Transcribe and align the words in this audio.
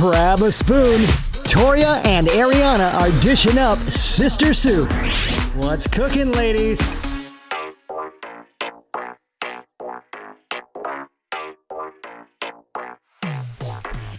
Grab 0.00 0.42
a 0.42 0.52
spoon. 0.52 1.00
Toria 1.44 2.00
and 2.04 2.28
Ariana 2.28 2.94
are 2.94 3.10
dishing 3.20 3.58
up 3.58 3.78
sister 3.90 4.54
soup. 4.54 4.90
What's 5.56 5.86
cooking, 5.86 6.30
ladies? 6.32 6.78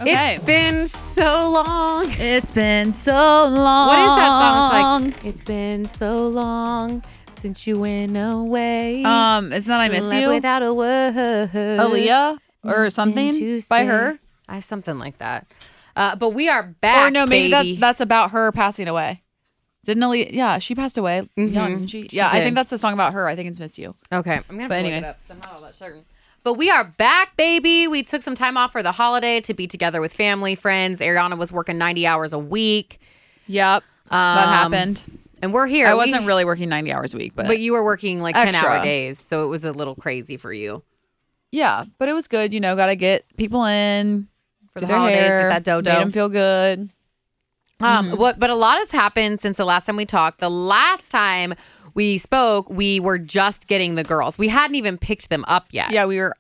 Okay. 0.02 0.36
It's 0.36 0.46
been 0.46 0.88
so 0.88 1.52
long. 1.52 2.06
It's 2.12 2.52
been 2.52 2.94
so 2.94 3.12
long. 3.14 3.88
What 3.88 4.00
is 4.00 4.06
that 4.06 4.72
song? 4.72 5.08
It's 5.08 5.16
like 5.18 5.26
it's 5.26 5.42
been 5.42 5.86
so 5.86 6.28
long 6.30 7.04
since 7.42 7.68
you 7.68 7.78
went 7.80 8.16
away. 8.16 9.04
um, 9.04 9.52
isn't 9.52 9.70
that 9.70 9.82
I 9.82 9.90
miss 9.90 10.06
Left 10.06 10.22
you? 10.22 10.30
without 10.30 10.64
a 10.64 10.74
word. 10.74 11.52
Aaliyah 11.52 12.38
or 12.64 12.90
something 12.90 13.34
to 13.34 13.62
by 13.70 13.84
her? 13.86 14.20
I 14.50 14.60
something 14.60 14.98
like 15.00 15.18
that. 15.20 15.48
Uh, 15.96 16.16
but 16.16 16.30
we 16.30 16.48
are 16.50 16.64
back. 16.64 17.08
or 17.08 17.12
no, 17.12 17.26
maybe 17.26 17.52
baby. 17.52 17.74
that 17.76 17.80
that's 17.80 18.02
about 18.02 18.32
her 18.32 18.52
passing 18.52 18.88
away. 18.88 19.24
Didn't 19.86 20.04
Aaliyah? 20.04 20.32
Yeah, 20.34 20.58
she 20.58 20.76
passed 20.76 20.98
away 20.98 21.28
young. 21.38 21.52
didn't 21.54 21.88
She, 21.88 22.08
She 22.10 22.18
yeah, 22.18 22.28
I 22.32 22.42
think 22.42 22.56
that's 22.56 22.72
a 22.72 22.78
song 22.78 22.94
about 22.94 23.14
her. 23.14 23.28
I 23.28 23.36
think 23.36 23.48
it's 23.50 23.60
"Miss 23.60 23.78
You." 23.78 23.96
Okay, 24.12 24.42
I'm 24.50 24.58
gonna 24.58 24.68
But 24.70 24.80
anyway. 24.80 24.98
it 24.98 25.04
up. 25.04 25.20
I'm 25.30 25.38
not 25.40 25.54
all 25.54 25.62
that 25.62 25.76
certain. 25.76 26.04
But 26.44 26.54
we 26.54 26.70
are 26.70 26.86
back, 26.86 27.36
baby. 27.36 27.88
We 27.88 28.02
took 28.04 28.22
some 28.22 28.34
time 28.36 28.56
off 28.56 28.72
for 28.72 28.82
the 28.82 28.94
holiday 28.94 29.42
to 29.42 29.54
be 29.54 29.68
together 29.68 30.00
with 30.00 30.14
family, 30.14 30.56
friends. 30.56 31.02
Ariana 31.02 31.38
was 31.38 31.52
working 31.52 31.78
90 31.78 32.08
hours 32.08 32.32
a 32.32 32.40
week, 32.40 33.00
Yep, 33.48 33.84
that 34.10 34.16
Um, 34.48 34.72
happened. 34.72 35.04
and 35.42 35.54
we're 35.54 35.68
here. 35.68 35.88
I 35.88 35.96
wasn't 35.96 36.26
really 36.26 36.46
working 36.46 36.70
ninety 36.70 36.94
hours 36.94 37.14
a 37.14 37.18
week, 37.18 37.34
but, 37.36 37.48
but 37.48 37.60
you 37.60 37.74
were 37.74 37.84
working 37.84 38.22
like 38.22 38.36
10 38.36 38.56
hour 38.56 38.70
Extra. 38.72 38.84
days, 38.84 39.20
so 39.20 39.44
it 39.44 39.48
was 39.48 39.66
a 39.66 39.74
little 39.74 39.96
crazy 39.96 40.38
for 40.38 40.54
you. 40.54 40.82
yeah, 41.52 41.84
but 41.98 42.08
it 42.08 42.14
was 42.14 42.28
good. 42.30 42.54
You 42.54 42.62
know, 42.62 42.76
got 42.78 42.86
to 42.88 42.96
get 42.96 43.26
people 43.36 43.66
in 43.66 44.29
For 44.80 44.86
the 44.86 44.88
their 44.88 44.98
holidays, 44.98 45.20
get 45.20 45.40
hair, 45.40 45.50
that 45.50 45.64
dough-dough. 45.64 45.92
Made 45.94 46.00
them 46.02 46.12
feel 46.12 46.30
good. 46.30 46.90
Um, 47.82 48.12
what, 48.12 48.40
but 48.40 48.50
a 48.50 48.56
lot 48.56 48.78
has 48.80 48.92
happened 48.92 49.40
since 49.40 49.58
the 49.58 49.66
last 49.66 49.86
time 49.86 49.96
we 49.96 50.06
talked. 50.06 50.40
The 50.40 50.50
last 50.50 51.10
time 51.12 51.54
we 51.94 52.18
spoke, 52.18 52.70
we 52.70 53.00
were 53.00 53.18
just 53.18 53.68
getting 53.68 53.96
the 53.96 54.04
girls. 54.04 54.38
We 54.38 54.50
hadn't 54.50 54.76
even 54.76 54.98
picked 54.98 55.30
them 55.30 55.46
up 55.48 55.68
yet. 55.72 55.92
Yeah, 55.92 56.06
we 56.06 56.20
were 56.20 56.36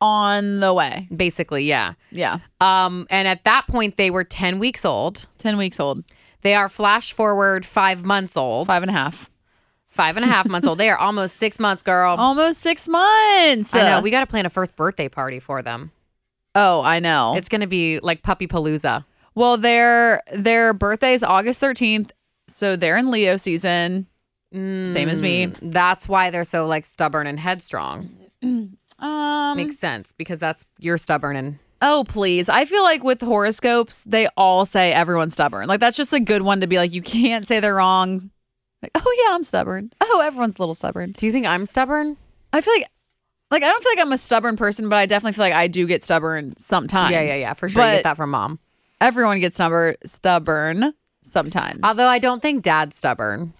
on 0.00 0.60
the 0.60 0.72
way. 0.72 1.08
Basically, 1.14 1.64
yeah. 1.64 1.94
Yeah, 2.12 2.38
Um, 2.60 3.06
and 3.10 3.26
at 3.26 3.42
that 3.44 3.66
point, 3.66 3.96
they 3.96 4.10
were 4.10 4.22
10 4.24 4.58
weeks 4.58 4.84
old. 4.84 5.26
ten 5.38 5.56
weeks 5.56 5.80
old, 5.80 6.04
They 6.42 6.54
are 6.54 6.68
flash 6.68 7.12
forward 7.12 7.64
five 7.66 8.04
months 8.04 8.36
old, 8.36 8.66
five 8.68 8.82
and 8.82 8.90
a 8.90 8.92
half, 8.94 9.30
five 9.88 10.16
and 10.16 10.24
a 10.24 10.28
half 10.28 10.46
months 10.46 10.66
old. 10.68 10.78
They 10.78 10.90
are 10.90 10.98
almost 10.98 11.36
six 11.36 11.58
months, 11.58 11.82
girl. 11.82 12.14
almost 12.18 12.60
six 12.60 12.86
months. 12.88 13.74
I 13.74 13.96
know. 13.96 14.00
We 14.02 14.10
got 14.10 14.20
to 14.20 14.26
plan 14.26 14.46
a 14.46 14.50
first 14.50 14.76
birthday 14.76 15.08
party 15.08 15.40
for 15.40 15.62
them. 15.62 15.90
Oh, 16.54 16.80
I 16.82 17.00
know. 17.00 17.34
It's 17.36 17.48
going 17.48 17.60
to 17.62 17.66
be 17.66 18.00
like 18.00 18.22
puppy 18.22 18.46
palooza. 18.46 19.04
Well, 19.34 19.56
their 19.56 20.22
their 20.32 20.72
birthday 20.72 21.14
is 21.14 21.22
August 21.22 21.60
thirteenth, 21.60 22.12
so 22.48 22.76
they're 22.76 22.96
in 22.96 23.10
Leo 23.10 23.36
season. 23.36 24.06
Same 24.52 25.08
as 25.08 25.20
me. 25.20 25.46
Mm, 25.48 25.72
That's 25.72 26.06
why 26.08 26.30
they're 26.30 26.44
so 26.44 26.66
like 26.66 26.84
stubborn 26.84 27.26
and 27.26 27.40
headstrong. 27.40 28.08
Um. 29.00 29.56
Makes 29.56 29.78
sense 29.78 30.12
because 30.12 30.38
that's 30.38 30.64
you're 30.78 30.98
stubborn 30.98 31.34
and 31.34 31.58
oh, 31.82 32.04
please. 32.06 32.48
I 32.48 32.64
feel 32.64 32.84
like 32.84 33.02
with 33.02 33.20
horoscopes, 33.20 34.04
they 34.04 34.28
all 34.36 34.64
say 34.64 34.92
everyone's 34.92 35.34
stubborn. 35.34 35.66
Like 35.66 35.80
that's 35.80 35.96
just 35.96 36.12
a 36.12 36.20
good 36.20 36.42
one 36.42 36.60
to 36.60 36.68
be 36.68 36.76
like. 36.76 36.94
You 36.94 37.02
can't 37.02 37.46
say 37.46 37.58
they're 37.58 37.74
wrong. 37.74 38.30
Like, 38.82 38.92
oh 38.94 39.24
yeah, 39.26 39.34
I'm 39.34 39.42
stubborn. 39.42 39.90
Oh, 40.00 40.22
everyone's 40.24 40.58
a 40.58 40.62
little 40.62 40.74
stubborn. 40.74 41.10
Do 41.10 41.26
you 41.26 41.32
think 41.32 41.44
I'm 41.44 41.66
stubborn? 41.66 42.16
I 42.52 42.60
feel 42.60 42.72
like. 42.74 42.86
Like 43.50 43.62
I 43.62 43.68
don't 43.68 43.82
feel 43.82 43.92
like 43.96 44.06
I'm 44.06 44.12
a 44.12 44.18
stubborn 44.18 44.56
person, 44.56 44.88
but 44.88 44.96
I 44.96 45.06
definitely 45.06 45.32
feel 45.34 45.44
like 45.44 45.52
I 45.52 45.68
do 45.68 45.86
get 45.86 46.02
stubborn 46.02 46.56
sometimes. 46.56 47.10
Yeah, 47.12 47.22
yeah, 47.22 47.36
yeah, 47.36 47.52
for 47.52 47.68
sure. 47.68 47.82
But 47.82 47.88
you 47.90 47.96
get 47.98 48.04
that 48.04 48.16
from 48.16 48.30
mom. 48.30 48.58
everyone 49.00 49.38
gets 49.40 49.56
stubborn, 49.56 49.96
stubborn 50.04 50.94
sometimes. 51.22 51.80
Although 51.82 52.06
I 52.08 52.18
don't 52.18 52.42
think 52.42 52.62
dad's 52.62 52.96
stubborn. 52.96 53.52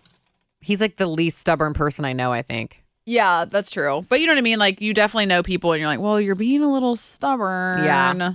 He's 0.61 0.81
like 0.81 0.97
the 0.97 1.07
least 1.07 1.39
stubborn 1.39 1.75
person 1.75 2.05
I 2.05 2.13
know, 2.15 2.33
I 2.33 2.43
think. 2.43 2.83
Yeah, 3.07 3.45
that's 3.45 3.71
true. 3.71 4.05
But 4.09 4.21
you 4.21 4.27
know 4.27 4.33
what 4.33 4.39
I 4.39 4.43
mean? 4.43 4.59
Like 4.59 4.81
you 4.81 4.95
definitely 4.95 5.27
know 5.27 5.43
people 5.43 5.73
and 5.73 5.81
you're 5.81 5.89
like, 5.89 6.01
well, 6.01 6.21
you're 6.21 6.35
being 6.35 6.63
a 6.63 6.73
little 6.73 6.97
stubborn. 6.97 7.85
Yeah. 7.85 8.33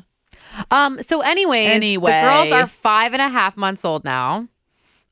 Um, 0.72 1.02
so 1.02 1.22
anyways, 1.22 1.70
Anyway. 1.72 2.12
the 2.12 2.22
girls 2.22 2.52
are 2.52 2.68
five 2.68 3.14
and 3.14 3.22
a 3.22 3.30
half 3.30 3.58
months 3.58 3.84
old 3.86 4.04
now. 4.04 4.48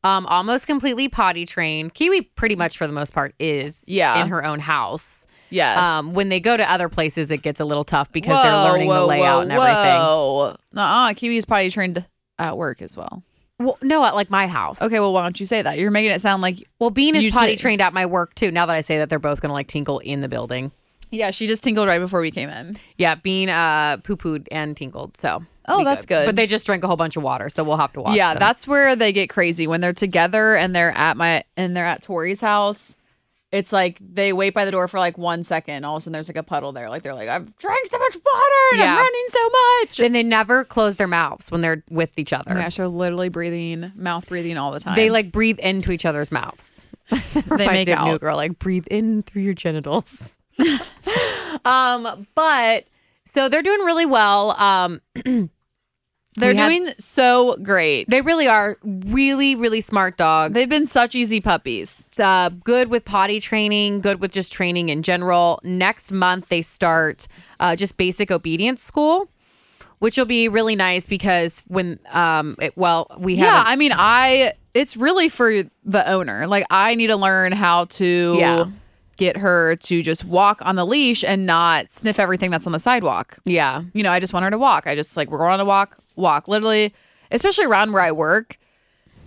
Um, 0.03 0.25
almost 0.28 0.67
completely 0.67 1.09
potty 1.09 1.45
trained. 1.45 1.94
Kiwi 1.94 2.22
pretty 2.22 2.56
much 2.56 2.78
for 2.78 2.88
the 2.88 2.94
most 2.94 3.13
part 3.13 3.34
is 3.40 3.84
Yeah. 3.88 4.22
in 4.22 4.29
her 4.29 4.44
own 4.45 4.59
house. 4.59 5.26
Yes. 5.50 5.78
Um, 5.84 6.13
when 6.13 6.30
they 6.30 6.40
go 6.40 6.56
to 6.58 6.69
other 6.72 6.90
places, 6.90 7.31
it 7.31 7.41
gets 7.41 7.59
a 7.59 7.66
little 7.66 7.84
tough 7.84 8.12
because 8.12 8.41
they're 8.41 8.52
Whoa, 8.52 8.63
learning 8.72 8.90
the 8.90 9.06
layout 9.06 9.35
whoa, 9.38 9.41
and 9.41 9.52
everything. 9.52 9.75
Whoa. 9.75 10.56
Uh-uh. 10.75 11.13
Kiwi's 11.13 11.46
potty 11.46 11.69
trained 11.69 12.06
at 12.40 12.58
work 12.58 12.81
as 12.81 12.96
well. 12.97 13.24
Well, 13.59 13.78
no, 13.81 14.03
at 14.06 14.13
like 14.13 14.30
my 14.30 14.46
house. 14.47 14.81
Okay, 14.81 15.00
well, 15.00 15.13
why 15.13 15.24
don't 15.24 15.40
you 15.40 15.46
say 15.47 15.62
that? 15.62 15.80
You're 15.80 15.90
making 15.90 16.12
it 16.12 16.22
sound 16.22 16.41
like 16.44 16.68
Well, 16.80 16.91
Bean 16.91 17.16
is 17.16 17.34
potty 17.34 17.53
say- 17.53 17.56
trained 17.58 17.81
at 17.81 17.91
my 17.94 18.06
work 18.06 18.35
too. 18.35 18.52
Now 18.52 18.66
that 18.68 18.75
I 18.75 18.81
say 18.81 19.00
that, 19.00 19.09
they're 19.09 19.18
both 19.19 19.41
gonna 19.41 19.53
like 19.53 19.68
tinkle 19.68 20.00
in 20.00 20.22
the 20.22 20.28
building. 20.30 20.72
yeah, 21.09 21.31
she 21.31 21.47
just 21.47 21.64
tinkled 21.64 21.88
right 21.88 22.00
before 22.00 22.19
we 22.22 22.29
came 22.31 22.50
in. 22.50 22.78
Yeah, 22.97 23.16
Bean 23.16 23.50
uh 23.50 23.97
poo 24.03 24.16
pooed 24.18 24.47
and 24.52 24.75
tinkled. 24.78 25.16
So 25.18 25.44
Oh, 25.69 25.84
that's 25.84 26.06
good. 26.06 26.25
But 26.25 26.35
they 26.35 26.46
just 26.47 26.66
drank 26.66 26.84
a 26.84 26.88
whole 26.88 26.96
bunch 26.97 27.16
of 27.18 27.24
water, 27.24 27.50
so 27.50 27.62
we'll 27.64 27.78
have 27.78 27.91
to 27.94 28.02
watch. 28.02 28.16
yeah, 28.16 28.29
them. 28.34 28.40
that's 28.40 28.68
where 28.68 28.96
they 28.96 29.12
get 29.12 29.29
crazy 29.29 29.66
when 29.68 29.81
they're 29.81 29.91
together 29.91 30.56
and 30.56 30.75
they're 30.75 30.96
at 30.97 31.18
my 31.18 31.44
and 31.58 31.75
they're 31.75 31.85
at 31.85 32.03
Tori's 32.03 32.41
house. 32.41 32.96
It's 33.52 33.72
like 33.72 33.97
they 34.02 34.34
wait 34.34 34.53
by 34.53 34.66
the 34.66 34.72
door 34.72 34.88
for 34.90 35.00
like 35.00 35.18
one 35.18 35.44
second. 35.46 35.85
All 35.85 35.96
of 35.96 36.02
a 36.02 36.03
sudden, 36.03 36.13
there's 36.13 36.28
like 36.28 36.35
a 36.35 36.44
puddle 36.44 36.74
there. 36.74 36.90
Like 36.90 37.03
they're 37.03 37.13
like, 37.13 37.30
I've 37.30 37.56
drank 37.58 37.88
so 37.90 37.97
much 37.97 38.16
water 38.16 38.53
and 38.74 38.80
Yeah. 38.81 38.91
I'm 38.94 38.97
running 38.97 39.25
so 39.28 39.50
much. 39.50 40.00
and 40.02 40.13
they 40.16 40.24
never 40.24 40.66
close 40.66 40.97
their 40.97 41.08
mouths 41.08 41.50
when 41.50 41.62
they're 41.62 41.84
with 41.90 42.19
each 42.19 42.34
other. 42.34 42.53
My 42.53 42.68
they're 42.68 42.88
literally 42.90 43.30
breathing, 43.30 43.94
mouth 43.96 44.28
breathing 44.28 44.58
all 44.58 44.72
the 44.72 44.81
time. 44.81 44.96
They 44.96 45.09
like 45.09 45.31
breathe 45.31 45.59
into 45.59 45.91
each 45.94 46.06
other's 46.06 46.31
mouths. 46.31 46.88
they 47.09 47.68
make 47.68 47.88
of 47.88 48.00
New 48.00 48.12
out. 48.13 48.19
Girl, 48.19 48.35
like 48.35 48.59
breathe 48.59 48.88
in 48.91 49.24
through 49.24 49.44
your 49.44 49.53
genitals. 49.53 50.38
um, 51.66 52.28
but 52.35 52.85
so 53.24 53.50
they're 53.50 53.62
doing 53.62 53.81
really 53.81 54.06
well. 54.06 54.52
Um, 54.59 55.02
They're 56.37 56.53
had- 56.55 56.69
doing 56.69 56.93
so 56.99 57.57
great. 57.61 58.07
they 58.09 58.21
really 58.21 58.47
are 58.47 58.77
really, 58.83 59.55
really 59.55 59.81
smart 59.81 60.17
dogs. 60.17 60.53
They've 60.53 60.69
been 60.69 60.85
such 60.85 61.15
easy 61.15 61.41
puppies. 61.41 62.05
uh, 62.19 62.49
good 62.63 62.89
with 62.89 63.03
potty 63.05 63.39
training, 63.39 64.01
good 64.01 64.21
with 64.21 64.31
just 64.31 64.51
training 64.51 64.89
in 64.89 65.01
general. 65.03 65.59
Next 65.63 66.11
month, 66.11 66.47
they 66.49 66.61
start 66.61 67.27
uh, 67.59 67.75
just 67.75 67.97
basic 67.97 68.31
obedience 68.31 68.81
school, 68.81 69.29
which 69.99 70.17
will 70.17 70.25
be 70.25 70.47
really 70.47 70.75
nice 70.75 71.05
because 71.05 71.63
when, 71.67 71.99
um, 72.11 72.55
it, 72.61 72.77
well, 72.77 73.07
we 73.17 73.33
Yeah, 73.35 73.45
have 73.57 73.67
I 73.67 73.75
mean, 73.75 73.91
I 73.95 74.53
it's 74.73 74.95
really 74.95 75.27
for 75.29 75.63
the 75.85 76.07
owner. 76.09 76.45
Like 76.47 76.65
I 76.69 76.93
need 76.95 77.07
to 77.07 77.15
learn 77.17 77.51
how 77.51 77.85
to 77.85 78.35
Yeah. 78.39 78.65
Get 79.17 79.35
her 79.38 79.75
to 79.75 80.01
just 80.01 80.23
walk 80.23 80.61
on 80.63 80.75
the 80.75 80.85
leash 80.85 81.23
and 81.23 81.45
not 81.45 81.91
sniff 81.91 82.19
everything 82.19 82.51
that's 82.51 82.66
on 82.66 82.72
the 82.72 82.79
sidewalk. 82.79 83.38
yeah, 83.45 83.83
You 83.94 84.03
know, 84.03 84.11
I 84.11 84.19
just 84.19 84.33
want 84.33 84.44
her 84.45 84.51
to 84.51 84.57
walk. 84.57 84.88
I 84.88 84.95
just 84.95 85.17
like 85.17 85.29
we're 85.29 85.39
going 85.39 85.51
on 85.51 85.59
a 85.59 85.66
walk, 85.66 85.97
walk. 86.16 86.47
Literally, 86.47 86.94
especially 87.31 87.66
around 87.66 87.91
where 87.94 88.01
I 88.03 88.11
work, 88.11 88.57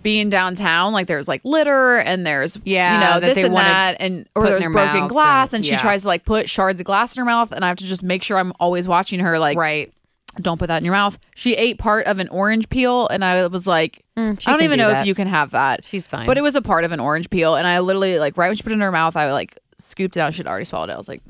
being 0.03 0.29
downtown, 0.29 0.93
like 0.93 1.05
there's 1.07 1.27
like 1.27 1.41
litter 1.45 1.97
and 1.99 2.25
there's 2.25 2.59
Yeah, 2.63 2.93
you 2.95 2.99
know, 3.01 3.19
that 3.19 3.35
this 3.35 3.43
and 3.43 3.55
that 3.55 3.97
and 3.99 4.27
or 4.35 4.47
there's 4.47 4.65
broken 4.65 5.07
glass 5.07 5.49
and- 5.53 5.59
and, 5.59 5.65
she 5.65 5.73
yeah. 5.73 5.81
tries 5.81 6.01
to 6.03 6.07
like 6.07 6.25
put 6.25 6.49
shards 6.49 6.79
of 6.79 6.85
glass 6.87 7.15
in 7.15 7.19
her 7.21 7.25
mouth 7.25 7.51
and 7.51 7.63
I 7.63 7.67
have 7.67 7.77
to 7.77 7.85
just 7.85 8.01
make 8.01 8.23
sure 8.23 8.37
I'm 8.39 8.51
always 8.59 8.87
watching 8.87 9.19
her 9.19 9.37
like 9.37 9.57
right. 9.57 9.93
don't 10.37 10.57
put 10.57 10.67
that 10.67 10.77
in 10.77 10.85
your 10.85 10.93
mouth. 10.93 11.19
She 11.35 11.53
ate 11.53 11.77
part 11.77 12.07
of 12.07 12.17
an 12.17 12.29
orange 12.29 12.67
peel, 12.69 13.07
and 13.09 13.23
I 13.23 13.45
was 13.47 13.67
like, 13.67 14.03
mm, 14.17 14.39
she 14.39 14.47
I 14.47 14.53
don't 14.53 14.63
even 14.63 14.79
do 14.79 14.85
know 14.85 14.89
that. 14.91 15.01
if 15.01 15.05
you 15.07 15.13
can 15.13 15.27
have 15.27 15.51
that. 15.51 15.83
She's 15.83 16.07
fine. 16.07 16.25
But 16.25 16.37
it 16.37 16.41
was 16.41 16.55
a 16.55 16.61
part 16.63 16.83
of 16.83 16.91
an 16.93 16.99
orange 16.99 17.29
peel, 17.29 17.53
and 17.55 17.67
I 17.67 17.77
literally 17.79 18.17
like 18.17 18.37
right 18.37 18.47
when 18.47 18.55
she 18.55 18.63
put 18.63 18.71
it 18.71 18.75
in 18.75 18.81
her 18.81 18.91
mouth, 18.91 19.15
I 19.15 19.31
like 19.33 19.59
scooped 19.81 20.17
it 20.17 20.19
out. 20.19 20.33
She'd 20.33 20.47
already 20.47 20.65
swallowed 20.65 20.89
it. 20.89 20.93
I 20.93 20.97
was 20.97 21.07
like, 21.07 21.21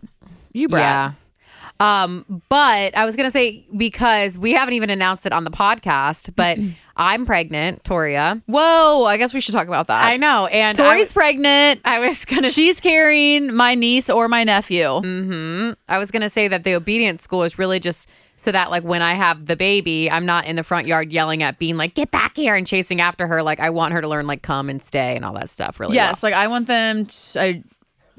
you 0.53 0.67
brat. 0.69 0.81
Yeah. 0.81 1.13
Um, 1.79 2.43
but 2.49 2.95
I 2.95 3.05
was 3.05 3.15
gonna 3.15 3.31
say 3.31 3.65
because 3.75 4.37
we 4.37 4.51
haven't 4.51 4.75
even 4.75 4.91
announced 4.91 5.25
it 5.25 5.31
on 5.33 5.45
the 5.45 5.49
podcast, 5.49 6.35
but 6.35 6.59
I'm 6.95 7.25
pregnant, 7.25 7.83
Toria. 7.83 8.39
Whoa, 8.45 9.05
I 9.05 9.17
guess 9.17 9.33
we 9.33 9.39
should 9.39 9.55
talk 9.55 9.67
about 9.67 9.87
that. 9.87 10.03
I 10.05 10.17
know, 10.17 10.45
and 10.45 10.79
I 10.79 10.83
Tori's 10.83 10.99
was- 11.05 11.13
pregnant. 11.13 11.81
I 11.83 11.99
was 12.07 12.23
gonna 12.25 12.51
She's 12.51 12.79
carrying 12.79 13.53
my 13.55 13.73
niece 13.73 14.09
or 14.11 14.27
my 14.27 14.43
nephew. 14.43 14.83
Mm. 14.83 15.25
Hmm. 15.25 15.71
I 15.87 15.97
was 15.97 16.11
gonna 16.11 16.29
say 16.29 16.47
that 16.47 16.63
the 16.63 16.75
obedience 16.75 17.23
school 17.23 17.41
is 17.43 17.57
really 17.57 17.79
just 17.79 18.07
so 18.37 18.51
that 18.51 18.69
like 18.69 18.83
when 18.83 19.01
I 19.01 19.13
have 19.13 19.47
the 19.47 19.55
baby, 19.55 20.09
I'm 20.11 20.25
not 20.25 20.45
in 20.45 20.57
the 20.57 20.63
front 20.63 20.85
yard 20.85 21.11
yelling 21.11 21.41
at 21.41 21.57
Bean 21.57 21.77
like 21.77 21.95
get 21.95 22.11
back 22.11 22.35
here 22.35 22.53
and 22.55 22.67
chasing 22.67 23.01
after 23.01 23.25
her. 23.25 23.41
Like 23.41 23.59
I 23.59 23.71
want 23.71 23.93
her 23.93 24.01
to 24.01 24.07
learn 24.07 24.27
like 24.27 24.43
come 24.43 24.69
and 24.69 24.81
stay 24.83 25.15
and 25.15 25.25
all 25.25 25.33
that 25.33 25.49
stuff. 25.49 25.79
Really, 25.79 25.95
Yes, 25.95 26.21
well. 26.21 26.31
like 26.31 26.39
I 26.39 26.47
want 26.47 26.67
them, 26.67 27.05
to, 27.07 27.41
I, 27.41 27.63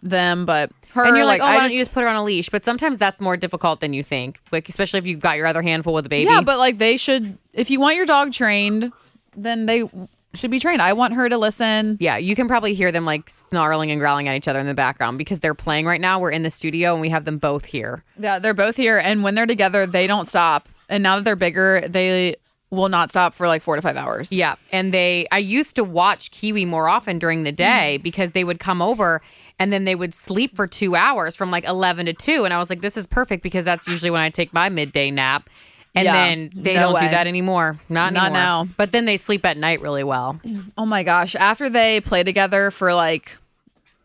them, 0.02 0.44
but 0.44 0.70
her. 0.92 1.04
And 1.04 1.16
you're 1.16 1.26
like, 1.26 1.40
oh, 1.40 1.44
I 1.44 1.56
why 1.56 1.60
don't 1.62 1.72
you 1.72 1.80
just 1.80 1.92
put 1.92 2.02
her 2.02 2.08
on 2.08 2.16
a 2.16 2.24
leash? 2.24 2.48
But 2.48 2.64
sometimes 2.64 2.98
that's 2.98 3.20
more 3.20 3.36
difficult 3.36 3.80
than 3.80 3.92
you 3.92 4.02
think. 4.02 4.40
Like 4.50 4.68
especially 4.68 4.98
if 4.98 5.06
you've 5.06 5.20
got 5.20 5.36
your 5.36 5.46
other 5.46 5.62
handful 5.62 5.94
with 5.94 6.04
the 6.04 6.08
baby. 6.08 6.24
Yeah, 6.24 6.40
but 6.40 6.58
like 6.58 6.78
they 6.78 6.96
should. 6.96 7.38
If 7.52 7.70
you 7.70 7.80
want 7.80 7.96
your 7.96 8.06
dog 8.06 8.32
trained, 8.32 8.92
then 9.36 9.66
they 9.66 9.88
should 10.34 10.50
be 10.50 10.58
trained. 10.58 10.82
I 10.82 10.92
want 10.92 11.14
her 11.14 11.28
to 11.28 11.38
listen. 11.38 11.96
Yeah, 12.00 12.16
you 12.16 12.34
can 12.34 12.48
probably 12.48 12.74
hear 12.74 12.90
them 12.90 13.04
like 13.04 13.28
snarling 13.28 13.90
and 13.90 14.00
growling 14.00 14.28
at 14.28 14.36
each 14.36 14.48
other 14.48 14.60
in 14.60 14.66
the 14.66 14.74
background 14.74 15.18
because 15.18 15.40
they're 15.40 15.54
playing 15.54 15.86
right 15.86 16.00
now. 16.00 16.18
We're 16.18 16.30
in 16.30 16.42
the 16.42 16.50
studio 16.50 16.92
and 16.92 17.00
we 17.00 17.10
have 17.10 17.24
them 17.24 17.38
both 17.38 17.64
here. 17.64 18.04
Yeah, 18.18 18.38
they're 18.38 18.54
both 18.54 18.76
here, 18.76 18.98
and 18.98 19.22
when 19.22 19.34
they're 19.34 19.46
together, 19.46 19.86
they 19.86 20.06
don't 20.06 20.28
stop. 20.28 20.68
And 20.88 21.02
now 21.02 21.16
that 21.16 21.24
they're 21.24 21.36
bigger, 21.36 21.86
they 21.88 22.36
will 22.72 22.88
not 22.88 23.10
stop 23.10 23.34
for 23.34 23.46
like 23.46 23.62
four 23.62 23.76
to 23.76 23.82
five 23.82 23.96
hours. 23.96 24.32
Yeah. 24.32 24.54
And 24.72 24.94
they, 24.94 25.26
I 25.30 25.38
used 25.38 25.76
to 25.76 25.84
watch 25.84 26.30
Kiwi 26.30 26.64
more 26.64 26.88
often 26.88 27.18
during 27.18 27.42
the 27.44 27.52
day 27.52 27.98
because 27.98 28.32
they 28.32 28.44
would 28.44 28.58
come 28.58 28.80
over 28.80 29.20
and 29.58 29.72
then 29.72 29.84
they 29.84 29.94
would 29.94 30.14
sleep 30.14 30.56
for 30.56 30.66
two 30.66 30.94
hours 30.96 31.36
from 31.36 31.50
like 31.50 31.64
11 31.64 32.06
to 32.06 32.12
2. 32.12 32.44
And 32.44 32.52
I 32.52 32.58
was 32.58 32.70
like, 32.70 32.80
this 32.80 32.96
is 32.96 33.06
perfect 33.06 33.42
because 33.42 33.64
that's 33.64 33.86
usually 33.86 34.10
when 34.10 34.20
I 34.20 34.30
take 34.30 34.52
my 34.52 34.68
midday 34.68 35.10
nap. 35.10 35.48
And 35.94 36.04
Yeah. 36.06 36.12
then 36.12 36.50
they 36.54 36.74
No 36.74 36.80
don't 36.92 37.00
do 37.00 37.08
that 37.08 37.26
anymore. 37.26 37.78
Not, 37.88 38.12
Not 38.14 38.32
now. 38.32 38.66
But 38.76 38.92
then 38.92 39.04
they 39.04 39.16
sleep 39.18 39.44
at 39.44 39.56
night 39.58 39.80
really 39.82 40.04
well. 40.04 40.40
Oh 40.78 40.86
my 40.86 41.02
gosh. 41.02 41.34
After 41.34 41.68
they 41.68 42.00
play 42.00 42.22
together 42.22 42.70
for 42.70 42.94
like 42.94 43.36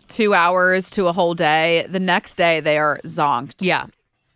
two 0.09 0.33
hours 0.33 0.89
to 0.91 1.07
a 1.07 1.13
whole 1.13 1.33
day, 1.33 1.85
the 1.89 1.99
next 1.99 2.35
day 2.35 2.59
they 2.59 2.77
are 2.77 2.99
zonked. 3.05 3.55
Yeah. 3.59 3.83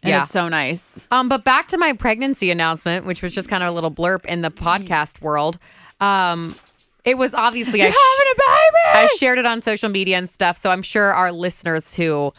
And 0.03 0.09
yeah. 0.09 0.21
it's 0.21 0.31
so 0.31 0.47
nice. 0.47 1.07
Um, 1.11 1.29
but 1.29 1.43
back 1.43 1.67
to 1.69 1.77
my 1.77 1.93
pregnancy 1.93 2.49
announcement, 2.51 3.05
which 3.05 3.21
was 3.21 3.35
just 3.35 3.49
kind 3.49 3.61
of 3.63 3.69
a 3.69 3.71
little 3.71 3.91
blurb 3.91 4.25
in 4.25 4.41
the 4.41 4.49
podcast 4.49 5.21
world. 5.21 5.59
Um, 5.99 6.55
it 7.05 7.17
was 7.17 7.33
obviously 7.33 7.81
I, 7.83 7.91
sh- 7.91 7.95
I 8.93 9.07
shared 9.19 9.39
it 9.39 9.45
on 9.45 9.61
social 9.61 9.89
media 9.89 10.17
and 10.17 10.29
stuff, 10.29 10.57
so 10.57 10.69
I'm 10.69 10.81
sure 10.81 11.13
our 11.13 11.31
listeners 11.31 11.95
who 11.95 12.33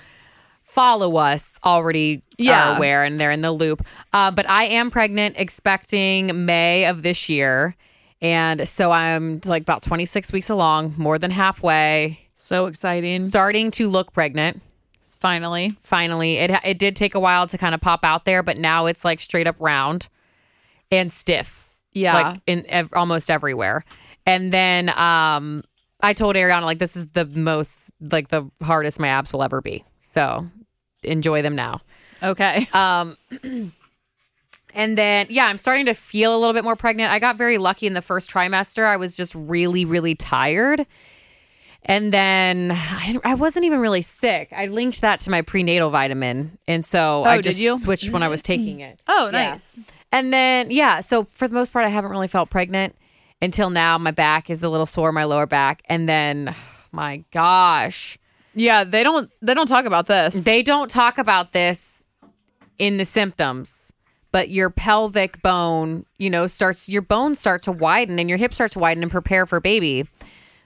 follow 0.62 1.16
us 1.16 1.58
already 1.64 2.22
Yeah. 2.38 2.72
are 2.72 2.76
aware 2.76 3.04
and 3.04 3.18
they're 3.20 3.30
in 3.32 3.42
the 3.42 3.52
loop. 3.52 3.84
Uh, 4.12 4.30
but 4.30 4.48
I 4.48 4.64
am 4.64 4.90
pregnant, 4.90 5.36
expecting 5.38 6.46
May 6.46 6.86
of 6.86 7.02
this 7.02 7.28
year, 7.28 7.76
and 8.20 8.66
so 8.68 8.90
I'm 8.92 9.40
like 9.44 9.62
about 9.62 9.82
26 9.82 10.32
weeks 10.32 10.48
along, 10.48 10.94
more 10.96 11.18
than 11.18 11.30
halfway, 11.30 12.20
So 12.34 12.66
exciting. 12.66 13.26
starting 13.26 13.70
to 13.72 13.88
look 13.88 14.12
pregnant 14.12 14.62
Finally. 15.00 15.76
finally. 15.82 16.36
It 16.38 16.50
it 16.64 16.78
did 16.78 16.96
take 16.96 17.14
a 17.14 17.20
while 17.20 17.46
to 17.48 17.58
kind 17.58 17.74
of 17.74 17.80
pop 17.80 18.04
out 18.04 18.24
there, 18.24 18.42
but 18.42 18.56
now 18.58 18.86
it's 18.86 19.04
like 19.04 19.20
straight 19.20 19.46
up 19.46 19.56
round 19.58 20.08
and 20.90 21.12
stiff. 21.12 21.68
Yeah. 21.92 22.14
like 22.30 22.40
in 22.46 22.64
ev- 22.68 22.88
almost 22.94 23.30
everywhere. 23.30 23.84
And 24.26 24.52
then 24.52 24.88
um, 24.90 25.62
I 26.00 26.12
told 26.12 26.36
Ariana 26.36 26.62
like 26.64 26.78
this 26.78 26.96
is 26.96 27.08
the 27.08 27.24
most 27.26 27.90
like 28.00 28.28
the 28.28 28.48
hardest 28.62 28.98
my 29.00 29.08
abs 29.08 29.32
will 29.32 29.42
ever 29.42 29.60
be. 29.60 29.84
So 30.02 30.46
enjoy 31.02 31.42
them 31.42 31.54
now. 31.54 31.80
Okay. 32.22 32.66
Um, 32.74 33.16
and 34.74 34.96
then 34.96 35.26
yeah, 35.30 35.46
I'm 35.46 35.56
starting 35.58 35.86
to 35.86 35.94
feel 35.94 36.36
a 36.36 36.38
little 36.38 36.54
bit 36.54 36.64
more 36.64 36.76
pregnant. 36.76 37.10
I 37.12 37.18
got 37.18 37.36
very 37.36 37.58
lucky 37.58 37.86
in 37.86 37.94
the 37.94 38.02
first 38.02 38.30
trimester. 38.30 38.84
I 38.84 38.96
was 38.96 39.16
just 39.16 39.34
really 39.34 39.84
really 39.84 40.14
tired. 40.14 40.86
And 41.84 42.12
then 42.12 42.70
I, 42.72 43.18
I 43.24 43.34
wasn't 43.34 43.64
even 43.64 43.80
really 43.80 44.02
sick. 44.02 44.52
I 44.56 44.66
linked 44.66 45.00
that 45.00 45.18
to 45.20 45.30
my 45.30 45.42
prenatal 45.42 45.90
vitamin, 45.90 46.56
and 46.68 46.84
so 46.84 47.24
I 47.24 47.32
Oh, 47.32 47.36
did 47.38 47.44
just 47.50 47.60
you? 47.60 47.76
switched 47.80 48.10
when 48.10 48.22
I 48.22 48.28
was 48.28 48.40
taking 48.52 48.78
it. 48.78 49.02
oh, 49.08 49.26
Yeah. 49.32 49.50
nice. 49.50 49.76
And 50.12 50.32
then 50.32 50.70
yeah, 50.70 51.00
so 51.00 51.26
for 51.32 51.48
the 51.48 51.54
most 51.54 51.72
part, 51.72 51.84
I 51.84 51.88
haven't 51.88 52.12
really 52.12 52.28
felt 52.28 52.50
pregnant 52.50 52.94
until 53.42 53.68
now. 53.68 53.98
My 53.98 54.12
back 54.12 54.48
is 54.48 54.62
a 54.62 54.70
little 54.70 54.86
sore, 54.86 55.12
my 55.12 55.24
lower 55.24 55.46
back, 55.46 55.82
and 55.86 56.08
then 56.08 56.54
my 56.92 57.24
gosh, 57.32 58.18
Yeah, 58.54 58.84
they 58.84 59.02
don't 59.02 59.30
they 59.42 59.52
don't 59.52 59.66
talk 59.66 59.84
about 59.84 60.06
this. 60.06 60.44
they 60.44 60.62
don't 60.62 60.88
talk 60.88 61.18
about 61.18 61.52
this 61.52 62.06
in 62.78 62.96
the 62.96 63.04
symptoms, 63.04 63.92
but 64.30 64.48
your 64.48 64.70
pelvic 64.70 65.42
bone, 65.42 66.06
you 66.18 66.30
know, 66.30 66.46
starts 66.46 66.88
your 66.88 67.02
bones 67.02 67.38
start 67.38 67.62
to 67.62 67.72
widen 67.72 68.18
and 68.18 68.28
your 68.28 68.38
hips 68.38 68.54
start 68.54 68.72
to 68.72 68.78
widen 68.78 69.02
and 69.02 69.12
prepare 69.12 69.44
for 69.44 69.60
baby. 69.60 70.08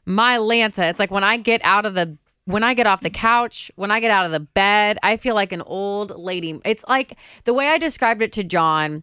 My 0.04 0.36
Lanta, 0.38 0.88
it's 0.88 1.00
like 1.00 1.10
when 1.10 1.24
I 1.24 1.36
get 1.36 1.60
out 1.64 1.84
of 1.86 1.94
the 1.94 2.16
when 2.44 2.62
I 2.62 2.74
get 2.74 2.86
off 2.86 3.00
the 3.00 3.10
couch, 3.10 3.72
when 3.74 3.90
I 3.90 3.98
get 3.98 4.12
out 4.12 4.24
of 4.24 4.30
the 4.30 4.38
bed, 4.38 4.98
I 5.02 5.16
feel 5.16 5.34
like 5.34 5.50
an 5.50 5.62
old 5.62 6.16
lady. 6.16 6.60
It's 6.64 6.84
like 6.88 7.18
the 7.42 7.52
way 7.52 7.66
I 7.66 7.76
described 7.76 8.22
it 8.22 8.32
to 8.34 8.44
John, 8.44 9.02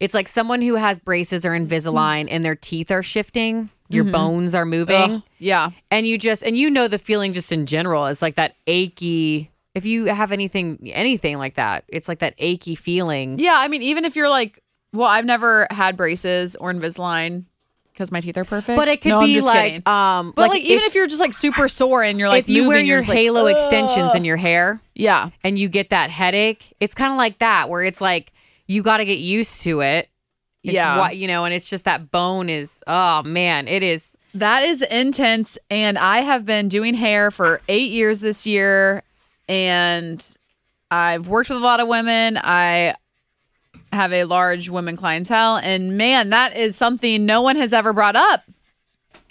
it's 0.00 0.14
like 0.14 0.28
someone 0.28 0.62
who 0.62 0.74
has 0.74 0.98
braces 0.98 1.46
or 1.46 1.50
Invisalign 1.50 2.28
and 2.30 2.44
their 2.44 2.54
teeth 2.56 2.90
are 2.90 3.02
shifting, 3.02 3.70
your 3.88 4.04
bones 4.04 4.54
are 4.54 4.66
moving. 4.66 5.10
Ugh, 5.16 5.22
yeah. 5.38 5.70
and 5.90 6.06
you 6.06 6.18
just 6.18 6.42
and 6.42 6.56
you 6.56 6.68
know 6.70 6.88
the 6.88 6.98
feeling 6.98 7.32
just 7.32 7.52
in 7.52 7.66
general. 7.66 8.06
Is 8.06 8.20
like 8.22 8.34
that 8.36 8.56
achy 8.66 9.50
if 9.74 9.84
you 9.86 10.06
have 10.06 10.32
anything 10.32 10.90
anything 10.94 11.36
like 11.38 11.54
that 11.54 11.84
it's 11.88 12.08
like 12.08 12.18
that 12.20 12.34
achy 12.38 12.74
feeling. 12.74 13.38
Yeah, 13.38 13.54
I 13.56 13.68
mean, 13.68 13.82
even 13.82 14.04
if 14.04 14.16
you're 14.16 14.28
like, 14.28 14.62
well, 14.92 15.06
I've 15.08 15.24
never 15.24 15.66
had 15.70 15.96
braces 15.96 16.56
or 16.56 16.72
Invisalign 16.72 17.44
because 17.92 18.12
my 18.12 18.20
teeth 18.20 18.36
are 18.36 18.44
perfect. 18.44 18.76
but 18.76 18.88
it 18.88 19.00
could 19.00 19.08
No, 19.10 19.20
be 19.22 19.40
like 19.40 19.62
kidding. 19.64 19.88
um 19.88 20.32
But 20.36 20.50
like, 20.50 20.62
even 20.62 20.84
if, 20.84 20.94
you're 20.94 21.06
just 21.06 21.20
like 21.20 21.32
super 21.32 21.66
sore 21.68 22.02
and 22.02 22.18
you're 22.18 22.28
like, 22.28 22.44
if 22.44 22.48
you 22.50 22.68
wear 22.68 22.76
your 22.78 22.98
you're 22.98 23.00
like, 23.00 23.16
halo 23.16 23.46
extensions 23.46 24.14
in 24.14 24.24
your 24.24 24.36
hair 24.36 24.80
yeah, 24.94 25.30
and 25.42 25.58
you 25.58 25.68
get 25.70 25.88
that 25.90 26.10
headache 26.10 26.74
it's 26.80 26.92
kind 26.94 27.10
of 27.12 27.16
like 27.16 27.38
that 27.38 27.70
where 27.70 27.82
it's 27.82 28.00
like 28.00 28.32
you 28.66 28.82
got 28.82 28.98
to 28.98 29.04
get 29.04 29.18
used 29.18 29.62
to 29.62 29.80
it 29.80 30.08
it's 30.62 30.74
Yeah. 30.74 30.98
what 30.98 31.16
you 31.16 31.28
know 31.28 31.44
and 31.44 31.54
it's 31.54 31.70
just 31.70 31.84
that 31.84 32.10
bone 32.10 32.48
is 32.48 32.82
oh 32.86 33.22
man 33.22 33.68
it 33.68 33.82
is 33.82 34.16
that 34.34 34.64
is 34.64 34.82
intense. 34.82 35.56
And 35.70 35.96
I 35.96 36.18
have 36.18 36.44
been 36.44 36.68
doing 36.68 36.92
hair 36.92 37.30
for 37.30 37.62
eight 37.68 37.90
years 37.90 38.20
this 38.20 38.46
year, 38.46 39.02
and 39.48 40.22
I've 40.90 41.26
worked 41.26 41.48
with 41.48 41.56
a 41.56 41.62
lot 41.62 41.80
of 41.80 41.88
women. 41.88 42.36
I 42.36 42.96
have 43.94 44.12
a 44.12 44.24
large 44.24 44.68
women 44.68 44.94
clientele, 44.94 45.56
and 45.56 45.96
man, 45.96 46.28
that 46.30 46.54
is 46.54 46.76
something 46.76 47.24
no 47.24 47.40
one 47.40 47.56
has 47.56 47.72
ever 47.72 47.94
brought 47.94 48.14
up. 48.16 48.42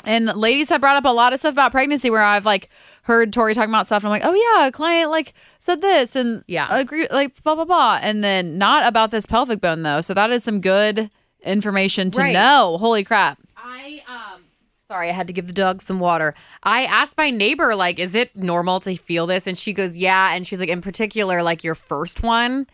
And 0.06 0.28
ladies 0.36 0.69
have 0.69 0.81
brought 0.81 0.98
up 0.98 1.06
a 1.06 1.13
lot 1.13 1.34
of 1.34 1.40
stuff 1.40 1.54
about 1.54 1.72
pregnancy 1.72 2.10
where 2.10 2.22
I've 2.22 2.46
like 2.46 2.69
heard 3.04 3.34
Tori 3.34 3.54
talking 3.54 3.69
about 3.69 3.88
stuff. 3.88 4.04
And 4.04 4.13
I'm 4.13 4.19
like, 4.19 4.25
oh 4.25 4.34
yeah, 4.34 4.68
a 4.68 4.72
client 4.72 5.10
like 5.12 5.34
said 5.60 5.81
this 5.81 6.16
and 6.16 6.44
Yeah. 6.48 6.68
agree 6.69 7.07
like 7.12 7.42
blah 7.44 7.56
blah 7.56 7.66
blah. 7.66 8.00
And 8.02 8.24
then 8.24 8.57
not 8.57 8.86
about 8.88 9.12
this 9.12 9.25
pelvic 9.25 9.62
bone 9.62 9.84
though. 9.84 10.02
So 10.02 10.13
that 10.13 10.31
is 10.31 10.44
some 10.44 10.62
good 10.62 11.10
information 11.44 12.12
to 12.12 12.22
Right. 12.22 12.34
know. 12.34 12.78
Holy 12.80 13.04
crap. 13.04 13.40
I 13.57 14.02
um 14.07 14.42
sorry, 14.88 15.10
I 15.10 15.13
had 15.13 15.28
to 15.28 15.34
give 15.34 15.48
the 15.48 15.54
dog 15.54 15.81
some 15.81 16.00
water. 16.00 16.34
I 16.63 16.86
asked 16.86 17.18
my 17.18 17.30
neighbor 17.31 17.75
like 17.75 18.00
is 18.00 18.16
it 18.16 18.36
normal 18.36 18.80
to 18.81 18.96
feel 18.96 19.25
this 19.28 19.48
and 19.48 19.57
she 19.57 19.74
goes, 19.74 19.98
"Yeah." 19.98 20.34
And 20.34 20.46
she's 20.46 20.60
like 20.60 20.69
in 20.69 20.81
particular 20.81 21.42
like 21.44 21.63
your 21.63 21.75
first 21.75 22.22
one 22.24 22.68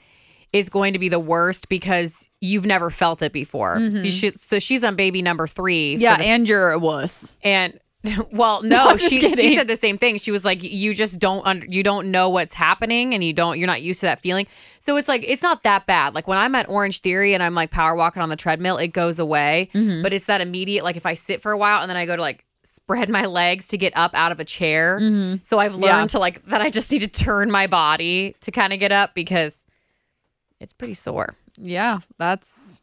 is 0.53 0.69
going 0.69 0.93
to 0.93 0.99
be 0.99 1.09
the 1.09 1.19
worst 1.19 1.69
because 1.69 2.27
you've 2.41 2.65
never 2.65 2.89
felt 2.89 3.21
it 3.21 3.31
before. 3.31 3.79
So, 3.91 4.03
she, 4.03 4.31
so 4.31 4.59
she's 4.59 4.83
on 4.83 4.95
baby 4.95 5.21
number 5.21 5.47
3 5.47 5.95
Yeah, 5.95 6.17
the- 6.17 6.23
and 6.25 6.47
you're 6.47 6.71
a 6.71 6.79
wuss. 6.79 7.35
and 7.43 7.79
well, 8.31 8.63
no, 8.63 8.87
I'm 8.89 8.97
she 8.97 9.19
kidding. 9.19 9.37
she 9.37 9.55
said 9.55 9.67
the 9.67 9.75
same 9.77 9.97
thing. 9.99 10.17
She 10.17 10.31
was 10.31 10.43
like, 10.43 10.63
you 10.63 10.93
just 10.95 11.19
don't 11.19 11.45
under, 11.45 11.67
you 11.67 11.83
don't 11.83 12.09
know 12.09 12.29
what's 12.29 12.55
happening, 12.55 13.13
and 13.13 13.23
you 13.23 13.31
don't 13.31 13.59
you're 13.59 13.67
not 13.67 13.83
used 13.83 13.99
to 13.99 14.07
that 14.07 14.21
feeling. 14.21 14.47
So 14.79 14.97
it's 14.97 15.07
like 15.07 15.23
it's 15.27 15.43
not 15.43 15.61
that 15.63 15.85
bad. 15.85 16.15
Like 16.15 16.27
when 16.27 16.39
I'm 16.39 16.55
at 16.55 16.67
Orange 16.67 17.01
Theory 17.01 17.35
and 17.35 17.43
I'm 17.43 17.53
like 17.53 17.69
power 17.69 17.93
walking 17.95 18.23
on 18.23 18.29
the 18.29 18.35
treadmill, 18.35 18.77
it 18.77 18.87
goes 18.87 19.19
away. 19.19 19.69
Mm-hmm. 19.75 20.01
But 20.01 20.13
it's 20.13 20.25
that 20.25 20.41
immediate 20.41 20.83
like 20.83 20.97
if 20.97 21.05
I 21.05 21.13
sit 21.13 21.41
for 21.43 21.51
a 21.51 21.57
while 21.59 21.81
and 21.81 21.89
then 21.91 21.95
I 21.95 22.07
go 22.07 22.15
to 22.15 22.21
like 22.23 22.43
spread 22.63 23.07
my 23.07 23.27
legs 23.27 23.67
to 23.67 23.77
get 23.77 23.95
up 23.95 24.15
out 24.15 24.31
of 24.31 24.39
a 24.39 24.45
chair. 24.45 24.97
So 25.43 25.59
I've 25.59 25.75
learned 25.75 25.83
Mm-hmm. 25.83 26.01
Yeah. 26.01 26.05
to 26.07 26.19
like 26.19 26.43
that 26.47 26.61
I 26.61 26.71
just 26.71 26.91
need 26.91 26.99
to 27.01 27.07
turn 27.07 27.51
my 27.51 27.67
body 27.67 28.35
to 28.41 28.49
kind 28.51 28.73
of 28.73 28.79
get 28.79 28.91
up 28.91 29.13
because 29.13 29.67
it's 30.61 30.73
pretty 30.73 30.93
sore. 30.93 31.35
Yeah, 31.57 31.99
that's 32.17 32.79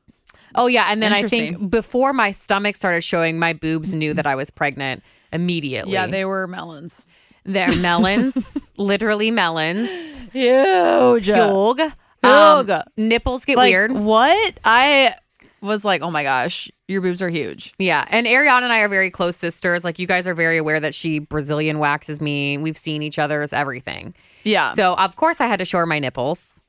Oh 0.55 0.67
yeah, 0.67 0.87
and 0.91 1.03
then 1.03 1.13
I 1.13 1.23
think 1.29 1.71
before 1.71 2.13
my 2.13 2.31
stomach 2.31 2.77
started 2.77 3.03
showing, 3.03 3.39
my 3.39 3.53
boobs 3.53 3.95
knew 3.95 4.15
that 4.15 4.27
I 4.27 4.35
was 4.35 4.51
pregnant 4.51 5.03
immediately. 5.33 5.93
yeah, 5.93 6.07
they 6.07 6.25
were 6.25 6.47
melons. 6.47 7.07
They're 7.45 7.75
melons, 7.81 8.73
literally 8.77 9.31
melons. 9.31 9.89
Huge. 10.33 11.27
Huge. 11.27 11.93
Um, 12.23 12.83
nipples 12.97 13.45
get 13.45 13.57
Like 13.57 13.71
weird. 13.73 13.93
what? 13.93 14.59
I 14.65 15.15
was 15.61 15.85
like, 15.85 16.03
oh 16.03 16.11
my 16.11 16.23
gosh, 16.23 16.71
your 16.89 17.01
boobs 17.01 17.23
are 17.23 17.29
huge. 17.29 17.75
Yeah. 17.79 18.05
And 18.09 18.27
Ariana 18.27 18.63
and 18.63 18.73
I 18.73 18.81
are 18.81 18.89
very 18.89 19.11
close 19.11 19.37
sisters. 19.37 19.85
Like, 19.85 19.99
you 19.99 20.07
guys 20.07 20.27
are 20.29 20.35
very 20.35 20.57
aware 20.59 20.81
that 20.81 20.95
she 20.95 21.19
Brazilian 21.21 21.79
waxes 21.79 22.21
me. 22.21 22.59
We've 22.59 22.77
seen 22.77 23.03
each 23.03 23.19
other's 23.19 23.53
everything. 23.53 24.15
Yeah. 24.45 24.75
So, 24.75 24.95
of 24.95 25.17
course, 25.17 25.41
I 25.41 25.47
had 25.47 25.59
to 25.61 25.65
show 25.65 25.79
her 25.79 25.87
my 25.87 25.99
nipples. 25.99 26.61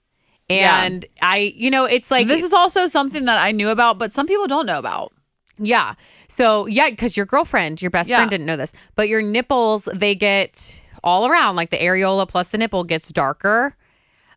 Yeah. 0.49 0.83
And 0.83 1.05
I, 1.21 1.53
you 1.55 1.69
know, 1.69 1.85
it's 1.85 2.09
like 2.11 2.27
this 2.27 2.43
is 2.43 2.53
also 2.53 2.87
something 2.87 3.25
that 3.25 3.37
I 3.37 3.51
knew 3.51 3.69
about, 3.69 3.97
but 3.99 4.13
some 4.13 4.25
people 4.27 4.47
don't 4.47 4.65
know 4.65 4.79
about. 4.79 5.13
Yeah. 5.57 5.95
So 6.27 6.65
yeah, 6.67 6.89
because 6.89 7.15
your 7.17 7.25
girlfriend, 7.25 7.81
your 7.81 7.91
best 7.91 8.09
Yeah. 8.09 8.17
friend 8.17 8.29
didn't 8.31 8.45
know 8.47 8.55
this, 8.57 8.73
but 8.95 9.09
your 9.09 9.21
nipples 9.21 9.87
they 9.93 10.15
get 10.15 10.81
all 11.03 11.27
around, 11.27 11.55
like 11.55 11.69
the 11.69 11.77
areola 11.77 12.27
plus 12.27 12.47
the 12.49 12.57
nipple 12.57 12.83
gets 12.83 13.11
darker. 13.11 13.75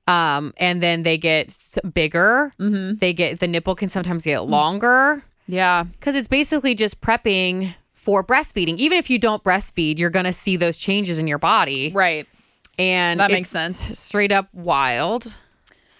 Um, 0.09 0.53
and 0.57 0.83
then 0.83 1.05
they 1.05 1.17
get 1.17 1.57
bigger. 1.95 2.53
Mm-hmm. 2.59 2.97
They 2.99 3.13
get 3.13 3.39
the 3.39 3.47
nipple 3.47 3.75
can 3.77 3.89
sometimes 3.89 4.25
get 4.25 4.41
longer 4.45 5.23
Yeah. 5.47 5.85
because 5.85 6.17
it's 6.17 6.27
basically 6.29 6.75
just 6.75 7.01
prepping 7.01 7.75
for 7.93 8.25
breastfeeding. 8.25 8.77
Even 8.79 8.99
if 8.99 9.09
you 9.09 9.19
don't 9.21 9.45
breastfeed, 9.45 9.99
you're 9.99 10.11
gonna 10.11 10.33
see 10.33 10.57
those 10.57 10.77
changes 10.77 11.21
in 11.21 11.29
your 11.29 11.39
body, 11.39 11.93
Right. 11.95 12.27
and 12.81 13.21
That 13.21 13.31
makes 13.31 13.49
sense. 13.49 13.79
Straight 13.97 14.33
up 14.33 14.49
wild. 14.53 15.37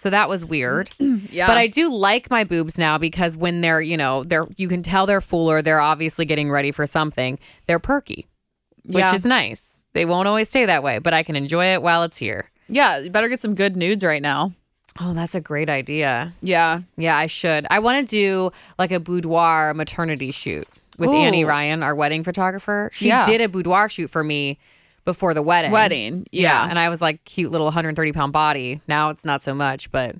So 0.03 0.09
that 0.09 0.27
was 0.29 0.43
weird. 0.45 0.89
Yeah. 1.31 1.47
But 1.47 1.57
I 1.57 1.65
do 1.67 1.91
like 1.91 2.29
my 2.29 2.43
boobs 2.43 2.77
now 2.77 2.97
because 2.99 3.35
when 3.37 3.61
they're, 3.61 3.81
you 3.81 3.97
know, 3.97 4.23
they're 4.23 4.45
you 4.57 4.67
can 4.67 4.83
tell 4.83 5.05
they're 5.07 5.21
fuller, 5.21 5.61
they're 5.63 5.79
obviously 5.81 6.25
getting 6.25 6.51
ready 6.51 6.71
for 6.71 6.85
something. 6.85 7.39
They're 7.65 7.79
perky, 7.79 8.27
which 8.85 8.99
Yeah. 9.03 9.15
is 9.15 9.25
nice. 9.25 9.85
They 9.93 10.05
won't 10.05 10.27
always 10.27 10.49
stay 10.49 10.65
that 10.65 10.83
way, 10.83 10.99
but 10.99 11.13
I 11.13 11.23
can 11.23 11.35
enjoy 11.35 11.67
it 11.73 11.81
while 11.81 12.03
it's 12.03 12.17
here. 12.17 12.51
Yeah, 12.67 12.99
you 12.99 13.09
better 13.09 13.29
get 13.29 13.41
some 13.41 13.55
good 13.55 13.75
nudes 13.75 14.03
right 14.03 14.21
now. 14.21 14.51
Oh, 14.99 15.13
that's 15.13 15.33
a 15.33 15.41
great 15.41 15.69
idea. 15.69 16.33
Yeah. 16.41 16.81
Yeah, 16.97 17.17
I 17.17 17.25
should. 17.27 17.65
I 17.71 17.79
want 17.79 18.07
to 18.07 18.15
do 18.15 18.51
like 18.77 18.91
a 18.91 18.99
boudoir 18.99 19.73
maternity 19.73 20.29
shoot 20.31 20.67
with 20.99 21.09
Annie 21.09 21.45
Ryan, 21.45 21.81
our 21.81 21.95
wedding 21.95 22.23
photographer. 22.23 22.91
She 22.93 23.07
Yeah. 23.07 23.25
did 23.25 23.41
a 23.41 23.47
boudoir 23.49 23.89
shoot 23.89 24.09
for 24.09 24.23
me 24.23 24.59
before 25.05 25.33
the 25.33 25.41
wedding. 25.41 25.71
Wedding. 25.71 26.25
Yeah. 26.31 26.67
And 26.69 26.77
I 26.79 26.89
was 26.89 27.01
like 27.01 27.23
cute 27.25 27.51
little 27.51 27.65
130 27.65 28.11
pound 28.13 28.33
body. 28.33 28.81
Now 28.87 29.09
it's 29.09 29.25
not 29.25 29.43
so 29.43 29.53
much, 29.53 29.91
but 29.91 30.15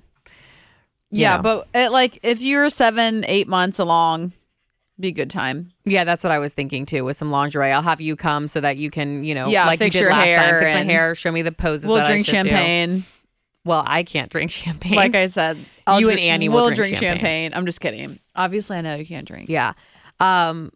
yeah. 1.10 1.36
know. 1.36 1.42
But 1.42 1.68
it, 1.74 1.90
like 1.90 2.18
if 2.22 2.40
you're 2.40 2.68
seven, 2.70 3.24
eight 3.26 3.48
months 3.48 3.78
along, 3.78 4.32
be 5.00 5.10
good 5.10 5.30
time. 5.30 5.72
yeah, 5.84 6.04
that's 6.04 6.22
what 6.22 6.30
I 6.30 6.38
was 6.38 6.52
thinking 6.52 6.86
too 6.86 7.04
with 7.04 7.16
some 7.16 7.30
lingerie. 7.30 7.72
I'll 7.72 7.82
have 7.82 8.00
you 8.00 8.14
come 8.14 8.46
so 8.46 8.60
that 8.60 8.76
you 8.76 8.90
can, 8.90 9.24
you 9.24 9.34
know, 9.34 9.48
Yeah, 9.48 9.66
like 9.66 9.80
fix 9.80 9.94
you 9.96 10.00
did 10.00 10.04
your 10.06 10.12
last 10.12 10.20
time, 10.26 10.36
hair 10.36 10.58
fix 10.60 10.72
my 10.72 10.82
hair, 10.84 11.14
show 11.16 11.32
me 11.32 11.42
the 11.42 11.50
poses. 11.52 11.86
We'll 11.86 11.96
that 11.96 12.06
I 12.06 12.10
drink 12.10 12.26
should 12.26 12.42
do. 12.44 12.48
champagne. 12.50 13.04
Well, 13.64 13.82
I 13.86 14.02
can't 14.04 14.30
drink 14.30 14.50
champagne. 14.52 14.94
Like 14.94 15.14
I 15.16 15.26
said, 15.26 15.56
You 15.56 15.64
I'll 15.86 15.96
and 15.96 16.04
drink- 16.04 16.20
Annie 16.20 16.48
will 16.48 16.56
will 16.56 16.66
drink 16.66 16.76
drink 16.76 16.96
champagne. 16.96 17.18
champagne. 17.50 17.54
I'm 17.54 17.66
just 17.66 17.80
kidding. 17.80 18.20
Obviously, 18.36 18.76
I 18.76 18.82
know 18.82 18.94
you 18.94 19.06
can't 19.06 19.26
drink. 19.26 19.48
Yeah. 19.48 19.72
Um 20.20 20.70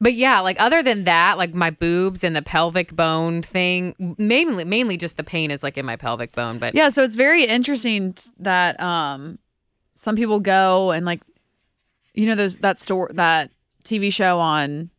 but 0.00 0.14
yeah, 0.14 0.40
like 0.40 0.60
other 0.60 0.82
than 0.82 1.04
that, 1.04 1.38
like 1.38 1.54
my 1.54 1.70
boobs 1.70 2.22
and 2.24 2.34
the 2.36 2.42
pelvic 2.42 2.94
bone 2.94 3.42
thing, 3.42 3.94
mainly 4.18 4.64
mainly 4.64 4.96
just 4.96 5.16
the 5.16 5.24
pain 5.24 5.50
is 5.50 5.62
like 5.62 5.78
in 5.78 5.86
my 5.86 5.96
pelvic 5.96 6.32
bone, 6.32 6.58
but 6.58 6.74
Yeah, 6.74 6.88
so 6.90 7.02
it's 7.02 7.16
very 7.16 7.44
interesting 7.44 8.14
that 8.38 8.78
um 8.80 9.38
some 9.94 10.14
people 10.16 10.40
go 10.40 10.90
and 10.90 11.06
like 11.06 11.22
you 12.14 12.26
know 12.28 12.34
those 12.34 12.56
that 12.58 12.78
store 12.78 13.10
that 13.14 13.50
TV 13.84 14.12
show 14.12 14.38
on 14.40 14.90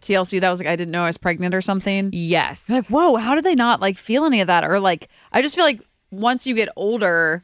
TLC 0.00 0.40
that 0.40 0.50
was 0.50 0.60
like 0.60 0.68
I 0.68 0.76
didn't 0.76 0.92
know 0.92 1.02
I 1.02 1.06
was 1.06 1.18
pregnant 1.18 1.54
or 1.54 1.60
something. 1.60 2.10
yes. 2.12 2.70
Like, 2.70 2.86
whoa, 2.86 3.16
how 3.16 3.34
did 3.34 3.42
they 3.44 3.54
not 3.56 3.80
like 3.80 3.96
feel 3.96 4.24
any 4.24 4.40
of 4.40 4.46
that? 4.46 4.64
Or 4.64 4.78
like 4.78 5.08
I 5.32 5.42
just 5.42 5.56
feel 5.56 5.64
like 5.64 5.80
once 6.12 6.46
you 6.46 6.54
get 6.54 6.68
older, 6.76 7.42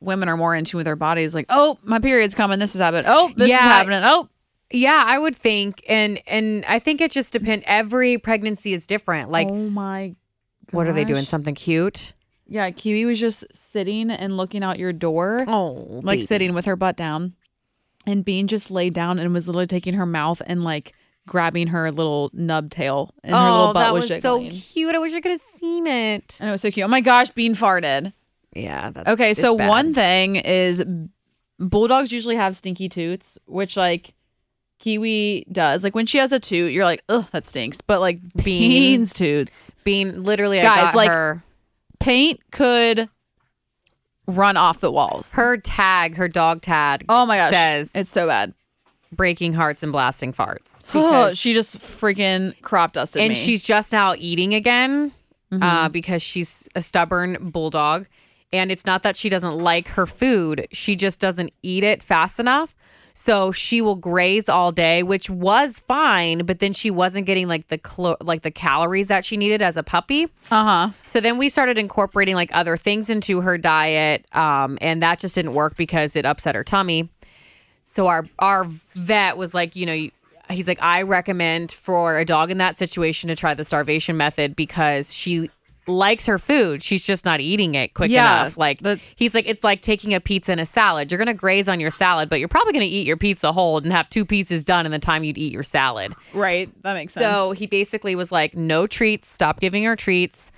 women 0.00 0.28
are 0.28 0.36
more 0.36 0.54
in 0.54 0.64
tune 0.64 0.78
with 0.78 0.86
their 0.86 0.96
bodies, 0.96 1.34
like, 1.34 1.46
oh, 1.50 1.78
my 1.82 1.98
period's 1.98 2.34
coming, 2.34 2.58
this 2.58 2.74
is 2.74 2.80
happening. 2.80 3.04
Oh, 3.06 3.32
this 3.36 3.48
Yeah. 3.48 3.58
is 3.58 3.64
happening. 3.64 4.00
Oh, 4.04 4.28
yeah, 4.70 5.04
I 5.06 5.18
would 5.18 5.36
think 5.36 5.84
and 5.88 6.20
and 6.26 6.64
I 6.66 6.78
think 6.78 7.00
it 7.00 7.10
just 7.10 7.32
depends 7.32 7.64
every 7.66 8.18
pregnancy 8.18 8.72
is 8.72 8.86
different. 8.86 9.30
Like 9.30 9.48
oh 9.48 9.70
my 9.70 10.14
what 10.72 10.86
are 10.86 10.92
they 10.92 11.04
doing? 11.04 11.22
Something 11.22 11.54
cute? 11.54 12.12
Yeah, 12.48 12.70
Kiwi 12.70 13.04
was 13.04 13.20
just 13.20 13.44
sitting 13.52 14.10
and 14.10 14.36
looking 14.36 14.62
out 14.62 14.78
your 14.78 14.92
door. 14.92 15.44
Oh, 15.46 16.00
like 16.02 16.18
baby. 16.18 16.26
sitting 16.26 16.54
with 16.54 16.64
her 16.66 16.76
butt 16.76 16.96
down. 16.96 17.34
And 18.06 18.24
Bean 18.24 18.46
just 18.46 18.70
laid 18.70 18.94
down 18.94 19.18
and 19.18 19.34
was 19.34 19.48
literally 19.48 19.66
taking 19.66 19.94
her 19.94 20.06
mouth 20.06 20.40
and 20.46 20.62
like 20.62 20.92
grabbing 21.26 21.68
her 21.68 21.90
little 21.90 22.30
nub 22.32 22.70
tail. 22.70 23.12
And 23.24 23.34
her 23.34 23.40
oh, 23.40 23.50
little 23.50 23.72
butt 23.74 23.80
that 23.80 23.94
was, 23.94 24.08
was, 24.08 24.22
so 24.22 24.48
cute. 24.48 24.94
I 24.94 24.98
wish 24.98 25.12
I 25.12 25.20
could 25.20 25.32
have 25.32 25.40
seen 25.40 25.88
it. 25.88 26.36
And 26.38 26.48
it 26.48 26.52
was 26.52 26.62
so 26.62 26.70
cute. 26.70 26.84
Oh 26.84 26.88
my 26.88 27.00
gosh, 27.00 27.30
Bean 27.30 27.54
farted. 27.54 28.12
Yeah, 28.54 28.90
that's 28.90 29.08
Okay, 29.10 29.34
so 29.34 29.56
bad. 29.56 29.68
one 29.68 29.92
thing 29.92 30.36
is 30.36 30.84
bulldogs 31.58 32.12
usually 32.12 32.36
have 32.36 32.56
stinky 32.56 32.88
toots, 32.88 33.38
which 33.46 33.76
like 33.76 34.14
Kiwi 34.78 35.46
does. 35.50 35.82
Like 35.84 35.94
when 35.94 36.06
she 36.06 36.18
has 36.18 36.32
a 36.32 36.38
toot, 36.38 36.72
you're 36.72 36.84
like, 36.84 37.02
ugh, 37.08 37.24
that 37.32 37.46
stinks. 37.46 37.80
But 37.80 38.00
like 38.00 38.20
Bean- 38.44 38.70
Bean's 38.70 39.12
toots, 39.12 39.74
being 39.84 40.22
literally 40.22 40.60
I 40.60 40.62
Guys, 40.62 40.84
got 40.86 40.94
like- 40.94 41.10
her 41.10 41.42
paint 41.98 42.40
could 42.50 43.08
run 44.26 44.56
off 44.56 44.80
the 44.80 44.90
walls. 44.90 45.32
her 45.34 45.56
tag, 45.56 46.16
her 46.16 46.28
dog 46.28 46.60
tag. 46.62 47.04
oh 47.08 47.26
my 47.26 47.36
gosh, 47.36 47.52
says 47.52 47.92
it's 47.94 48.10
so 48.10 48.26
bad. 48.26 48.52
breaking 49.12 49.52
hearts 49.54 49.82
and 49.82 49.92
blasting 49.92 50.32
farts. 50.32 50.82
Oh, 50.94 51.32
she 51.32 51.52
just 51.52 51.78
freaking 51.78 52.60
crop 52.62 52.92
dusted 52.92 53.22
and 53.22 53.30
me. 53.30 53.34
she's 53.34 53.62
just 53.62 53.92
now 53.92 54.14
eating 54.16 54.54
again 54.54 55.12
Mm-hmm. 55.52 55.62
uh, 55.62 55.88
because 55.90 56.22
she's 56.22 56.66
a 56.74 56.82
stubborn 56.82 57.50
bulldog. 57.50 58.06
And 58.52 58.72
it's 58.72 58.84
not 58.84 59.04
that 59.04 59.14
she 59.14 59.28
doesn't 59.28 59.56
like 59.56 59.86
her 59.88 60.04
food, 60.04 60.66
she 60.72 60.96
just 60.96 61.20
doesn't 61.20 61.52
eat 61.62 61.84
it 61.84 62.02
fast 62.02 62.40
enough. 62.40 62.74
So 63.18 63.50
she 63.50 63.80
will 63.80 63.96
graze 63.96 64.46
all 64.48 64.72
day, 64.72 65.02
which 65.02 65.30
was 65.30 65.80
fine, 65.80 66.44
but 66.44 66.58
then 66.58 66.74
she 66.74 66.90
wasn't 66.90 67.26
getting 67.26 67.48
like 67.48 67.66
the 67.68 67.78
clo- 67.78 68.18
like 68.20 68.42
the 68.42 68.50
calories 68.50 69.08
that 69.08 69.24
she 69.24 69.36
needed 69.38 69.62
as 69.62 69.76
a 69.76 69.82
puppy. 69.82 70.24
uh 70.50 70.64
huh. 70.64 70.90
So 71.06 71.20
then 71.20 71.38
we 71.38 71.48
started 71.48 71.78
incorporating 71.78 72.34
like 72.34 72.54
other 72.54 72.76
things 72.76 73.08
into 73.10 73.40
her 73.40 73.56
diet, 73.58 74.26
um, 74.34 74.76
and 74.80 75.02
that 75.02 75.18
just 75.18 75.34
didn't 75.34 75.54
work 75.54 75.76
because 75.76 76.14
it 76.14 76.24
upset 76.26 76.54
her 76.54 76.62
tummy. 76.62 77.08
So 77.84 78.06
our 78.06 78.28
our 78.38 78.64
vet 78.66 79.36
was 79.38 79.54
like, 79.54 79.74
you 79.76 79.86
know, 79.86 80.08
he's 80.50 80.68
like, 80.68 80.82
I 80.82 81.02
recommend 81.02 81.72
for 81.72 82.18
a 82.18 82.24
dog 82.24 82.50
in 82.50 82.58
that 82.58 82.76
situation 82.76 83.28
to 83.28 83.34
try 83.34 83.54
the 83.54 83.64
starvation 83.64 84.16
method 84.16 84.54
because 84.54 85.12
she 85.12 85.50
likes 85.88 86.26
her 86.26 86.38
food. 86.38 86.82
She's 86.82 87.06
just 87.06 87.24
not 87.24 87.40
eating 87.40 87.74
it 87.74 87.94
quick 87.94 88.10
Yeah, 88.10 88.42
enough. 88.42 88.56
Like 88.58 88.80
the- 88.80 89.00
he's 89.14 89.34
like, 89.34 89.46
it's 89.46 89.62
like 89.62 89.82
taking 89.82 90.14
a 90.14 90.20
pizza 90.20 90.52
and 90.52 90.60
a 90.60 90.66
salad. 90.66 91.10
You're 91.10 91.18
gonna 91.18 91.34
graze 91.34 91.68
on 91.68 91.78
your 91.80 91.90
salad, 91.90 92.28
but 92.28 92.38
you're 92.38 92.48
probably 92.48 92.72
gonna 92.72 92.84
eat 92.86 93.06
your 93.06 93.16
pizza 93.16 93.52
whole 93.52 93.78
and 93.78 93.92
have 93.92 94.10
two 94.10 94.24
pieces 94.24 94.64
done 94.64 94.86
in 94.86 94.92
the 94.92 94.98
time 94.98 95.22
you'd 95.24 95.38
eat 95.38 95.52
your 95.52 95.62
salad. 95.62 96.14
Right. 96.34 96.70
That 96.82 96.94
makes 96.94 97.12
sense. 97.12 97.24
So 97.24 97.52
he 97.52 97.66
basically 97.66 98.14
was 98.16 98.32
like, 98.32 98.56
no 98.56 98.86
treats, 98.86 99.28
stop 99.28 99.60
giving 99.60 99.84
her 99.84 99.96
treats. 99.96 100.50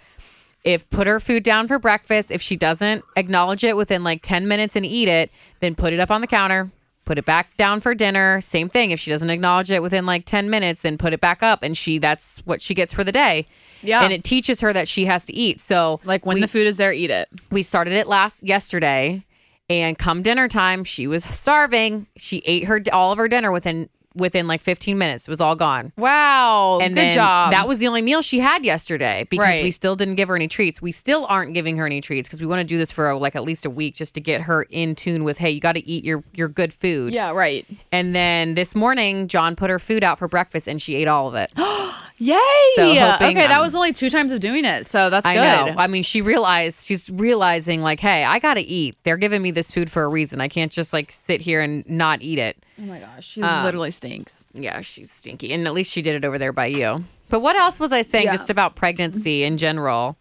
If 0.65 0.89
put 0.91 1.07
her 1.07 1.21
food 1.21 1.45
down 1.45 1.69
for 1.69 1.79
breakfast, 1.79 2.31
if 2.31 2.43
she 2.43 2.57
doesn't 2.57 3.05
acknowledge 3.17 3.65
it 3.65 3.77
within 3.77 4.03
like 4.03 4.21
10 4.23 4.49
minutes 4.49 4.77
and 4.77 4.85
eat 4.85 5.09
it, 5.09 5.31
then 5.61 5.75
put 5.75 5.93
it 5.93 6.01
up 6.01 6.11
on 6.11 6.21
the 6.21 6.27
counter, 6.27 6.71
put 7.09 7.17
it 7.17 7.25
back 7.25 7.57
down 7.57 7.81
for 7.81 7.95
dinner. 7.95 8.39
Same 8.43 8.69
thing. 8.69 8.91
If 8.91 9.01
she 9.01 9.11
doesn't 9.11 9.31
acknowledge 9.31 9.71
it 9.71 9.81
within 9.81 10.05
like 10.05 10.27
10 10.27 10.51
minutes, 10.51 10.81
then 10.81 10.99
put 10.99 11.15
it 11.15 11.23
back 11.23 11.43
up 11.43 11.63
and 11.63 11.75
she 11.75 11.97
that's 11.97 12.41
what 12.45 12.61
she 12.61 12.75
gets 12.75 12.93
for 12.93 13.03
the 13.03 13.11
day. 13.11 13.47
Yeah. 13.83 14.03
And 14.03 14.13
it 14.13 14.25
teaches 14.25 14.61
her 14.61 14.75
that 14.75 14.89
she 14.89 15.07
has 15.07 15.25
to 15.25 15.35
eat. 15.35 15.59
So 15.59 16.01
like 16.05 16.27
when 16.27 16.35
we, 16.35 16.43
the 16.43 16.49
food 16.49 16.67
is 16.67 16.77
there, 16.77 16.93
eat 16.93 17.11
it. 17.11 17.31
we 17.51 17.63
started 17.63 17.95
it 17.95 18.09
last 18.09 18.43
yesterday 18.43 19.25
and 19.71 19.97
come 19.97 20.23
dinner 20.23 20.49
time, 20.49 20.85
she 20.85 21.07
was 21.07 21.25
starving. 21.25 22.09
She 22.19 22.43
ate 22.45 22.65
her 22.65 22.83
all 22.93 23.11
of 23.11 23.17
her 23.17 23.27
dinner 23.27 23.53
within 23.53 23.89
within 24.15 24.47
like 24.47 24.61
15 24.61 24.97
minutes. 24.99 25.29
It 25.29 25.31
was 25.31 25.41
all 25.41 25.55
gone 25.55 25.93
Wow. 25.97 26.79
and 26.81 26.95
good 26.95 27.13
job. 27.13 27.53
That 27.53 27.69
was 27.69 27.79
the 27.79 27.87
only 27.89 28.03
meal 28.03 28.23
she 28.23 28.41
had 28.41 28.65
yesterday 28.65 29.27
because 29.31 29.45
Right. 29.45 29.63
we 29.63 29.71
still 29.71 29.95
didn't 29.97 30.15
give 30.17 30.29
her 30.29 30.35
any 30.37 30.49
treats. 30.49 30.83
We 30.83 30.93
still 30.93 31.27
aren't 31.29 31.55
giving 31.55 31.77
her 31.77 31.87
any 31.87 32.01
treats 32.01 32.29
because 32.29 32.41
we 32.41 32.47
want 32.47 32.61
to 32.61 32.65
do 32.65 32.79
this 32.79 32.91
for 32.91 33.15
like 33.17 33.37
at 33.37 33.45
least 33.45 33.65
a 33.65 33.71
week 33.71 33.95
just 33.95 34.15
to 34.15 34.21
get 34.21 34.43
her 34.43 34.65
in 34.65 34.95
tune 34.95 35.25
with 35.25 35.39
hey, 35.39 35.51
you 35.51 35.61
got 35.61 35.73
to 35.73 35.87
eat 35.89 36.05
your 36.05 36.25
your 36.35 36.49
good 36.49 36.73
food. 36.73 37.13
yeah. 37.13 37.31
Right. 37.31 37.67
And 37.93 38.15
then 38.15 38.55
this 38.55 38.75
morning, 38.75 39.29
John 39.29 39.55
put 39.57 39.71
her 39.71 39.79
food 39.79 40.03
out 40.03 40.19
for 40.19 40.27
breakfast 40.29 40.67
and 40.69 40.81
she 40.83 40.97
ate 40.97 41.07
all 41.09 41.29
of 41.29 41.35
it. 41.35 41.53
Yay. 42.21 42.37
So 42.75 42.93
hoping, 42.95 43.37
okay, 43.39 43.47
that 43.47 43.59
um, 43.59 43.63
was 43.63 43.77
only 43.77 43.93
two 43.93 44.11
times 44.11 44.33
of 44.33 44.41
doing 44.41 44.65
it, 44.65 44.87
so 44.87 45.09
that's 45.09 45.29
I 45.29 45.35
good. 45.35 45.75
know. 45.77 45.81
I 45.81 45.87
mean, 45.87 46.03
she 46.03 46.21
realized 46.21 46.85
she's 46.85 47.11
realizing 47.11 47.81
like, 47.81 48.01
hey, 48.01 48.25
I 48.25 48.41
got 48.41 48.55
to 48.55 48.61
eat. 48.61 48.97
They're 49.05 49.17
giving 49.17 49.41
me 49.41 49.53
this 49.53 49.71
food 49.71 49.89
for 49.89 50.03
a 50.03 50.09
reason. 50.09 50.41
I 50.41 50.49
can't 50.49 50.73
just 50.73 50.93
like 50.93 51.13
sit 51.13 51.41
here 51.41 51.61
and 51.61 51.89
not 51.89 52.21
eat 52.21 52.41
it. 52.41 52.57
Oh 52.81 52.87
my 52.87 52.99
gosh, 52.99 53.25
she 53.27 53.43
Um, 53.43 53.65
literally 53.65 53.93
stinks. 53.99 54.47
Yeah, 54.55 54.81
she's 54.81 55.11
stinky. 55.11 55.53
And 55.53 55.67
at 55.67 55.75
least 55.75 55.93
she 55.93 56.01
did 56.03 56.15
it 56.17 56.25
over 56.25 56.39
there 56.39 56.53
by 56.53 56.67
you. 56.67 57.05
But 57.29 57.41
what 57.41 57.55
else 57.57 57.79
was 57.79 57.93
I 57.93 58.03
saying 58.03 58.25
Yeah. 58.27 58.33
just 58.33 58.49
about 58.51 58.75
pregnancy 58.75 59.45
in 59.45 59.59
general? 59.59 60.17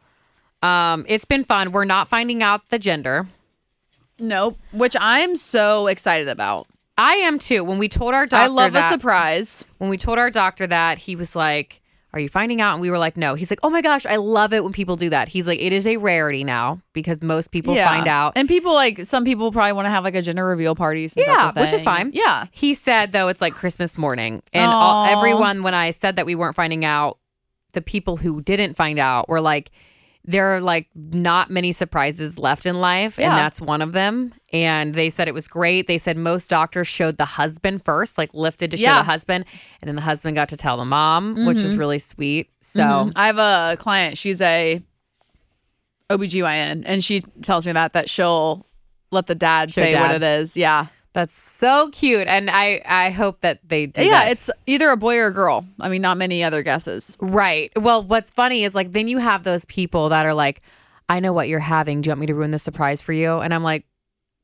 Um, 0.61 1.05
it's 1.07 1.25
been 1.25 1.43
fun. 1.45 1.71
We're 1.71 1.85
not 1.85 2.07
finding 2.09 2.43
out 2.43 2.67
the 2.69 2.79
gender. 2.79 3.27
Nope. 4.19 4.57
Which 4.71 4.95
I'm 4.99 5.35
so 5.35 5.87
excited 5.87 6.27
about. 6.27 6.67
I 6.97 7.13
am 7.17 7.37
too. 7.39 7.63
When 7.63 7.77
we 7.77 7.87
told 7.87 8.13
our 8.13 8.25
doctor 8.25 8.43
I 8.43 8.47
love 8.47 8.73
that, 8.73 8.89
a 8.91 8.93
surprise. 8.93 9.63
when 9.77 9.89
we 9.89 9.97
told 9.97 10.17
our 10.17 10.31
doctor 10.31 10.65
that, 10.67 10.97
he 10.97 11.15
was 11.15 11.35
like, 11.35 11.79
Are 12.13 12.19
you 12.19 12.29
finding 12.29 12.61
out? 12.61 12.73
And 12.73 12.81
we 12.81 12.89
were 12.89 12.97
like, 12.97 13.17
No. 13.17 13.35
He's 13.35 13.51
like, 13.51 13.59
Oh 13.63 13.69
my 13.69 13.81
gosh, 13.81 14.05
I 14.05 14.15
love 14.15 14.53
it 14.53 14.63
when 14.63 14.73
people 14.73 14.95
do 14.95 15.09
that. 15.09 15.27
He's 15.27 15.47
like, 15.47 15.59
It 15.59 15.73
is 15.73 15.85
a 15.85 15.97
rarity 15.97 16.43
now 16.43 16.81
because 16.93 17.21
most 17.21 17.51
people 17.51 17.75
yeah. 17.75 17.87
find 17.87 18.07
out. 18.07 18.33
and 18.35 18.47
people 18.47 18.73
like 18.73 19.03
some 19.05 19.23
people 19.25 19.51
probably 19.51 19.73
want 19.73 19.85
to 19.85 19.89
have 19.89 20.03
like 20.03 20.15
a 20.15 20.21
gender 20.21 20.45
reveal 20.45 20.73
party. 20.75 21.07
Since 21.07 21.27
Yeah, 21.27 21.51
that's 21.51 21.57
a 21.57 21.61
which 21.61 21.73
is 21.73 21.81
thing. 21.81 21.85
fine. 21.85 22.11
Yeah. 22.13 22.45
He 22.51 22.73
said 22.73 23.11
though 23.11 23.27
it's 23.27 23.41
like 23.41 23.53
Christmas 23.55 23.97
morning, 23.97 24.41
and 24.53 24.65
all, 24.71 25.05
Aw. 25.05 25.17
everyone 25.17 25.63
when 25.63 25.73
I 25.73 25.91
said 25.91 26.15
that 26.15 26.25
we 26.25 26.33
weren't 26.35 26.55
finding 26.55 26.85
out, 26.85 27.17
the 27.73 27.81
people 27.81 28.17
who 28.17 28.41
didn't 28.41 28.75
find 28.75 28.97
out 28.99 29.27
were 29.29 29.41
like, 29.41 29.69
there 30.29 30.53
are 30.55 30.59
like 30.59 30.87
not 30.93 31.49
many 31.49 31.71
surprises 31.71 32.37
left 32.37 32.65
in 32.65 32.79
life, 32.81 33.17
Yeah. 33.17 33.29
and 33.29 33.37
that's 33.37 33.61
one 33.61 33.81
of 33.81 33.93
them. 33.93 34.33
And 34.51 34.93
they 34.93 35.09
said 35.09 35.27
it 35.29 35.33
was 35.33 35.47
great. 35.47 35.87
They 35.87 35.97
said 35.97 36.17
most 36.17 36.49
doctors 36.49 36.87
showed 36.87 37.17
the 37.17 37.25
husband 37.25 37.85
first, 37.85 38.17
like 38.17 38.33
lifted 38.33 38.71
to 38.71 38.77
show 38.77 38.83
Yeah. 38.83 38.97
the 38.97 39.03
husband, 39.05 39.45
and 39.81 39.87
then 39.87 39.95
the 39.95 40.01
husband 40.01 40.35
got 40.35 40.49
to 40.49 40.57
tell 40.57 40.75
the 40.77 40.85
mom, 40.85 41.45
which 41.45 41.57
is 41.57 41.75
really 41.77 41.99
sweet. 41.99 42.49
So 42.61 42.81
Mhm. 42.83 43.13
I 43.15 43.27
have 43.27 43.37
a 43.37 43.77
client. 43.79 44.17
She's 44.17 44.41
a 44.41 44.81
OBGYN, 46.09 46.83
and 46.85 47.03
she 47.03 47.21
tells 47.41 47.65
me 47.65 47.71
that 47.73 47.93
that 47.93 48.09
she'll 48.09 48.65
let 49.11 49.27
the 49.27 49.35
dad 49.35 49.71
Show 49.71 49.81
say 49.81 49.95
what 49.99 50.11
it 50.11 50.23
is. 50.23 50.55
Yeah. 50.57 50.87
That's 51.17 51.33
so 51.33 51.89
cute, 51.89 52.27
and 52.27 52.49
I 52.49 52.81
I 52.85 53.09
hope 53.09 53.41
that 53.41 53.59
they 53.67 53.87
do 53.87 54.03
yeah, 54.03 54.25
that. 54.25 54.31
it's 54.33 54.49
either 54.67 54.89
a 54.91 54.97
boy 54.97 55.17
or 55.17 55.27
a 55.27 55.33
girl. 55.33 55.65
I 55.81 55.89
mean, 55.89 56.01
not 56.03 56.17
many 56.17 56.43
other 56.43 56.61
guesses. 56.63 57.17
Right. 57.19 57.71
Well, 57.75 58.03
what's 58.03 58.29
funny 58.31 58.63
is 58.63 58.75
like 58.75 58.91
then 58.91 59.07
you 59.07 59.17
have 59.17 59.43
those 59.43 59.65
people 59.65 60.09
that 60.09 60.25
are 60.25 60.33
like, 60.33 60.61
I 61.09 61.19
know 61.19 61.33
what 61.33 61.47
you're 61.49 61.59
having. 61.59 62.01
Do 62.01 62.07
you 62.07 62.11
want 62.11 62.19
me 62.21 62.27
to 62.27 62.35
ruin 62.35 62.51
the 62.51 62.59
surprise 62.59 63.01
for 63.01 63.13
you? 63.13 63.39
And 63.39 63.53
I'm 63.53 63.63
like, 63.63 63.85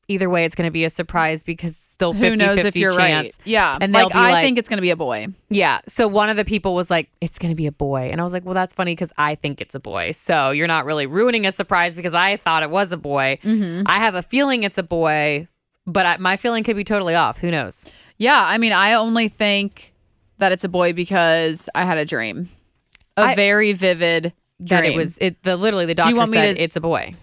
either 0.08 0.28
way, 0.28 0.44
it's 0.44 0.54
going 0.54 0.66
to 0.66 0.72
be 0.72 0.84
a 0.84 0.90
surprise 0.90 1.42
because 1.42 1.76
still 1.76 2.12
50 2.12 2.28
Who 2.28 2.36
knows 2.36 2.58
if 2.58 2.74
you're 2.76 2.90
chance. 2.96 3.38
right? 3.38 3.46
Yeah, 3.46 3.78
And 3.80 3.92
like 3.92 4.14
I 4.14 4.32
like, 4.32 4.44
think 4.44 4.58
it's 4.58 4.68
gonna 4.68 4.82
be 4.82 4.90
a 4.90 4.96
boy. 4.96 5.28
yeah. 5.48 5.80
So 5.86 6.08
one 6.08 6.28
of 6.28 6.36
the 6.36 6.44
people 6.44 6.74
was 6.74 6.90
like, 6.90 7.08
it's 7.20 7.38
going 7.38 7.50
to 7.52 7.56
be 7.56 7.66
a 7.66 7.72
boy. 7.72 8.08
And 8.12 8.20
I 8.20 8.24
was 8.24 8.32
like, 8.34 8.44
well, 8.44 8.52
that's 8.54 8.74
funny 8.74 8.92
because 8.92 9.12
I 9.16 9.34
think 9.36 9.60
it's 9.62 9.74
a 9.74 9.80
boy. 9.80 10.10
So 10.10 10.50
you're 10.50 10.66
not 10.66 10.84
really 10.84 11.06
ruining 11.06 11.46
a 11.46 11.52
surprise 11.52 11.94
because 11.96 12.12
I 12.14 12.36
thought 12.36 12.62
it 12.62 12.70
was 12.70 12.92
a 12.92 12.96
boy. 12.98 13.38
Mm-hmm. 13.44 13.84
I 13.86 13.98
have 13.98 14.14
a 14.14 14.22
feeling 14.22 14.62
it's 14.64 14.76
a 14.78 14.82
boy, 14.82 15.48
but 15.86 16.06
I, 16.06 16.16
my 16.18 16.36
feeling 16.36 16.64
could 16.64 16.76
be 16.76 16.84
totally 16.84 17.14
off. 17.14 17.38
Who 17.38 17.50
knows? 17.50 17.84
Yeah, 18.18 18.40
I 18.42 18.58
mean, 18.58 18.72
I 18.72 18.94
only 18.94 19.28
think 19.28 19.92
that 20.38 20.52
it's 20.52 20.64
a 20.64 20.68
boy 20.68 20.92
because 20.92 21.68
I 21.74 21.84
had 21.84 21.98
a 21.98 22.04
dream, 22.04 22.48
a 23.16 23.22
I- 23.22 23.34
very 23.34 23.72
vivid 23.72 24.32
dream. 24.62 24.80
That 24.82 24.84
it 24.84 24.96
was, 24.96 25.18
it, 25.20 25.42
the 25.42 25.56
literally 25.56 25.86
the 25.86 25.94
doctor 25.94 26.10
you 26.10 26.16
want 26.16 26.30
me 26.30 26.36
said 26.36 26.56
to- 26.56 26.62
it's 26.62 26.76
a 26.76 26.80
boy. 26.80 27.14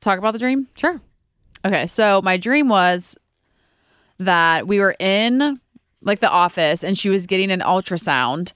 Talk 0.00 0.18
about 0.18 0.32
the 0.32 0.38
dream. 0.38 0.68
Sure. 0.76 1.00
Okay, 1.64 1.86
so 1.86 2.20
my 2.22 2.36
dream 2.36 2.68
was 2.68 3.16
that 4.18 4.66
we 4.66 4.78
were 4.78 4.94
in 4.98 5.60
like 6.02 6.20
the 6.20 6.30
office 6.30 6.84
and 6.84 6.96
she 6.96 7.08
was 7.08 7.26
getting 7.26 7.50
an 7.50 7.60
ultrasound 7.60 8.52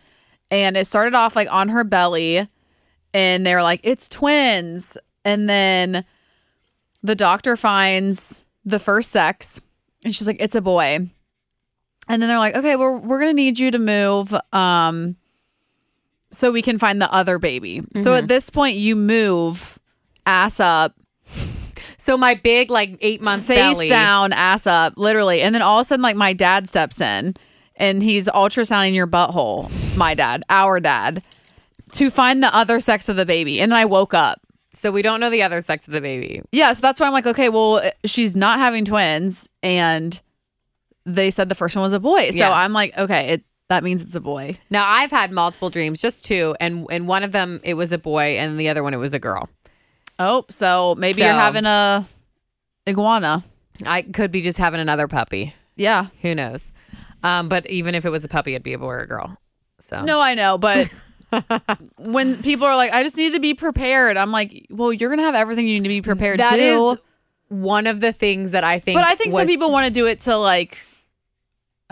and 0.50 0.76
it 0.76 0.86
started 0.86 1.14
off 1.14 1.34
like 1.36 1.52
on 1.52 1.68
her 1.68 1.84
belly 1.84 2.48
and 3.12 3.44
they 3.44 3.54
were 3.54 3.62
like 3.62 3.80
it's 3.82 4.08
twins 4.08 4.96
and 5.24 5.48
then 5.48 6.04
the 7.02 7.14
doctor 7.14 7.56
finds 7.56 8.46
the 8.64 8.78
first 8.78 9.10
sex 9.10 9.60
and 10.04 10.14
she's 10.14 10.26
like 10.26 10.36
it's 10.40 10.54
a 10.54 10.60
boy 10.60 11.08
and 12.08 12.22
then 12.22 12.28
they're 12.28 12.38
like 12.38 12.56
okay 12.56 12.76
we're 12.76 12.98
going 13.18 13.30
to 13.30 13.34
need 13.34 13.58
you 13.58 13.70
to 13.70 13.78
move 13.78 14.34
um 14.52 15.16
so 16.30 16.50
we 16.50 16.62
can 16.62 16.78
find 16.78 17.00
the 17.00 17.12
other 17.12 17.38
baby 17.38 17.82
so 17.96 18.14
at 18.14 18.28
this 18.28 18.50
point 18.50 18.76
you 18.76 18.94
move 18.96 19.78
ass 20.26 20.60
up 20.60 20.94
So 21.96 22.16
my 22.16 22.34
big, 22.34 22.70
like 22.70 22.96
eight 23.02 23.20
month 23.20 23.44
face 23.44 23.74
belly. 23.76 23.88
down, 23.88 24.32
ass 24.32 24.66
up, 24.66 24.94
literally. 24.96 25.42
And 25.42 25.54
then 25.54 25.60
all 25.60 25.80
of 25.80 25.84
a 25.84 25.88
sudden, 25.88 26.02
like 26.02 26.16
my 26.16 26.32
dad 26.32 26.66
steps 26.66 26.98
in 26.98 27.34
and 27.76 28.02
he's 28.02 28.26
ultrasounding 28.28 28.94
your 28.94 29.06
butthole. 29.06 29.70
My 29.98 30.14
dad, 30.14 30.42
our 30.48 30.80
dad, 30.80 31.22
to 31.92 32.08
find 32.08 32.42
the 32.42 32.54
other 32.56 32.80
sex 32.80 33.10
of 33.10 33.16
the 33.16 33.26
baby. 33.26 33.60
And 33.60 33.70
then 33.70 33.78
I 33.78 33.84
woke 33.84 34.14
up. 34.14 34.40
So 34.72 34.92
we 34.92 35.02
don't 35.02 35.18
know 35.20 35.30
the 35.30 35.42
other 35.42 35.60
sex 35.62 35.86
of 35.88 35.92
the 35.92 36.00
baby. 36.00 36.42
Yeah, 36.52 36.72
so 36.72 36.80
that's 36.80 37.00
why 37.00 37.06
I'm 37.06 37.12
like, 37.12 37.26
okay, 37.26 37.48
well, 37.48 37.82
she's 38.04 38.36
not 38.36 38.58
having 38.60 38.84
twins, 38.84 39.48
and 39.62 40.20
they 41.04 41.30
said 41.30 41.48
the 41.48 41.54
first 41.56 41.74
one 41.74 41.82
was 41.82 41.92
a 41.92 41.98
boy. 42.00 42.30
So 42.30 42.38
Yeah. 42.38 42.52
I'm 42.52 42.72
like, 42.72 42.96
okay, 42.96 43.30
it 43.34 43.44
that 43.68 43.82
means 43.84 44.02
it's 44.02 44.14
a 44.16 44.20
boy. 44.20 44.56
Now 44.70 44.88
I've 44.88 45.10
had 45.10 45.30
multiple 45.32 45.70
dreams, 45.70 46.00
just 46.00 46.24
two, 46.24 46.54
and 46.60 46.86
and 46.90 47.06
one 47.08 47.22
of 47.24 47.32
them 47.32 47.60
it 47.64 47.74
was 47.74 47.90
a 47.92 47.98
boy, 47.98 48.36
and 48.38 48.58
the 48.60 48.68
other 48.68 48.82
one 48.82 48.94
it 48.94 48.98
was 48.98 49.14
a 49.14 49.18
girl. 49.18 49.48
Oh, 50.18 50.44
so 50.50 50.94
maybe 50.98 51.22
you're 51.22 51.30
having 51.32 51.64
a 51.66 52.06
iguana. 52.86 53.44
I 53.86 54.02
could 54.02 54.30
be 54.30 54.42
just 54.42 54.58
having 54.58 54.80
another 54.80 55.08
puppy. 55.08 55.54
Yeah. 55.76 56.06
Who 56.22 56.34
knows? 56.34 56.72
Um, 57.22 57.48
but 57.48 57.66
even 57.68 57.94
if 57.94 58.04
it 58.04 58.10
was 58.10 58.24
a 58.24 58.28
puppy, 58.28 58.52
it'd 58.52 58.62
be 58.62 58.72
a 58.74 58.78
boy 58.78 58.86
or 58.86 59.00
a 59.00 59.06
girl. 59.08 59.36
So 59.78 60.02
No, 60.02 60.20
I 60.20 60.34
know, 60.34 60.58
but 60.58 60.90
when 61.98 62.42
people 62.42 62.66
are 62.66 62.76
like, 62.76 62.92
I 62.92 63.02
just 63.02 63.16
need 63.16 63.32
to 63.32 63.40
be 63.40 63.54
prepared, 63.54 64.16
I'm 64.16 64.32
like, 64.32 64.66
well, 64.70 64.92
you're 64.92 65.10
gonna 65.10 65.22
have 65.22 65.34
everything 65.34 65.66
you 65.66 65.74
need 65.74 65.82
to 65.84 65.88
be 65.88 66.02
prepared 66.02 66.40
That 66.40 66.56
to. 66.56 66.62
is 66.92 66.98
one 67.48 67.86
of 67.86 68.00
the 68.00 68.12
things 68.12 68.52
that 68.52 68.64
I 68.64 68.78
think. 68.78 68.96
but 68.96 69.04
I 69.04 69.14
think 69.14 69.32
some 69.32 69.46
people 69.46 69.70
want 69.72 69.86
to 69.86 69.92
do 69.92 70.06
it 70.06 70.20
to 70.22 70.36
like, 70.36 70.78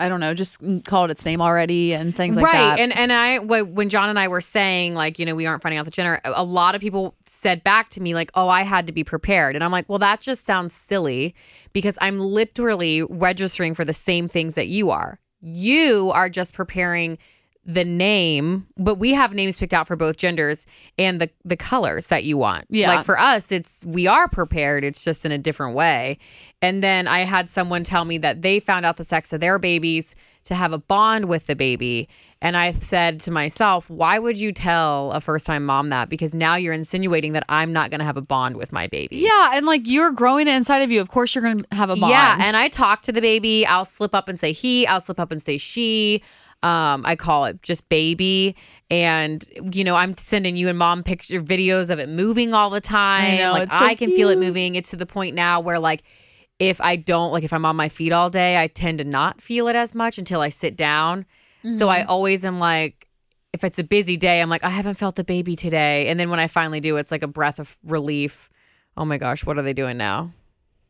I 0.01 0.07
don't 0.07 0.21
know, 0.21 0.33
just 0.33 0.61
call 0.85 1.05
it 1.05 1.11
its 1.11 1.25
name 1.25 1.41
already 1.41 1.93
and 1.93 2.15
things 2.15 2.37
like 2.37 2.45
right 2.45 2.53
that. 2.77 2.79
and 2.79 2.95
and 2.95 3.11
i 3.11 3.39
when 3.39 3.89
john 3.89 4.07
and 4.07 4.17
i 4.17 4.29
were 4.29 4.39
saying 4.39 4.95
like 4.95 5.19
you 5.19 5.25
know 5.25 5.35
we 5.35 5.45
aren't 5.45 5.61
finding 5.61 5.77
out 5.77 5.83
the 5.83 5.91
gender 5.91 6.21
a 6.23 6.41
lot 6.43 6.73
of 6.73 6.79
people 6.79 7.15
said 7.25 7.61
back 7.65 7.89
to 7.89 8.01
me 8.01 8.13
like 8.15 8.31
oh 8.35 8.47
i 8.47 8.61
had 8.61 8.87
to 8.87 8.93
be 8.93 9.03
prepared 9.03 9.55
and 9.55 9.63
i'm 9.63 9.71
like 9.73 9.87
well 9.89 9.99
that 9.99 10.21
just 10.21 10.45
sounds 10.45 10.71
silly 10.73 11.35
because 11.73 11.97
i'm 11.99 12.17
literally 12.17 13.03
registering 13.03 13.73
for 13.73 13.83
the 13.83 13.93
same 13.93 14.29
things 14.29 14.55
that 14.55 14.67
you 14.69 14.89
are 14.89 15.19
you 15.41 16.11
are 16.11 16.29
just 16.29 16.53
preparing 16.53 17.17
the 17.71 17.85
name 17.85 18.65
but 18.77 18.95
we 18.95 19.11
have 19.13 19.33
names 19.35 19.55
picked 19.55 19.75
out 19.75 19.85
for 19.85 19.95
both 19.95 20.17
genders 20.17 20.65
and 20.97 21.21
the 21.21 21.29
the 21.45 21.55
colors 21.55 22.07
that 22.07 22.23
you 22.23 22.35
want 22.35 22.65
Yeah. 22.69 22.95
like 22.95 23.05
for 23.05 23.19
us 23.19 23.51
it's 23.51 23.85
we 23.85 24.07
are 24.07 24.27
prepared 24.27 24.83
it's 24.83 25.03
just 25.03 25.23
in 25.23 25.31
a 25.31 25.37
different 25.37 25.75
way 25.75 26.17
and 26.63 26.81
then 26.81 27.07
i 27.07 27.19
had 27.19 27.47
someone 27.47 27.83
tell 27.83 28.05
me 28.05 28.17
that 28.17 28.41
they 28.41 28.59
found 28.59 28.87
out 28.87 28.97
the 28.97 29.05
sex 29.05 29.31
of 29.33 29.39
their 29.39 29.59
babies 29.59 30.15
to 30.45 30.55
have 30.55 30.73
a 30.73 30.79
bond 30.79 31.25
with 31.29 31.45
the 31.45 31.55
baby 31.55 32.09
and 32.41 32.57
i 32.57 32.71
said 32.71 33.19
to 33.21 33.29
myself 33.29 33.87
why 33.87 34.17
would 34.17 34.37
you 34.37 34.51
tell 34.51 35.11
a 35.11 35.21
first 35.21 35.45
time 35.45 35.63
mom 35.63 35.89
that 35.89 36.09
because 36.09 36.33
now 36.33 36.55
you're 36.55 36.73
insinuating 36.73 37.33
that 37.33 37.43
i'm 37.49 37.71
not 37.71 37.91
going 37.91 37.99
to 37.99 38.05
have 38.05 38.17
a 38.17 38.21
bond 38.23 38.57
with 38.57 38.71
my 38.71 38.87
baby 38.87 39.17
yeah, 39.17 39.51
and 39.53 39.67
like 39.67 39.81
you're 39.85 40.11
growing 40.11 40.47
it 40.47 40.55
inside 40.55 40.79
of 40.79 40.91
you. 40.91 41.01
Of 41.01 41.09
course, 41.09 41.35
you're 41.35 41.43
gonna 41.43 41.63
have 41.71 41.89
a 41.91 41.95
bond. 41.95 42.09
yeah, 42.11 42.37
and 42.41 42.55
I 42.57 42.67
talk 42.69 43.01
to 43.03 43.11
the 43.11 43.21
baby. 43.21 43.65
I'll 43.65 43.85
slip 43.85 44.15
up 44.15 44.27
and 44.29 44.39
say 44.39 44.53
he. 44.53 44.87
I'll 44.87 45.01
slip 45.01 45.19
up 45.19 45.31
and 45.31 45.41
say 45.41 45.57
she. 45.57 46.21
Um, 46.61 47.05
I 47.05 47.15
call 47.15 47.45
it 47.45 47.61
just 47.61 47.87
baby. 47.89 48.55
And 48.89 49.45
you 49.71 49.83
know, 49.83 49.95
I'm 49.95 50.17
sending 50.17 50.55
you 50.55 50.67
and 50.67 50.77
mom 50.77 51.03
picture 51.03 51.41
videos 51.41 51.89
of 51.89 51.99
it 51.99 52.09
moving 52.09 52.53
all 52.53 52.69
the 52.69 52.81
time. 52.81 53.37
know, 53.37 53.51
like 53.53 53.63
it's 53.63 53.77
so 53.77 53.85
I 53.85 53.95
can 53.95 54.11
feel 54.11 54.29
it 54.29 54.39
moving. 54.39 54.75
It's 54.75 54.89
to 54.91 54.95
the 54.95 55.05
point 55.05 55.35
now 55.35 55.59
where 55.59 55.79
like 55.79 56.03
if 56.59 56.81
I 56.81 56.95
don't 56.97 57.31
like 57.31 57.43
if 57.43 57.53
I'm 57.53 57.65
on 57.65 57.75
my 57.75 57.89
feet 57.89 58.11
all 58.11 58.29
day, 58.29 58.57
I 58.57 58.67
tend 58.67 58.97
to 58.97 59.03
not 59.03 59.41
feel 59.41 59.67
it 59.67 59.75
as 59.75 59.95
much 59.95 60.17
until 60.17 60.41
I 60.41 60.49
sit 60.49 60.75
down. 60.75 61.25
So 61.77 61.89
I 61.89 62.03
always 62.03 62.45
am 62.45 62.59
like 62.59 63.07
if 63.53 63.63
it's 63.63 63.79
a 63.79 63.83
busy 63.83 64.15
day, 64.17 64.41
I'm 64.41 64.49
like, 64.49 64.63
I 64.63 64.69
haven't 64.69 64.95
felt 64.95 65.15
the 65.15 65.23
baby 65.23 65.55
today. 65.55 66.07
And 66.07 66.19
then 66.19 66.29
when 66.29 66.39
I 66.39 66.47
finally 66.47 66.79
do, 66.79 66.97
it's 66.97 67.11
like 67.11 67.23
a 67.23 67.27
breath 67.27 67.59
of 67.59 67.77
relief. 67.83 68.49
Oh 68.95 69.05
my 69.05 69.17
gosh, 69.17 69.45
what 69.45 69.57
are 69.57 69.61
they 69.61 69.73
doing 69.73 69.97
now? 69.97 70.31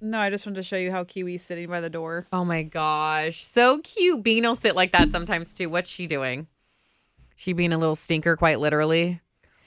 No, 0.02 0.18
I 0.20 0.30
just 0.30 0.46
wanted 0.46 0.56
to 0.58 0.64
show 0.64 0.78
you 0.78 0.92
how 0.92 1.04
Kiwi's 1.04 1.42
sitting 1.44 1.70
by 1.70 1.82
the 1.82 1.90
door. 1.90 2.26
Oh 2.32 2.46
my 2.46 2.64
gosh. 2.64 3.46
So 3.46 3.80
cute. 3.80 4.24
Bean 4.24 4.44
will 4.44 4.56
sit 4.56 4.76
like 4.76 4.92
that 4.94 5.12
sometimes 5.12 5.54
too. 5.54 5.70
What's 5.70 5.90
she 5.90 6.08
doing? 6.08 6.48
She 7.36 7.54
being 7.54 7.72
a 7.74 7.78
little 7.78 7.96
stinker, 7.96 8.36
quite 8.36 8.60
literally. 8.60 9.22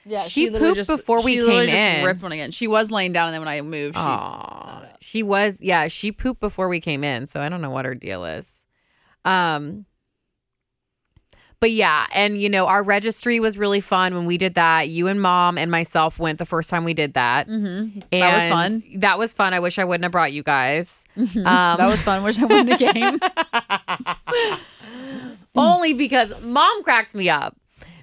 Yeah, 0.05 0.23
She 0.23 0.49
pooped 0.49 0.85
before 0.87 1.23
we 1.23 1.39
she 1.39 1.45
came 1.45 1.65
just 1.67 1.77
in. 1.77 2.03
ripped 2.05 2.21
one 2.21 2.33
again. 2.33 2.51
She 2.51 2.67
was 2.67 2.91
laying 2.91 3.13
down, 3.13 3.27
and 3.27 3.33
then 3.35 3.41
when 3.41 3.47
I 3.47 3.61
moved, 3.61 3.95
she's 3.95 4.03
Aw. 4.05 4.85
She 4.99 5.23
was, 5.23 5.61
yeah, 5.61 5.87
she 5.87 6.11
pooped 6.11 6.41
before 6.41 6.67
we 6.67 6.81
came 6.81 7.03
in. 7.05 7.25
So 7.25 7.39
I 7.39 7.47
don't 7.47 7.61
know 7.61 7.69
what 7.69 7.85
her 7.85 7.95
deal 7.95 8.25
is. 8.25 8.65
Um, 9.23 9.85
but 11.63 11.71
yeah, 11.71 12.07
and 12.13 12.41
you 12.41 12.49
know, 12.49 12.67
our 12.67 12.83
registry 12.83 13.39
was 13.39 13.57
really 13.57 13.79
fun 13.79 14.13
when 14.15 14.25
we 14.25 14.37
did 14.37 14.55
that. 14.55 14.89
You 14.89 15.07
and 15.07 15.21
mom 15.21 15.57
and 15.57 15.71
myself 15.71 16.19
went 16.19 16.37
the 16.37 16.45
first 16.45 16.69
time 16.69 16.83
we 16.83 16.93
did 16.93 17.13
that. 17.13 17.47
Mhm. 17.47 18.03
And 18.11 18.21
That 18.21 18.33
was 18.33 18.43
fun. 18.43 18.83
That 18.95 19.17
was 19.17 19.31
fun. 19.33 19.53
I 19.53 19.61
wish 19.61 19.79
I 19.79 19.85
wouldn't 19.85 20.03
have 20.03 20.11
brought 20.11 20.33
you 20.33 20.43
guys. 20.43 21.05
Um, 21.17 21.31
that 21.45 21.87
was 21.87 22.03
fun. 22.03 22.21
Wish 22.21 22.37
I 22.37 22.43
wouldn't 22.47 22.81
have 22.81 22.93
came. 22.93 23.17
only 25.55 25.93
because 25.93 26.33
mom 26.41 26.83
cracks 26.83 27.15
me 27.15 27.29
up 27.29 27.55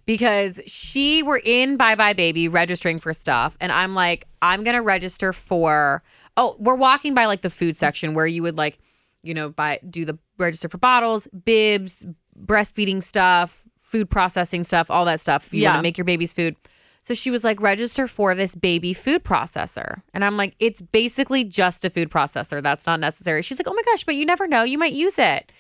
because 0.07 0.59
she 0.67 1.23
were 1.23 1.43
in 1.45 1.77
Buy 1.77 1.95
Buy 1.97 2.15
Baby 2.15 2.49
registering 2.49 2.99
for 2.99 3.13
stuff 3.13 3.59
and 3.61 3.71
I'm 3.73 3.95
like 3.95 4.27
I'm 4.41 4.65
going 4.65 4.77
to 4.77 4.83
register 4.83 5.35
for 5.35 6.03
oh 6.39 6.57
we're 6.59 6.77
walking 6.77 7.13
by 7.13 7.27
like 7.27 7.43
the 7.43 7.51
food 7.51 7.77
section 7.77 8.15
where 8.15 8.27
you 8.27 8.43
would 8.43 8.57
like 8.57 8.79
you 9.23 9.35
know 9.35 9.51
buy 9.51 9.81
do 9.91 10.07
the 10.07 10.19
register 10.39 10.69
for 10.71 10.79
bottles 10.79 11.29
bibs 11.45 12.07
breastfeeding 12.45 13.03
stuff 13.03 13.63
food 13.79 14.09
processing 14.11 14.63
stuff 14.65 14.91
all 14.91 15.05
that 15.05 15.21
stuff 15.21 15.53
you 15.53 15.65
want 15.65 15.75
Yeah. 15.75 15.77
to 15.79 15.83
make 15.83 15.99
your 15.99 16.05
baby's 16.05 16.33
food 16.33 16.57
so 17.03 17.15
she 17.15 17.31
was 17.31 17.45
like 17.45 17.61
register 17.61 18.07
for 18.07 18.35
this 18.35 18.55
baby 18.55 18.93
food 18.93 19.25
processor 19.25 20.03
and 20.15 20.25
I'm 20.25 20.37
like 20.37 20.55
it's 20.59 20.81
basically 20.81 21.45
just 21.45 21.85
a 21.85 21.91
food 21.91 22.11
processor 22.11 22.63
that's 22.63 22.87
not 22.87 23.01
necessary 23.01 23.43
she's 23.43 23.59
like 23.59 23.69
oh 23.69 23.75
my 23.75 23.83
gosh 23.85 24.05
but 24.05 24.15
you 24.17 24.25
never 24.27 24.47
know 24.47 24.63
you 24.63 24.79
might 24.79 24.93
use 24.93 25.19
it 25.19 25.51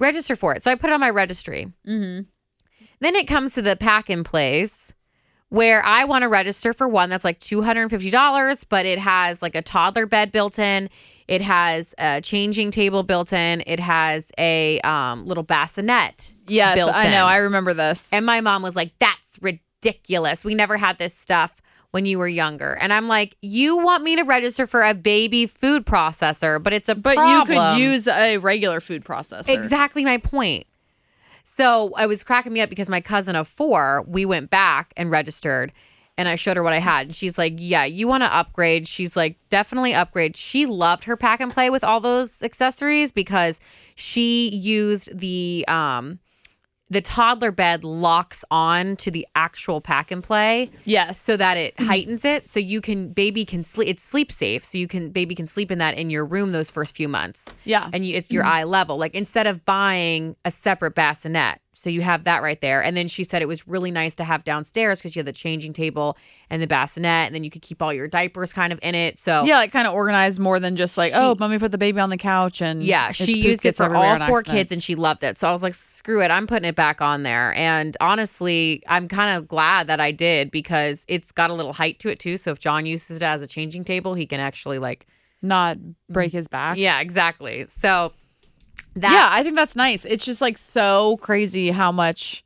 register 0.00 0.36
for 0.36 0.54
it. 0.54 0.62
So 0.62 0.70
I 0.70 0.76
put 0.76 0.90
it 0.90 0.92
on 0.92 1.00
my 1.00 1.10
registry. 1.10 1.72
Mm-hmm. 1.84 2.22
Then 3.00 3.16
it 3.16 3.26
comes 3.26 3.54
to 3.54 3.62
the 3.62 3.74
pack 3.74 4.08
in 4.08 4.22
place 4.22 4.94
where 5.48 5.84
I 5.84 6.04
want 6.04 6.22
to 6.22 6.28
register 6.28 6.72
for 6.72 6.86
one 6.86 7.10
that's 7.10 7.24
like 7.24 7.40
$250, 7.40 8.64
but 8.68 8.86
it 8.86 9.00
has 9.00 9.42
like 9.42 9.56
a 9.56 9.62
toddler 9.62 10.06
bed 10.06 10.30
built 10.30 10.58
in. 10.60 10.88
It 11.28 11.42
has 11.42 11.94
a 11.98 12.22
changing 12.22 12.70
table 12.70 13.02
built 13.02 13.32
in. 13.34 13.62
It 13.66 13.78
has 13.80 14.32
a 14.38 14.80
um, 14.80 15.26
little 15.26 15.44
bassinet. 15.44 16.32
yes, 16.46 16.78
I 16.88 17.10
know. 17.10 17.26
I 17.26 17.36
remember 17.36 17.74
this. 17.74 18.12
And 18.12 18.24
my 18.24 18.40
mom 18.40 18.62
was 18.62 18.74
like, 18.74 18.92
that's 18.98 19.38
ridiculous. 19.42 20.42
We 20.42 20.54
never 20.54 20.78
had 20.78 20.98
this 20.98 21.14
stuff 21.14 21.60
when 21.90 22.06
you 22.06 22.18
were 22.18 22.28
younger. 22.28 22.72
And 22.80 22.92
I'm 22.92 23.08
like, 23.08 23.36
you 23.42 23.76
want 23.76 24.04
me 24.04 24.16
to 24.16 24.22
register 24.22 24.66
for 24.66 24.82
a 24.82 24.94
baby 24.94 25.46
food 25.46 25.86
processor, 25.86 26.62
but 26.62 26.72
it's 26.72 26.88
a 26.88 26.94
but 26.94 27.16
you 27.16 27.44
could 27.44 27.78
use 27.78 28.08
a 28.08 28.38
regular 28.38 28.80
food 28.80 29.04
processor. 29.04 29.50
Exactly 29.50 30.04
my 30.04 30.18
point. 30.18 30.66
So 31.44 31.92
I 31.96 32.06
was 32.06 32.24
cracking 32.24 32.52
me 32.52 32.60
up 32.60 32.70
because 32.70 32.88
my 32.88 33.00
cousin 33.00 33.34
of 33.36 33.48
four, 33.48 34.04
we 34.06 34.24
went 34.26 34.50
back 34.50 34.92
and 34.96 35.10
registered 35.10 35.72
and 36.18 36.28
I 36.28 36.34
showed 36.34 36.56
her 36.58 36.62
what 36.62 36.74
I 36.74 36.80
had. 36.80 37.06
And 37.06 37.14
she's 37.14 37.38
like, 37.38 37.54
Yeah, 37.56 37.84
you 37.84 38.06
want 38.08 38.22
to 38.24 38.34
upgrade? 38.34 38.86
She's 38.86 39.16
like, 39.16 39.36
Definitely 39.48 39.94
upgrade. 39.94 40.36
She 40.36 40.66
loved 40.66 41.04
her 41.04 41.16
pack 41.16 41.40
and 41.40 41.50
play 41.50 41.70
with 41.70 41.82
all 41.84 42.00
those 42.00 42.42
accessories 42.42 43.12
because 43.12 43.60
she 43.94 44.50
used 44.50 45.16
the 45.18 45.64
um 45.68 46.18
the 46.90 47.02
toddler 47.02 47.52
bed 47.52 47.84
locks 47.84 48.46
on 48.50 48.96
to 48.96 49.10
the 49.10 49.26
actual 49.34 49.78
pack 49.78 50.10
and 50.10 50.24
play 50.24 50.70
Yes. 50.84 51.20
so 51.20 51.36
that 51.36 51.58
it 51.58 51.78
heightens 51.78 52.24
it 52.24 52.48
so 52.48 52.58
you 52.58 52.80
can 52.80 53.12
baby 53.12 53.44
can 53.44 53.62
sleep 53.62 53.88
it's 53.88 54.02
sleep 54.02 54.32
safe 54.32 54.64
so 54.64 54.78
you 54.78 54.88
can 54.88 55.10
baby 55.10 55.34
can 55.34 55.46
sleep 55.46 55.70
in 55.70 55.76
that 55.80 55.98
in 55.98 56.08
your 56.08 56.24
room 56.24 56.52
those 56.52 56.70
first 56.70 56.96
few 56.96 57.06
months 57.06 57.54
Yeah. 57.64 57.90
and 57.92 58.06
you, 58.06 58.16
it's 58.16 58.30
your 58.30 58.42
eye 58.44 58.64
level 58.64 58.96
like 58.96 59.14
instead 59.14 59.46
of 59.46 59.66
buying 59.66 60.34
a 60.46 60.50
separate 60.50 60.94
bassinet 60.94 61.60
so 61.78 61.88
you 61.90 62.00
have 62.02 62.24
that 62.24 62.42
right 62.42 62.60
there 62.60 62.82
and 62.82 62.96
then 62.96 63.06
she 63.08 63.22
said 63.24 63.40
it 63.40 63.48
was 63.48 63.66
really 63.68 63.90
nice 63.90 64.14
to 64.16 64.24
have 64.24 64.44
downstairs 64.44 64.98
because 65.00 65.14
you 65.14 65.20
had 65.20 65.26
the 65.26 65.32
changing 65.32 65.72
table 65.72 66.16
and 66.50 66.60
the 66.60 66.66
bassinet 66.66 67.26
and 67.26 67.34
then 67.34 67.44
you 67.44 67.50
could 67.50 67.62
keep 67.62 67.80
all 67.80 67.92
your 67.92 68.08
diapers 68.08 68.52
kind 68.52 68.72
of 68.72 68.78
in 68.82 68.94
it 68.94 69.18
so 69.18 69.44
yeah, 69.44 69.58
like 69.58 69.70
kind 69.72 69.86
of 69.86 69.94
organized 69.94 70.38
more 70.40 70.58
than 70.60 70.76
just 70.76 70.98
like, 70.98 71.12
She- 71.12 71.18
oh, 71.18 71.36
let 71.38 71.50
me 71.50 71.58
put 71.58 71.70
the 71.70 71.78
baby 71.78 72.00
on 72.00 72.10
the 72.10 72.16
couch 72.16 72.60
and 72.60 72.82
Yeah, 72.82 73.12
she 73.12 73.38
used 73.38 73.64
it 73.64 73.76
for 73.76 73.94
all 73.94 74.16
four 74.16 74.38
accident. 74.38 74.46
kids 74.46 74.72
and 74.72 74.82
she 74.82 74.94
loved 74.94 75.22
it. 75.24 75.38
So 75.38 75.48
I 75.48 75.52
was 75.52 75.62
like, 75.62 75.74
screw 75.74 76.20
it, 76.22 76.30
I'm 76.30 76.46
putting 76.46 76.68
it 76.68 76.74
back 76.74 77.00
on 77.00 77.22
there. 77.22 77.54
And 77.54 77.96
honestly, 78.00 78.82
I'm 78.88 79.06
kind 79.08 79.36
of 79.36 79.46
glad 79.48 79.86
that 79.86 80.00
I 80.00 80.10
did 80.12 80.50
because 80.50 81.04
it's 81.08 81.32
got 81.32 81.50
a 81.50 81.54
little 81.54 81.72
height 81.72 81.98
to 82.00 82.08
it 82.08 82.18
too. 82.18 82.36
So 82.36 82.50
if 82.50 82.58
John 82.58 82.86
uses 82.86 83.16
it 83.18 83.22
as 83.22 83.40
a 83.42 83.46
changing 83.46 83.84
table, 83.84 84.14
he 84.14 84.26
can 84.26 84.40
actually 84.40 84.78
like, 84.78 85.06
not 85.42 85.76
break 86.10 86.32
his 86.32 86.48
back. 86.48 86.76
yeah, 86.78 86.98
exactly. 87.00 87.64
So 87.68 88.12
that 88.96 89.12
yeah, 89.12 89.28
I 89.30 89.42
think 89.42 89.54
that's 89.56 89.76
nice. 89.76 90.04
It's 90.04 90.24
just 90.24 90.40
like 90.40 90.58
so 90.58 91.16
crazy 91.18 91.70
how 91.70 91.92
much 91.92 92.44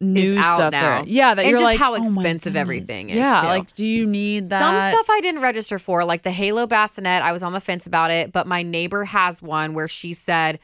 new 0.00 0.38
out 0.38 0.54
stuff 0.56 0.72
now. 0.72 1.02
there. 1.02 1.04
Yeah, 1.08 1.34
that 1.34 1.42
And 1.42 1.50
you're 1.50 1.58
just 1.58 1.64
like 1.64 1.78
how 1.78 1.92
"Oh 1.92 1.96
expensive 1.96 2.52
goodness." 2.54 2.60
everything 2.60 3.10
is, 3.10 3.16
Yeah, 3.16 3.40
too. 3.42 3.46
like 3.48 3.72
do 3.74 3.84
you 3.86 4.06
need 4.06 4.46
that? 4.48 4.60
Some 4.60 4.90
stuff 4.90 5.10
I 5.10 5.20
didn't 5.20 5.42
register 5.42 5.78
for, 5.78 6.04
like 6.04 6.22
the 6.22 6.30
Halo 6.30 6.66
bassinet. 6.66 7.22
I 7.22 7.32
was 7.32 7.42
on 7.42 7.52
the 7.52 7.60
fence 7.60 7.86
about 7.86 8.10
it, 8.10 8.32
but 8.32 8.46
my 8.46 8.62
neighbor 8.62 9.04
has 9.04 9.42
one 9.42 9.74
where 9.74 9.88
she 9.88 10.14
said 10.14 10.58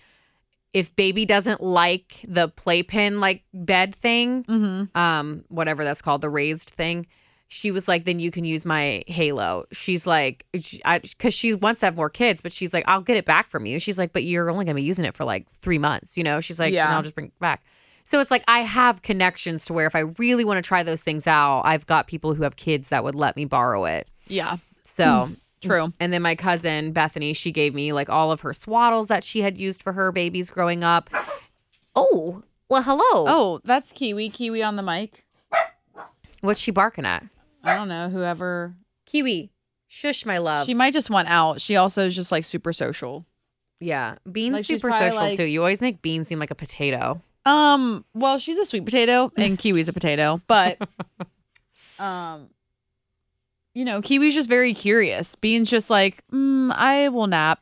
if 0.72 0.94
baby 0.96 1.24
doesn't 1.26 1.62
like 1.62 2.24
the 2.26 2.48
playpen 2.48 3.20
like 3.20 3.42
bed 3.52 3.94
thing, 3.94 4.44
Mm-hmm. 4.44 4.96
um, 4.98 5.44
whatever 5.48 5.84
that's 5.84 6.02
called, 6.02 6.20
the 6.22 6.30
raised 6.30 6.70
thing. 6.70 7.06
She 7.48 7.70
was 7.70 7.86
like, 7.86 8.04
then 8.04 8.18
you 8.18 8.30
can 8.32 8.44
use 8.44 8.64
my 8.64 9.04
Halo. 9.06 9.66
She's 9.72 10.04
like, 10.06 10.44
because 10.52 11.32
she 11.32 11.54
wants 11.54 11.80
to 11.80 11.86
have 11.86 11.94
more 11.96 12.10
kids, 12.10 12.40
but 12.40 12.52
she's 12.52 12.74
like, 12.74 12.84
I'll 12.88 13.00
get 13.02 13.16
it 13.16 13.24
back 13.24 13.50
from 13.50 13.66
you. 13.66 13.78
She's 13.78 13.98
like, 13.98 14.12
but 14.12 14.24
you're 14.24 14.50
only 14.50 14.64
gonna 14.64 14.74
be 14.74 14.82
using 14.82 15.04
it 15.04 15.14
for 15.14 15.24
like 15.24 15.48
three 15.62 15.78
months, 15.78 16.16
you 16.16 16.24
know? 16.24 16.40
She's 16.40 16.58
like, 16.58 16.72
yeah, 16.72 16.88
Yeah. 16.90 16.96
I'll 16.96 17.02
just 17.02 17.14
bring 17.14 17.28
it 17.28 17.38
back. 17.38 17.62
So 18.04 18.20
it's 18.20 18.30
like 18.30 18.42
I 18.48 18.60
have 18.60 19.02
connections 19.02 19.64
to 19.66 19.72
where 19.72 19.86
if 19.86 19.94
I 19.96 20.00
really 20.18 20.44
want 20.44 20.58
to 20.58 20.62
try 20.62 20.82
those 20.82 21.02
things 21.02 21.26
out, 21.26 21.62
I've 21.62 21.86
got 21.86 22.06
people 22.08 22.34
who 22.34 22.42
have 22.44 22.56
kids 22.56 22.88
that 22.88 23.02
would 23.04 23.14
let 23.14 23.36
me 23.36 23.44
borrow 23.44 23.84
it. 23.84 24.08
Yeah, 24.28 24.56
So 24.84 25.26
hmm. 25.26 25.34
true. 25.68 25.92
and 26.00 26.12
then 26.12 26.22
my 26.22 26.34
cousin 26.34 26.92
Bethany, 26.92 27.32
she 27.32 27.52
gave 27.52 27.74
me 27.74 27.92
like 27.92 28.08
all 28.08 28.32
of 28.32 28.40
her 28.40 28.50
swaddles 28.52 29.06
that 29.08 29.22
she 29.24 29.42
had 29.42 29.56
used 29.58 29.82
for 29.84 29.92
her 29.92 30.10
babies 30.12 30.50
growing 30.50 30.82
up. 30.84 31.10
Oh, 31.94 32.42
well, 32.68 32.82
hello. 32.82 33.04
Oh, 33.28 33.60
that's 33.64 33.92
Kiwi. 33.92 34.30
Kiwi 34.30 34.62
on 34.62 34.74
the 34.76 34.82
mic. 34.82 35.24
what's 36.40 36.60
she 36.60 36.70
barking 36.72 37.06
at? 37.06 37.24
I 37.66 37.74
don't 37.76 37.88
know. 37.88 38.08
Whoever 38.08 38.74
Kiwi, 39.06 39.50
shush, 39.88 40.24
my 40.26 40.38
love. 40.38 40.66
she 40.66 40.74
might 40.74 40.92
just 40.92 41.10
want 41.10 41.28
out. 41.28 41.60
She 41.60 41.76
also 41.76 42.06
is 42.06 42.14
just 42.16 42.30
like 42.32 42.44
super 42.44 42.72
social. 42.72 43.26
yeah, 43.80 44.16
Bean's 44.30 44.54
Like, 44.54 44.64
she's 44.66 44.78
super 44.80 44.90
probably, 44.90 45.08
social 45.10 45.22
like- 45.22 45.36
too. 45.36 45.44
You 45.44 45.60
always 45.60 45.80
make 45.80 46.02
Bean 46.02 46.24
seem 46.24 46.38
like 46.38 46.50
a 46.50 46.54
potato. 46.54 47.20
Um, 47.44 48.04
well, 48.14 48.38
she's 48.38 48.58
a 48.58 48.64
sweet 48.64 48.84
potato 48.84 49.30
and 49.36 49.56
Kiwi's 49.56 49.88
a 49.88 49.92
potato, 49.92 50.40
but 50.48 50.78
um 51.98 52.48
you 53.74 53.84
know, 53.84 54.00
Kiwi's 54.00 54.34
just 54.34 54.48
very 54.48 54.72
curious. 54.72 55.34
Bean's 55.34 55.68
just 55.70 55.90
like, 55.90 56.26
mm, 56.32 56.70
I 56.74 57.10
will 57.10 57.26
nap. 57.26 57.60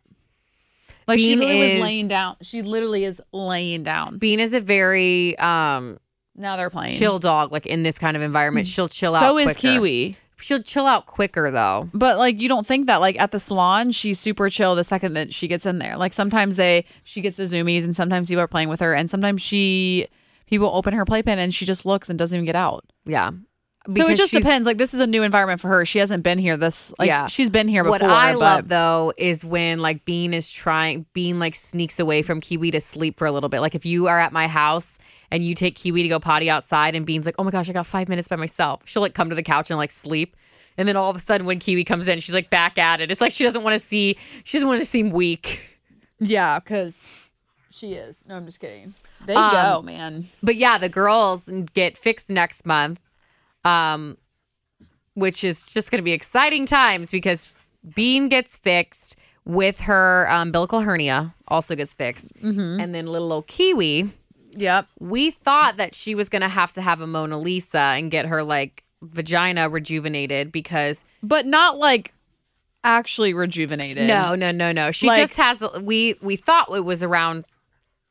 Like 1.08 1.18
she 1.18 1.30
Bean 1.30 1.38
literally 1.40 1.60
is- 1.60 1.72
was 1.74 1.82
laying 1.82 2.08
down. 2.08 2.36
She 2.42 2.62
literally 2.62 3.04
is 3.04 3.20
laying 3.32 3.82
down. 3.82 4.18
Bean 4.18 4.38
is 4.40 4.54
a 4.54 4.60
very 4.60 5.36
um 5.38 5.98
Now 6.36 6.56
they're 6.56 6.70
playing. 6.70 6.98
chill 6.98 7.18
dog. 7.18 7.52
Like 7.52 7.66
in 7.66 7.82
this 7.82 7.98
kind 7.98 8.16
of 8.16 8.22
environment, 8.22 8.66
she'll 8.66 8.88
chill 8.88 9.14
out. 9.14 9.20
so 9.20 9.38
is 9.38 9.44
quicker. 9.56 9.60
Kiwi. 9.60 10.16
She'll 10.36 10.62
chill 10.62 10.86
out 10.86 11.06
quicker 11.06 11.50
though. 11.50 11.88
But 11.94 12.18
like 12.18 12.40
you 12.40 12.48
don't 12.48 12.66
think 12.66 12.86
that 12.86 12.96
like 12.96 13.18
at 13.18 13.30
the 13.30 13.38
salon 13.40 13.92
she's 13.92 14.18
super 14.18 14.50
chill 14.50 14.74
the 14.74 14.84
second 14.84 15.14
that 15.14 15.32
she 15.32 15.46
gets 15.48 15.64
in 15.64 15.78
there. 15.78 15.96
Like 15.96 16.12
sometimes 16.12 16.56
they 16.56 16.84
she 17.04 17.20
gets 17.20 17.36
the 17.36 17.44
zoomies 17.44 17.84
and 17.84 17.94
sometimes 17.94 18.28
people 18.28 18.42
are 18.42 18.48
playing 18.48 18.68
with 18.68 18.80
her 18.80 18.94
and 18.94 19.10
sometimes 19.10 19.40
she 19.40 20.08
people 20.46 20.70
open 20.74 20.92
her 20.92 21.04
playpen 21.04 21.38
and 21.38 21.54
she 21.54 21.64
just 21.64 21.86
looks 21.86 22.10
and 22.10 22.18
doesn't 22.18 22.36
even 22.36 22.44
get 22.44 22.56
out. 22.56 22.84
Yeah. 23.06 23.30
So 23.90 24.08
it 24.08 24.16
just 24.16 24.32
depends. 24.32 24.66
Like 24.66 24.78
this 24.78 24.94
is 24.94 25.00
a 25.00 25.06
new 25.06 25.22
environment 25.22 25.60
for 25.60 25.68
her. 25.68 25.84
She 25.84 25.98
hasn't 25.98 26.22
been 26.22 26.38
here 26.38 26.56
this 26.56 26.92
like 26.98 27.08
Yeah. 27.08 27.26
she's 27.26 27.50
been 27.50 27.68
here 27.68 27.82
before. 27.84 27.98
What 27.98 28.02
I 28.02 28.32
but 28.32 28.38
love 28.38 28.68
though 28.68 29.12
is 29.16 29.44
when 29.44 29.80
like 29.80 30.04
Bean 30.04 30.32
is 30.34 30.50
trying, 30.50 31.06
Bean 31.12 31.38
like 31.38 31.54
sneaks 31.54 31.98
away 32.00 32.22
from 32.22 32.40
Kiwi 32.40 32.70
to 32.70 32.80
sleep 32.80 33.18
for 33.18 33.26
a 33.26 33.32
little 33.32 33.48
bit. 33.48 33.60
Like 33.60 33.74
if 33.74 33.84
you 33.84 34.06
are 34.06 34.18
at 34.18 34.32
my 34.32 34.46
house 34.48 34.98
and 35.30 35.44
you 35.44 35.54
take 35.54 35.74
Kiwi 35.76 36.02
to 36.02 36.08
go 36.08 36.18
potty 36.20 36.48
outside, 36.48 36.94
and 36.94 37.04
Bean's 37.04 37.26
like, 37.26 37.34
"Oh 37.38 37.44
my 37.44 37.50
gosh, 37.50 37.68
I 37.68 37.72
got 37.72 37.86
five 37.86 38.08
minutes 38.08 38.28
by 38.28 38.36
myself," 38.36 38.82
she'll 38.84 39.02
like 39.02 39.14
come 39.14 39.28
to 39.30 39.34
the 39.34 39.42
couch 39.42 39.70
and 39.70 39.78
like 39.78 39.90
sleep. 39.90 40.36
And 40.76 40.88
then 40.88 40.96
all 40.96 41.08
of 41.10 41.16
a 41.16 41.20
sudden, 41.20 41.46
when 41.46 41.58
Kiwi 41.60 41.84
comes 41.84 42.08
in, 42.08 42.18
she's 42.20 42.34
like 42.34 42.50
back 42.50 42.78
at 42.78 43.00
it. 43.00 43.10
It's 43.10 43.20
like 43.20 43.32
she 43.32 43.44
doesn't 43.44 43.62
want 43.62 43.74
to 43.74 43.78
see, 43.86 44.16
she 44.44 44.56
doesn't 44.56 44.68
want 44.68 44.80
to 44.80 44.86
seem 44.86 45.10
weak. 45.10 45.78
Yeah, 46.20 46.58
because 46.58 46.96
she 47.70 47.92
is. 47.94 48.24
No, 48.26 48.36
I'm 48.36 48.46
just 48.46 48.60
kidding. 48.60 48.94
They 49.26 49.34
Um, 49.34 49.52
go, 49.52 49.82
man. 49.82 50.28
But 50.42 50.56
yeah, 50.56 50.78
the 50.78 50.88
girls 50.88 51.50
get 51.74 51.96
fixed 51.98 52.30
next 52.30 52.64
month, 52.66 53.00
um, 53.64 54.16
which 55.14 55.44
is 55.44 55.66
just 55.66 55.90
going 55.90 55.98
to 55.98 56.02
be 56.04 56.12
exciting 56.12 56.66
times 56.66 57.10
because 57.10 57.54
Bean 57.94 58.28
gets 58.28 58.56
fixed 58.56 59.16
with 59.44 59.80
her 59.80 60.26
um, 60.30 60.48
umbilical 60.48 60.80
hernia, 60.80 61.34
also 61.48 61.74
gets 61.76 61.92
fixed. 61.94 62.32
And 62.42 62.94
then 62.94 63.06
little 63.06 63.32
old 63.32 63.46
Kiwi, 63.46 64.10
Yep. 64.56 64.86
we 65.00 65.30
thought 65.30 65.76
that 65.78 65.94
she 65.94 66.14
was 66.14 66.28
going 66.28 66.42
to 66.42 66.48
have 66.48 66.72
to 66.72 66.82
have 66.82 67.00
a 67.00 67.06
Mona 67.06 67.38
Lisa 67.38 67.78
and 67.78 68.10
get 68.10 68.26
her 68.26 68.42
like 68.42 68.84
vagina 69.02 69.68
rejuvenated 69.68 70.50
because 70.50 71.04
But 71.22 71.44
not 71.46 71.76
like 71.76 72.14
actually 72.82 73.34
rejuvenated. 73.34 74.06
no, 74.08 74.34
no, 74.34 74.50
no, 74.50 74.72
no. 74.72 74.90
She 74.92 75.08
Like- 75.08 75.16
just 75.18 75.36
has, 75.36 75.62
we, 75.82 76.14
we 76.22 76.36
thought 76.36 76.74
it 76.74 76.84
was 76.84 77.02
around 77.02 77.44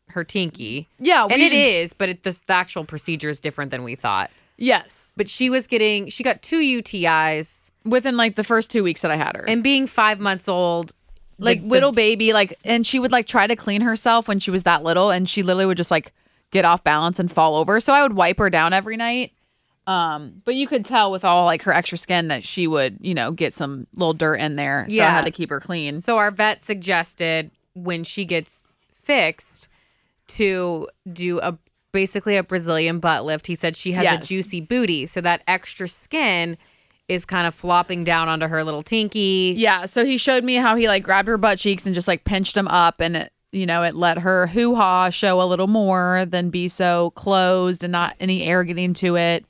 her 0.10 0.24
tinky. 0.24 0.88
Yeah, 1.00 1.24
And 1.26 1.42
it 1.42 1.54
is, 1.54 1.94
but 1.94 2.10
it, 2.10 2.24
the, 2.24 2.40
the 2.46 2.54
actual 2.54 2.84
procedure 2.86 3.30
is 3.30 3.40
different 3.40 3.72
than 3.72 3.84
we 3.84 3.96
thought. 3.96 4.30
Yes. 4.64 5.14
but 5.18 5.28
she 5.28 5.50
was 5.50 5.68
getting 5.68 6.08
she 6.08 6.24
got 6.24 6.42
two 6.42 6.60
UTIs 6.60 7.70
Within 7.86 8.16
like 8.16 8.36
the 8.36 8.44
first 8.46 8.72
two 8.72 8.82
weeks 8.84 9.02
that 9.02 9.12
I 9.12 9.16
had 9.18 9.36
her. 9.36 9.44
and 9.48 9.62
being 9.62 9.88
five 9.88 10.20
months 10.20 10.48
old 10.48 10.94
like 11.38 11.62
the- 11.62 11.68
little 11.68 11.92
baby 11.92 12.32
like 12.34 12.54
and 12.64 12.86
she 12.88 13.00
would 13.00 13.12
like 13.12 13.26
try 13.28 13.46
to 13.48 13.56
clean 13.56 13.82
herself 13.82 14.28
when 14.28 14.40
she 14.40 14.52
was 14.52 14.64
that 14.64 14.84
little 14.84 15.10
and 15.10 15.28
she 15.28 15.44
literally 15.44 15.66
would 15.66 15.78
just 15.78 15.92
like 15.92 16.14
get 16.52 16.64
off 16.64 16.84
balance 16.84 17.20
and 17.20 17.32
fall 17.32 17.56
over 17.56 17.80
so 17.80 17.92
i 17.92 18.02
would 18.04 18.14
wipe 18.14 18.38
her 18.38 18.50
down 18.50 18.72
every 18.72 18.96
night 18.96 19.34
um 19.88 20.42
but 20.46 20.54
you 20.56 20.68
could 20.68 20.86
tell 20.86 21.12
with 21.12 21.26
all 21.26 21.44
like 21.46 21.64
her 21.64 21.74
extra 21.74 21.98
skin 21.98 22.28
that 22.30 22.44
she 22.44 22.68
would 22.68 22.98
you 23.02 23.14
know 23.16 23.32
get 23.32 23.54
some 23.54 23.86
little 23.98 24.14
dirt 24.14 24.36
in 24.36 24.56
there 24.56 24.86
so 24.88 24.94
i 24.94 24.98
Yeah. 24.98 25.10
had 25.12 25.26
to 25.26 25.32
keep 25.32 25.50
her 25.50 25.60
clean 25.60 26.00
so 26.00 26.18
our 26.20 26.32
vet 26.32 26.64
suggested 26.64 27.50
when 27.74 28.04
she 28.06 28.24
gets 28.24 28.78
fixed 29.02 29.68
to 30.28 30.88
do 31.12 31.40
a 31.42 31.58
basically 31.94 32.36
a 32.36 32.44
Brazilian 32.44 33.00
butt 33.00 33.24
lift 33.24 33.48
he 33.48 33.56
said 33.56 33.76
she 33.76 33.94
has 33.94 34.04
Yes. 34.04 34.26
a 34.26 34.28
juicy 34.28 34.60
booty 34.60 35.06
so 35.06 35.22
that 35.22 35.42
extra 35.48 35.88
skin 35.88 36.58
is 37.08 37.24
kind 37.26 37.48
of 37.48 37.56
flopping 37.56 38.04
down 38.04 38.28
onto 38.28 38.48
her 38.48 38.64
little 38.64 38.84
tinky 38.84 39.54
yeah 39.58 39.86
so 39.86 40.04
he 40.04 40.18
showed 40.18 40.44
me 40.44 40.56
how 40.56 40.76
he 40.76 40.88
like 40.90 41.04
grabbed 41.04 41.28
her 41.30 41.38
butt 41.38 41.58
cheeks 41.60 41.86
and 41.86 41.96
just 41.96 42.08
like 42.08 42.26
pinched 42.26 42.56
them 42.56 42.68
up 42.68 43.00
and 43.00 43.16
it 43.16 43.32
you 43.52 43.66
know 43.66 43.84
it 43.84 43.94
let 43.96 44.18
her 44.18 44.48
hoo-ha 44.48 45.10
show 45.10 45.40
a 45.42 45.46
little 45.46 45.68
more 45.68 46.26
than 46.26 46.50
be 46.50 46.68
so 46.68 47.12
closed 47.12 47.84
and 47.84 47.92
not 47.92 48.16
any 48.20 48.44
air 48.44 48.64
getting 48.64 48.94
to 48.94 49.16
it 49.16 49.46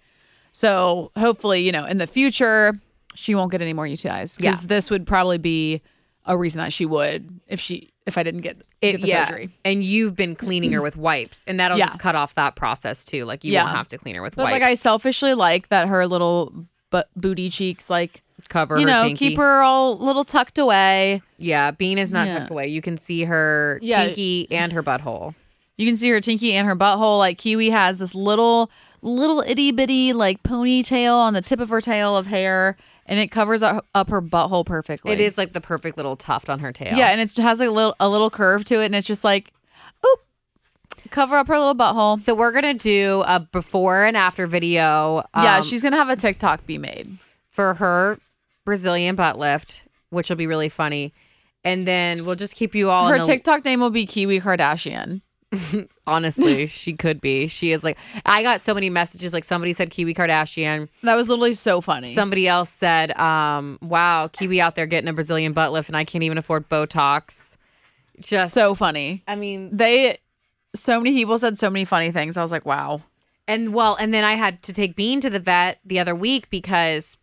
So 0.51 1.11
hopefully, 1.17 1.61
you 1.65 1.71
know, 1.71 1.85
in 1.85 1.97
the 1.97 2.05
future, 2.05 2.77
she 3.15 3.33
won't 3.33 3.51
get 3.51 3.61
any 3.61 3.73
more 3.73 3.85
UTIs 3.87 4.37
because 4.37 4.61
Yeah. 4.63 4.67
this 4.67 4.91
would 4.91 5.07
probably 5.07 5.39
be 5.39 5.81
a 6.25 6.37
reason 6.37 6.59
that 6.59 6.71
she 6.71 6.85
would 6.85 7.39
if 7.47 7.59
she 7.59 7.89
if 8.05 8.17
I 8.17 8.23
didn't 8.23 8.41
get, 8.41 8.57
It- 8.83 9.01
the 9.01 9.07
yeah. 9.07 9.25
surgery. 9.27 9.49
And 9.65 9.83
you've 9.83 10.15
been 10.15 10.35
cleaning 10.35 10.71
her 10.73 10.81
with 10.81 10.95
wipes, 10.97 11.43
and 11.47 11.59
that'll 11.59 11.77
Yeah. 11.77 11.85
just 11.87 11.99
cut 11.99 12.15
off 12.15 12.33
that 12.35 12.55
process 12.55 13.05
too. 13.05 13.25
Like 13.25 13.43
you 13.43 13.51
Yeah. 13.53 13.63
won't 13.65 13.75
have 13.77 13.87
to 13.89 13.97
clean 13.97 14.15
her 14.15 14.21
with 14.21 14.35
wipes. 14.37 14.45
But 14.45 14.51
wipes. 14.51 14.61
like 14.61 14.63
I 14.63 14.73
selfishly 14.75 15.33
like 15.33 15.69
that 15.69 15.87
her 15.87 16.05
little 16.07 16.53
but 16.89 17.09
booty 17.15 17.49
cheeks 17.49 17.89
like 17.89 18.21
cover 18.49 18.77
you 18.77 18.85
know 18.85 19.11
keep 19.15 19.35
her 19.37 19.61
all 19.63 19.97
little 19.97 20.23
tucked 20.23 20.57
away. 20.59 21.21
Yeah, 21.37 21.71
Bean 21.71 21.97
is 21.97 22.11
not 22.11 22.27
Yeah. 22.27 22.39
tucked 22.39 22.51
away. 22.51 22.67
You 22.67 22.81
can 22.81 22.97
see 22.97 23.23
her 23.23 23.79
Yeah. 23.81 24.05
tinky 24.05 24.47
and 24.51 24.73
her 24.73 24.83
butthole. 24.83 25.33
You 25.77 25.87
can 25.87 25.95
see 25.95 26.09
her 26.09 26.19
tinky 26.19 26.53
and 26.53 26.67
her 26.67 26.75
butthole. 26.75 27.17
Like 27.17 27.37
Kiwi 27.39 27.71
has 27.71 27.97
this 27.99 28.13
little, 28.13 28.69
little 29.01 29.41
itty 29.47 29.71
bitty 29.71 30.13
like 30.13 30.43
ponytail 30.43 31.15
on 31.15 31.33
the 31.33 31.41
tip 31.41 31.59
of 31.59 31.69
her 31.69 31.81
tail 31.81 32.15
of 32.15 32.27
hair, 32.27 32.77
and 33.05 33.19
it 33.19 33.27
covers 33.31 33.63
up, 33.63 33.85
up 33.93 34.09
her 34.09 34.21
butthole 34.21 34.65
perfectly. 34.65 35.11
It 35.13 35.21
is 35.21 35.37
like 35.37 35.53
the 35.53 35.61
perfect 35.61 35.97
little 35.97 36.15
tuft 36.15 36.49
on 36.49 36.59
her 36.59 36.71
tail. 36.71 36.97
yeah, 36.97 37.09
and 37.09 37.19
it 37.21 37.35
has 37.37 37.59
like 37.59 37.69
a 37.69 37.71
little 37.71 37.95
a 37.99 38.09
little 38.09 38.29
curve 38.29 38.65
to 38.65 38.81
it, 38.81 38.85
and 38.85 38.95
it's 38.95 39.07
just 39.07 39.23
like, 39.23 39.51
oop, 40.05 40.19
cover 41.09 41.35
up 41.35 41.47
her 41.47 41.57
little 41.57 41.75
butthole. 41.75 42.19
So 42.23 42.33
we're 42.35 42.51
gonna 42.51 42.73
do 42.73 43.23
a 43.25 43.39
before 43.39 44.03
and 44.03 44.15
after 44.17 44.47
video. 44.47 45.23
yeah, 45.35 45.57
um, 45.57 45.63
she's 45.63 45.83
gonna 45.83 45.97
have 45.97 46.09
a 46.09 46.15
TikTok 46.15 46.65
be 46.65 46.77
made. 46.77 47.17
for 47.49 47.75
her 47.75 48.19
Brazilian 48.65 49.15
butt 49.15 49.37
lift, 49.37 49.83
which 50.09 50.29
will 50.29 50.37
be 50.37 50.47
really 50.47 50.69
funny. 50.69 51.13
And 51.65 51.85
then 51.85 52.25
we'll 52.25 52.35
just 52.35 52.55
keep 52.55 52.75
you 52.75 52.89
all 52.89 53.07
Her 53.07 53.15
in 53.15 53.21
the, 53.21 53.27
TikTok 53.27 53.63
name 53.63 53.79
will 53.79 53.89
be 53.89 54.05
Kiwi 54.05 54.39
Kardashian. 54.41 55.21
Honestly, 56.07 56.67
she 56.67 56.93
could 56.93 57.21
be. 57.21 57.47
She 57.47 57.71
is 57.71 57.83
like, 57.83 57.97
I 58.25 58.43
got 58.43 58.61
so 58.61 58.73
many 58.73 58.89
messages. 58.89 59.33
Like 59.33 59.43
somebody 59.43 59.73
said 59.73 59.89
Kiwi 59.89 60.13
Kardashian. 60.13 60.89
That 61.03 61.15
was 61.15 61.29
literally 61.29 61.53
so 61.53 61.81
funny. 61.81 62.15
Somebody 62.15 62.47
else 62.47 62.69
said, 62.69 63.17
um, 63.17 63.79
wow, 63.81 64.27
Kiwi 64.27 64.61
out 64.61 64.75
there 64.75 64.85
getting 64.85 65.07
a 65.07 65.13
Brazilian 65.13 65.53
butt 65.53 65.71
lift 65.71 65.89
and 65.89 65.97
I 65.97 66.03
can't 66.03 66.23
even 66.23 66.37
afford 66.37 66.69
Botox. 66.69 67.57
Just, 68.19 68.53
so 68.53 68.75
funny. 68.75 69.23
I 69.27 69.35
mean, 69.35 69.75
They, 69.75 70.19
so 70.75 70.99
many 70.99 71.15
people 71.15 71.37
said 71.37 71.57
so 71.57 71.69
many 71.69 71.85
funny 71.85 72.11
things. 72.11 72.37
I 72.37 72.41
was 72.41 72.51
like, 72.51 72.65
wow. 72.65 73.01
And 73.47 73.73
well, 73.73 73.95
and 73.99 74.13
then 74.13 74.23
I 74.23 74.35
had 74.35 74.61
to 74.63 74.73
take 74.73 74.95
Bean 74.95 75.19
to 75.21 75.29
the 75.29 75.39
vet 75.39 75.79
the 75.83 75.99
other 75.99 76.15
week 76.15 76.49
because 76.49 77.17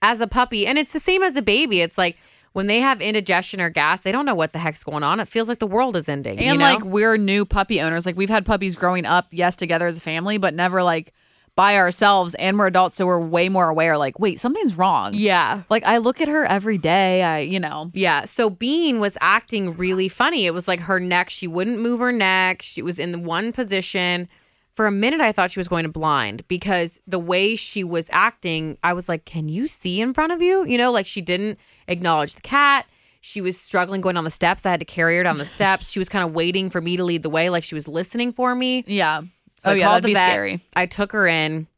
as 0.00 0.20
a 0.20 0.26
puppy, 0.26 0.66
and 0.66 0.78
it's 0.78 0.92
the 0.92 1.00
same 1.00 1.22
as 1.22 1.36
a 1.36 1.42
baby, 1.42 1.80
it's 1.80 1.98
like 1.98 2.16
when 2.52 2.66
they 2.66 2.80
have 2.80 3.00
indigestion 3.00 3.60
or 3.60 3.70
gas, 3.70 4.00
they 4.00 4.12
don't 4.12 4.26
know 4.26 4.34
what 4.34 4.52
the 4.52 4.58
heck's 4.58 4.84
going 4.84 5.02
on. 5.02 5.20
It 5.20 5.28
feels 5.28 5.48
like 5.48 5.58
the 5.58 5.66
world 5.66 5.96
is 5.96 6.08
ending. 6.08 6.38
And 6.38 6.46
you 6.46 6.58
know? 6.58 6.64
like 6.64 6.84
we're 6.84 7.16
new 7.16 7.44
puppy 7.44 7.80
owners. 7.80 8.06
Like 8.06 8.16
we've 8.16 8.30
had 8.30 8.44
puppies 8.44 8.74
growing 8.76 9.06
up, 9.06 9.28
yes, 9.30 9.56
together 9.56 9.86
as 9.86 9.96
a 9.96 10.00
family, 10.00 10.38
but 10.38 10.54
never 10.54 10.82
like 10.82 11.12
by 11.54 11.76
ourselves. 11.76 12.34
And 12.34 12.58
we're 12.58 12.66
adults, 12.66 12.96
so 12.96 13.06
we're 13.06 13.20
way 13.20 13.48
more 13.48 13.68
aware. 13.68 13.96
Like, 13.98 14.18
wait, 14.18 14.40
something's 14.40 14.76
wrong. 14.76 15.14
yeah. 15.14 15.62
Like 15.70 15.84
I 15.84 15.98
look 15.98 16.20
at 16.20 16.28
her 16.28 16.44
every 16.44 16.78
day. 16.78 17.22
I, 17.22 17.40
you 17.40 17.60
know, 17.60 17.90
Yeah. 17.94 18.24
So 18.24 18.50
Bean 18.50 19.00
was 19.00 19.16
acting 19.20 19.76
really 19.76 20.08
funny. 20.08 20.46
It 20.46 20.54
was 20.54 20.68
like 20.68 20.80
her 20.80 21.00
neck, 21.00 21.30
she 21.30 21.46
wouldn't 21.46 21.80
move 21.80 22.00
her 22.00 22.12
neck. 22.12 22.62
She 22.62 22.82
was 22.82 22.98
in 22.98 23.12
the 23.12 23.18
one 23.18 23.52
position. 23.52 24.28
For 24.74 24.86
a 24.86 24.90
minute, 24.90 25.20
I 25.20 25.32
thought 25.32 25.50
she 25.50 25.60
was 25.60 25.68
going 25.68 25.82
to 25.84 25.90
blind 25.90 26.48
because 26.48 27.00
the 27.06 27.18
way 27.18 27.56
she 27.56 27.84
was 27.84 28.08
acting, 28.10 28.78
I 28.82 28.94
was 28.94 29.08
like, 29.08 29.24
Can 29.26 29.48
you 29.48 29.66
see 29.66 30.00
in 30.00 30.14
front 30.14 30.32
of 30.32 30.40
you? 30.40 30.64
You 30.66 30.78
know, 30.78 30.90
like 30.90 31.06
she 31.06 31.20
didn't 31.20 31.58
acknowledge 31.88 32.34
the 32.34 32.40
cat. 32.40 32.86
She 33.20 33.40
was 33.40 33.58
struggling 33.60 34.00
going 34.00 34.14
down 34.16 34.24
the 34.24 34.30
steps. 34.30 34.64
I 34.66 34.70
had 34.70 34.80
to 34.80 34.86
carry 34.86 35.16
her 35.18 35.22
down 35.22 35.38
the 35.38 35.44
steps. 35.58 35.90
She 35.90 35.98
was 35.98 36.08
kind 36.08 36.24
of 36.24 36.32
waiting 36.34 36.70
for 36.70 36.80
me 36.80 36.96
to 36.96 37.04
lead 37.04 37.22
the 37.22 37.30
way, 37.30 37.50
like 37.50 37.64
she 37.64 37.74
was 37.74 37.86
listening 37.86 38.32
for 38.32 38.54
me. 38.54 38.82
yeah. 38.86 39.22
So 39.60 39.70
oh 39.70 39.74
I 39.74 39.76
yeah, 39.76 39.84
called 39.84 39.94
that'd 39.96 40.04
the 40.04 40.08
be 40.08 40.14
vet. 40.14 40.30
scary. 40.32 40.60
I 40.74 40.86
took 40.86 41.12
her 41.12 41.26
in. 41.26 41.68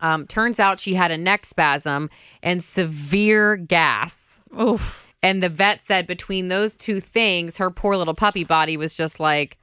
Um, 0.00 0.26
turns 0.28 0.60
out 0.60 0.78
she 0.78 0.94
had 0.94 1.10
a 1.10 1.16
neck 1.18 1.44
spasm 1.44 2.08
and 2.42 2.62
severe 2.62 3.56
gas. 3.56 4.40
Oof. 4.60 5.06
And 5.20 5.42
the 5.42 5.48
vet 5.48 5.82
said 5.82 6.06
between 6.06 6.46
those 6.48 6.76
two 6.76 7.00
things, 7.00 7.56
her 7.56 7.70
poor 7.70 7.96
little 7.96 8.14
puppy 8.14 8.44
body 8.44 8.76
was 8.76 8.96
just 8.96 9.18
like, 9.18 9.58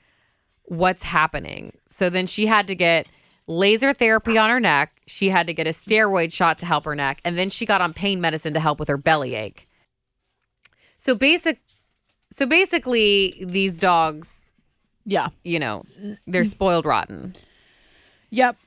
what's 0.66 1.04
happening? 1.04 1.74
So 1.90 2.10
then 2.10 2.28
she 2.28 2.46
had 2.48 2.68
to 2.68 2.76
get 2.76 3.08
laser 3.48 3.94
therapy 3.94 4.38
on 4.38 4.50
her 4.50 4.60
neck. 4.60 5.02
She 5.08 5.30
had 5.30 5.48
to 5.48 5.54
get 5.54 5.68
a 5.68 5.72
steroid 5.72 6.34
shot 6.34 6.58
to 6.60 6.66
help 6.66 6.86
her 6.86 6.96
neck. 6.96 7.22
And 7.24 7.38
then 7.38 7.50
she 7.50 7.66
got 7.66 7.82
on 7.82 7.94
pain 7.94 8.20
medicine 8.22 8.54
to 8.54 8.60
help 8.60 8.80
with 8.80 8.88
her 8.90 8.98
belly 8.98 9.36
ache. 9.36 9.68
So 10.98 11.16
basic 11.16 11.60
so 12.32 12.46
basically 12.46 13.36
these 13.46 13.80
dogs, 13.80 14.54
Yeah. 15.06 15.30
you 15.44 15.60
know, 15.60 15.84
they're 16.28 16.44
spoiled 16.44 16.86
rotten. 16.86 17.36
Yep. 18.32 18.58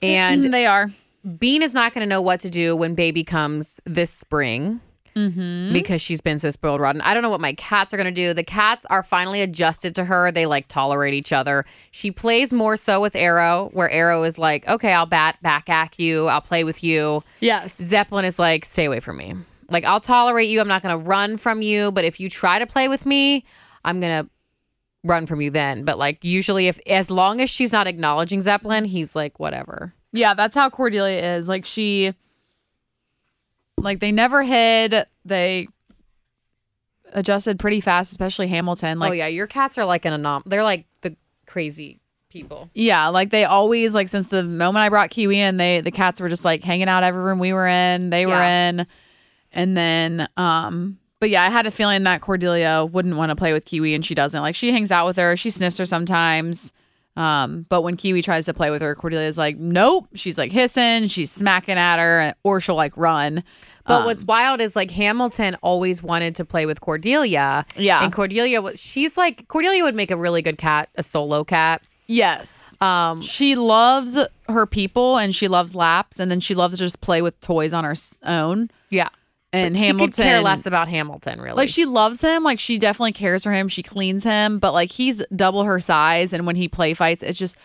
And 0.00 0.44
mm, 0.44 0.50
they 0.50 0.64
are. 0.66 0.90
Bean 1.38 1.62
is 1.62 1.74
not 1.74 1.92
going 1.92 2.00
to 2.00 2.06
know 2.06 2.22
what 2.22 2.40
to 2.40 2.48
do 2.50 2.74
when 2.76 2.94
baby 2.94 3.24
comes 3.24 3.80
this 3.84 4.10
spring 4.10 4.80
Mm-hmm. 5.18 5.72
because 5.72 6.00
she's 6.00 6.20
been 6.20 6.38
so 6.38 6.50
spoiled 6.50 6.80
rotten. 6.80 7.00
I 7.00 7.12
don't 7.12 7.24
know 7.24 7.28
what 7.28 7.40
my 7.40 7.54
cats 7.54 7.92
are 7.92 7.96
going 7.96 8.06
to 8.06 8.12
do. 8.12 8.32
The 8.32 8.44
cats 8.44 8.86
are 8.88 9.02
finally 9.02 9.42
adjusted 9.42 9.96
to 9.96 10.04
her. 10.04 10.30
They 10.30 10.46
like 10.46 10.68
tolerate 10.68 11.12
each 11.12 11.32
other. 11.32 11.64
She 11.90 12.12
plays 12.12 12.52
more 12.52 12.76
so 12.76 13.00
with 13.00 13.16
Arrow, 13.16 13.70
where 13.72 13.90
Arrow 13.90 14.22
is 14.22 14.38
like, 14.38 14.68
okay, 14.68 14.92
I'll 14.92 15.06
bat 15.06 15.42
back 15.42 15.68
at 15.68 15.98
you. 15.98 16.28
I'll 16.28 16.40
play 16.40 16.62
with 16.62 16.84
you. 16.84 17.24
Yes. 17.40 17.76
Zeppelin 17.76 18.24
is 18.24 18.38
like, 18.38 18.64
stay 18.64 18.84
away 18.84 19.00
from 19.00 19.16
me. 19.16 19.34
Like, 19.70 19.84
I'll 19.84 20.00
tolerate 20.00 20.48
you. 20.48 20.60
I'm 20.60 20.68
not 20.68 20.82
going 20.82 20.96
to 20.96 21.04
run 21.04 21.36
from 21.36 21.62
you. 21.62 21.90
But 21.90 22.04
if 22.04 22.20
you 22.20 22.30
try 22.30 22.60
to 22.60 22.66
play 22.66 22.86
with 22.86 23.04
me, 23.04 23.44
I'm 23.84 23.98
going 23.98 24.24
to 24.24 24.30
run 25.04 25.26
from 25.26 25.40
you 25.40 25.50
then. 25.50 25.84
But 25.84 25.98
like, 25.98 26.22
usually, 26.22 26.68
if 26.68 26.78
as 26.86 27.10
long 27.10 27.40
as 27.40 27.50
she's 27.50 27.72
not 27.72 27.86
acknowledging 27.88 28.40
Zeppelin, 28.40 28.84
he's 28.84 29.16
like, 29.16 29.40
whatever. 29.40 29.94
Yeah, 30.12 30.34
that's 30.34 30.54
how 30.54 30.70
Cordelia 30.70 31.36
is. 31.36 31.48
Like 31.48 31.64
she 31.64 32.14
like 33.82 34.00
they 34.00 34.12
never 34.12 34.42
hid. 34.42 34.94
They 35.24 35.68
adjusted 37.12 37.58
pretty 37.58 37.80
fast, 37.80 38.10
especially 38.12 38.48
Hamilton. 38.48 38.98
Like 38.98 39.10
oh, 39.10 39.14
yeah. 39.14 39.26
Your 39.26 39.46
cats 39.46 39.78
are 39.78 39.84
like 39.84 40.04
an 40.04 40.20
anom. 40.20 40.42
They're 40.46 40.62
like 40.62 40.86
the 41.00 41.16
crazy 41.46 42.00
people. 42.30 42.68
yeah, 42.74 43.08
like 43.08 43.30
they 43.30 43.44
always 43.44 43.94
like 43.94 44.08
since 44.08 44.26
the 44.28 44.42
moment 44.42 44.82
I 44.82 44.88
brought 44.90 45.10
Kiwi 45.10 45.40
in, 45.40 45.56
they 45.56 45.80
the 45.80 45.90
cats 45.90 46.20
were 46.20 46.28
just 46.28 46.44
like 46.44 46.62
hanging 46.62 46.88
out 46.88 47.02
every 47.02 47.22
room 47.22 47.38
we 47.38 47.52
were 47.52 47.66
in, 47.66 48.10
they 48.10 48.26
were 48.26 48.32
Yeah. 48.32 48.68
in. 48.68 48.86
And 49.52 49.76
then 49.76 50.28
um 50.36 50.98
but 51.20 51.30
yeah, 51.30 51.42
I 51.42 51.48
had 51.50 51.66
a 51.66 51.70
feeling 51.72 52.04
that 52.04 52.20
Cordelia 52.20 52.84
wouldn't 52.84 53.16
want 53.16 53.30
to 53.30 53.36
play 53.36 53.52
with 53.52 53.64
Kiwi 53.64 53.94
and 53.94 54.04
she 54.04 54.14
doesn't. 54.14 54.40
Like 54.40 54.54
she 54.54 54.70
hangs 54.70 54.92
out 54.92 55.06
with 55.06 55.16
her, 55.16 55.36
she 55.36 55.50
sniffs 55.50 55.78
her 55.78 55.86
sometimes. 55.86 56.72
Um, 57.16 57.66
but 57.68 57.82
when 57.82 57.96
Kiwi 57.96 58.22
tries 58.22 58.46
to 58.46 58.54
play 58.54 58.70
with 58.70 58.80
her, 58.80 58.94
Cordelia's 58.94 59.36
like, 59.36 59.56
nope. 59.58 60.06
She's 60.14 60.38
like 60.38 60.52
hissing, 60.52 61.08
she's 61.08 61.32
smacking 61.32 61.76
at 61.76 61.98
her, 61.98 62.34
or 62.44 62.60
she'll 62.60 62.76
like 62.76 62.96
run. 62.96 63.42
But 63.88 64.00
Um, 64.00 64.04
what's 64.04 64.22
wild 64.22 64.60
is 64.60 64.76
like 64.76 64.90
Hamilton 64.92 65.56
always 65.62 66.02
wanted 66.02 66.36
to 66.36 66.44
play 66.44 66.66
with 66.66 66.80
Cordelia. 66.80 67.66
Yeah. 67.76 68.04
And 68.04 68.12
Cordelia 68.12 68.60
was 68.60 68.80
she's 68.80 69.16
like 69.16 69.48
Cordelia 69.48 69.82
would 69.82 69.94
make 69.96 70.10
a 70.10 70.16
really 70.16 70.42
good 70.42 70.58
cat, 70.58 70.90
a 70.94 71.02
solo 71.02 71.42
cat. 71.42 71.88
Yes. 72.06 72.76
Um 72.80 73.20
She 73.22 73.54
loves 73.56 74.16
her 74.48 74.66
people 74.66 75.16
and 75.18 75.34
she 75.34 75.48
loves 75.48 75.74
laps 75.74 76.20
and 76.20 76.30
then 76.30 76.40
she 76.40 76.54
loves 76.54 76.76
to 76.76 76.84
just 76.84 77.00
play 77.00 77.22
with 77.22 77.40
toys 77.40 77.72
on 77.72 77.84
her 77.84 77.94
own. 78.24 78.70
yeah. 78.90 79.08
And 79.50 79.74
she 79.74 79.84
Hamilton 79.84 80.12
could 80.12 80.22
care 80.22 80.42
less 80.42 80.66
about 80.66 80.88
Hamilton, 80.88 81.40
really. 81.40 81.56
Like 81.56 81.70
she 81.70 81.86
loves 81.86 82.20
him, 82.20 82.44
like 82.44 82.60
she 82.60 82.76
definitely 82.78 83.12
cares 83.12 83.44
for 83.44 83.50
him. 83.52 83.66
She 83.68 83.82
cleans 83.82 84.22
him, 84.22 84.58
but 84.58 84.72
like 84.74 84.92
he's 84.92 85.22
double 85.34 85.64
her 85.64 85.80
size 85.80 86.34
and 86.34 86.46
when 86.46 86.54
he 86.56 86.68
play 86.68 86.92
fights, 86.92 87.22
it's 87.22 87.38
just 87.38 87.56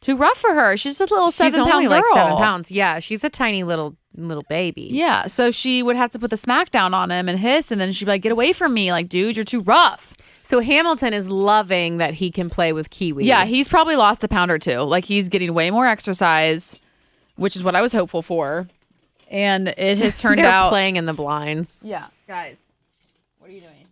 too 0.00 0.16
rough 0.16 0.38
for 0.38 0.54
her. 0.54 0.76
She's 0.76 0.98
just 0.98 1.10
a 1.10 1.14
little 1.14 1.30
she's 1.30 1.52
seven 1.54 1.60
only 1.60 1.72
pound 1.72 1.88
girl. 1.88 1.90
like 1.90 2.04
seven 2.14 2.36
pounds. 2.36 2.70
Yeah, 2.70 2.98
she's 3.00 3.22
a 3.24 3.28
tiny 3.30 3.62
little 3.64 3.96
little 4.16 4.44
baby. 4.48 4.88
Yeah. 4.90 5.26
So 5.26 5.50
she 5.50 5.82
would 5.82 5.96
have 5.96 6.10
to 6.10 6.18
put 6.18 6.30
the 6.30 6.36
smack 6.36 6.70
down 6.70 6.94
on 6.94 7.10
him 7.10 7.28
and 7.28 7.38
hiss 7.38 7.70
and 7.70 7.80
then 7.80 7.92
she'd 7.92 8.06
be 8.06 8.10
like, 8.12 8.22
Get 8.22 8.32
away 8.32 8.52
from 8.52 8.74
me. 8.74 8.92
Like, 8.92 9.08
dude, 9.08 9.36
you're 9.36 9.44
too 9.44 9.60
rough. 9.60 10.14
So 10.42 10.60
Hamilton 10.60 11.12
is 11.12 11.30
loving 11.30 11.98
that 11.98 12.14
he 12.14 12.32
can 12.32 12.50
play 12.50 12.72
with 12.72 12.90
Kiwi. 12.90 13.24
Yeah, 13.24 13.44
he's 13.44 13.68
probably 13.68 13.94
lost 13.94 14.24
a 14.24 14.28
pound 14.28 14.50
or 14.50 14.58
two. 14.58 14.78
Like 14.80 15.04
he's 15.04 15.28
getting 15.28 15.54
way 15.54 15.70
more 15.70 15.86
exercise, 15.86 16.78
which 17.36 17.54
is 17.54 17.62
what 17.62 17.76
I 17.76 17.80
was 17.82 17.92
hopeful 17.92 18.22
for. 18.22 18.66
And 19.30 19.68
it 19.68 19.98
has 19.98 20.16
turned 20.16 20.40
out 20.40 20.70
playing 20.70 20.96
in 20.96 21.06
the 21.06 21.12
blinds. 21.12 21.82
Yeah, 21.84 22.06
guys. 22.26 22.56
What 23.38 23.48
are 23.48 23.52
you 23.52 23.60
doing? 23.60 23.86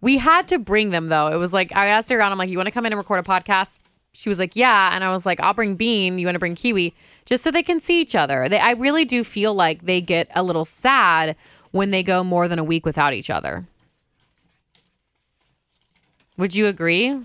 We 0.00 0.18
had 0.18 0.48
to 0.48 0.58
bring 0.58 0.90
them 0.90 1.08
though. 1.08 1.28
It 1.28 1.36
was 1.36 1.52
like 1.52 1.74
I 1.76 1.86
asked 1.86 2.10
her 2.10 2.20
out. 2.20 2.32
I'm 2.32 2.38
like, 2.38 2.50
"You 2.50 2.56
want 2.58 2.66
to 2.66 2.72
come 2.72 2.84
in 2.84 2.92
and 2.92 2.98
record 2.98 3.20
a 3.20 3.28
podcast?" 3.28 3.78
She 4.14 4.28
was 4.28 4.38
like, 4.38 4.54
"Yeah," 4.54 4.90
and 4.94 5.02
I 5.02 5.10
was 5.10 5.24
like, 5.24 5.40
"I'll 5.40 5.54
bring 5.54 5.74
Bean. 5.74 6.18
You 6.18 6.26
want 6.26 6.34
to 6.34 6.38
bring 6.40 6.54
Kiwi, 6.54 6.94
just 7.24 7.42
so 7.42 7.50
they 7.50 7.62
can 7.62 7.80
see 7.80 8.00
each 8.00 8.14
other." 8.14 8.48
They, 8.48 8.58
I 8.60 8.72
really 8.72 9.04
do 9.04 9.24
feel 9.24 9.54
like 9.54 9.82
they 9.86 10.00
get 10.00 10.28
a 10.34 10.42
little 10.42 10.64
sad 10.66 11.34
when 11.70 11.90
they 11.90 12.02
go 12.02 12.22
more 12.22 12.46
than 12.48 12.58
a 12.58 12.64
week 12.64 12.84
without 12.84 13.14
each 13.14 13.30
other. 13.30 13.66
Would 16.36 16.54
you 16.54 16.66
agree, 16.66 17.18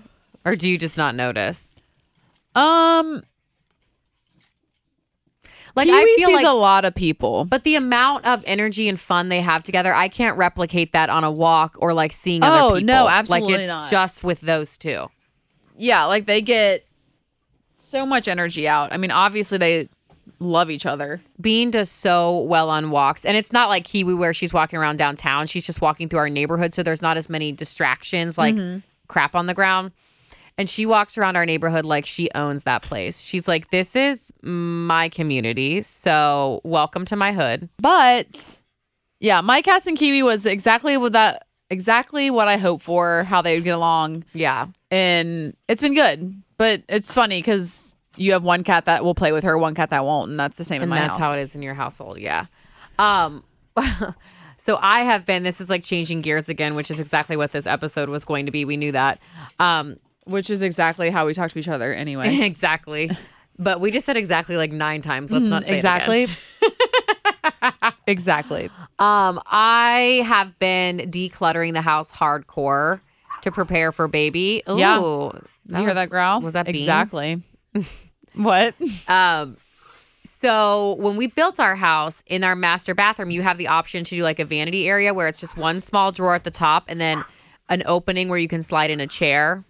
or 0.44 0.56
do 0.56 0.68
you 0.68 0.78
just 0.78 0.96
not 0.96 1.14
notice? 1.14 1.82
Um, 2.54 3.22
Like 5.74 5.86
Kiwi 5.88 5.98
I 5.98 6.04
feel 6.16 6.26
sees 6.28 6.36
like, 6.36 6.46
a 6.46 6.50
lot 6.52 6.84
of 6.84 6.94
people. 6.94 7.44
but 7.44 7.62
the 7.64 7.74
amount 7.76 8.26
of 8.26 8.42
energy 8.46 8.88
and 8.88 8.98
fun 8.98 9.28
they 9.28 9.40
have 9.40 9.62
together, 9.62 9.94
I 9.94 10.08
can't 10.08 10.36
replicate 10.36 10.92
that 10.92 11.08
on 11.10 11.22
a 11.24 11.30
walk 11.30 11.76
or 11.78 11.92
like 11.94 12.12
seeing 12.12 12.42
other 12.42 12.58
Oh, 12.60 12.68
people. 12.78 12.86
no, 12.86 13.08
absolutely 13.08 13.52
Like 13.52 13.60
it's 13.60 13.68
not. 13.68 13.90
just 13.90 14.24
with 14.24 14.40
those 14.40 14.76
two. 14.78 15.08
Yeah, 15.78 16.04
like 16.04 16.26
they 16.26 16.42
get 16.42 16.84
so 17.74 18.04
much 18.04 18.28
energy 18.28 18.68
out. 18.68 18.92
I 18.92 18.96
mean, 18.98 19.10
obviously 19.10 19.58
they 19.58 19.88
love 20.40 20.70
each 20.70 20.86
other. 20.86 21.20
Bean 21.40 21.70
does 21.70 21.90
so 21.90 22.40
well 22.40 22.70
on 22.70 22.90
walks. 22.90 23.24
And 23.24 23.36
it's 23.36 23.52
not 23.52 23.68
like 23.68 23.84
Kiwi 23.84 24.14
where 24.14 24.34
she's 24.34 24.52
walking 24.52 24.78
around 24.78 24.96
downtown. 24.96 25.46
She's 25.46 25.66
just 25.66 25.80
walking 25.80 26.08
through 26.08 26.20
our 26.20 26.28
neighborhood. 26.28 26.74
So 26.74 26.82
there's 26.82 27.02
not 27.02 27.16
as 27.16 27.28
many 27.28 27.52
distractions 27.52 28.36
like 28.36 28.54
mm-hmm. 28.54 28.80
crap 29.08 29.34
on 29.34 29.46
the 29.46 29.54
ground. 29.54 29.92
And 30.56 30.68
she 30.68 30.86
walks 30.86 31.16
around 31.16 31.36
our 31.36 31.46
neighborhood 31.46 31.84
like 31.84 32.04
she 32.04 32.28
owns 32.34 32.64
that 32.64 32.82
place. 32.82 33.20
She's 33.20 33.46
like, 33.46 33.70
this 33.70 33.94
is 33.94 34.32
my 34.42 35.08
community. 35.08 35.82
So 35.82 36.60
welcome 36.64 37.04
to 37.06 37.16
my 37.16 37.32
hood. 37.32 37.68
But 37.78 38.58
yeah, 39.20 39.40
my 39.40 39.62
cats 39.62 39.86
and 39.86 39.96
Kiwi 39.96 40.22
was 40.24 40.46
exactly 40.46 40.96
what 40.96 41.12
that 41.12 41.46
exactly 41.70 42.30
what 42.30 42.48
I 42.48 42.56
hoped 42.56 42.82
for, 42.82 43.24
how 43.24 43.42
they 43.42 43.54
would 43.54 43.64
get 43.64 43.74
along. 43.74 44.24
Yeah. 44.32 44.66
And 44.90 45.56
it's 45.68 45.82
been 45.82 45.94
good. 45.94 46.42
But 46.56 46.82
it's 46.88 47.12
funny 47.12 47.38
because 47.40 47.96
you 48.16 48.32
have 48.32 48.42
one 48.42 48.64
cat 48.64 48.86
that 48.86 49.04
will 49.04 49.14
play 49.14 49.32
with 49.32 49.44
her, 49.44 49.56
one 49.56 49.74
cat 49.74 49.90
that 49.90 50.04
won't, 50.04 50.30
and 50.30 50.40
that's 50.40 50.56
the 50.56 50.64
same 50.64 50.76
in 50.76 50.82
And 50.84 50.90
my 50.90 50.98
that's 51.00 51.12
house. 51.12 51.20
how 51.20 51.32
it 51.34 51.40
is 51.40 51.54
in 51.54 51.62
your 51.62 51.74
household. 51.74 52.18
Yeah. 52.18 52.46
Um, 52.98 53.44
so 54.56 54.76
I 54.80 55.00
have 55.00 55.24
been, 55.24 55.44
this 55.44 55.60
is 55.60 55.70
like 55.70 55.84
changing 55.84 56.20
gears 56.22 56.48
again, 56.48 56.74
which 56.74 56.90
is 56.90 56.98
exactly 56.98 57.36
what 57.36 57.52
this 57.52 57.66
episode 57.66 58.08
was 58.08 58.24
going 58.24 58.46
to 58.46 58.52
be. 58.52 58.64
We 58.64 58.76
knew 58.76 58.92
that. 58.92 59.20
Um, 59.60 59.98
Which 60.24 60.50
is 60.50 60.62
exactly 60.62 61.10
how 61.10 61.26
we 61.26 61.32
talk 61.34 61.52
to 61.52 61.58
each 61.58 61.68
other 61.68 61.92
anyway. 61.92 62.40
exactly. 62.40 63.10
But 63.58 63.80
we 63.80 63.90
just 63.90 64.04
said 64.06 64.16
exactly 64.16 64.56
like 64.56 64.72
nine 64.72 65.00
times. 65.00 65.30
Let's 65.32 65.46
not 65.46 65.64
say 65.64 65.76
it 65.76 65.80
again. 65.84 66.26
exactly. 66.26 66.28
exactly. 68.08 68.70
Um, 68.98 69.40
I 69.46 70.24
have 70.26 70.58
been 70.58 70.98
decluttering 71.10 71.72
the 71.74 71.82
house 71.82 72.10
hardcore. 72.10 73.00
to 73.42 73.52
prepare 73.52 73.92
for 73.92 74.08
baby. 74.08 74.64
Ooh, 74.68 74.78
Yeah. 74.78 74.98
you 74.98 75.30
hear 75.76 75.84
was- 75.84 75.94
that 75.94 76.10
growl? 76.10 76.40
Was 76.40 76.54
that 76.54 76.66
Bean? 76.66 76.74
exactly? 76.74 77.40
what? 78.34 78.74
Um, 79.06 79.56
so 80.24 80.94
when 80.98 81.16
we 81.16 81.28
built 81.28 81.60
our 81.60 81.76
house 81.76 82.24
in 82.26 82.42
our 82.42 82.56
master 82.56 82.94
bathroom, 82.96 83.30
you 83.30 83.42
have 83.42 83.56
the 83.58 83.68
option 83.68 84.02
to 84.04 84.10
do 84.16 84.22
like 84.24 84.40
a 84.40 84.44
vanity 84.44 84.88
area 84.88 85.14
where 85.14 85.28
it's 85.28 85.38
just 85.40 85.56
one 85.56 85.80
small 85.80 86.10
drawer 86.10 86.34
at 86.34 86.42
the 86.44 86.50
top 86.50 86.84
and 86.88 87.00
then 87.00 87.22
an 87.68 87.82
opening 87.86 88.28
where 88.28 88.38
you 88.40 88.48
can 88.48 88.60
slide 88.62 88.90
in 88.90 88.98
a 89.00 89.06
chair. 89.06 89.62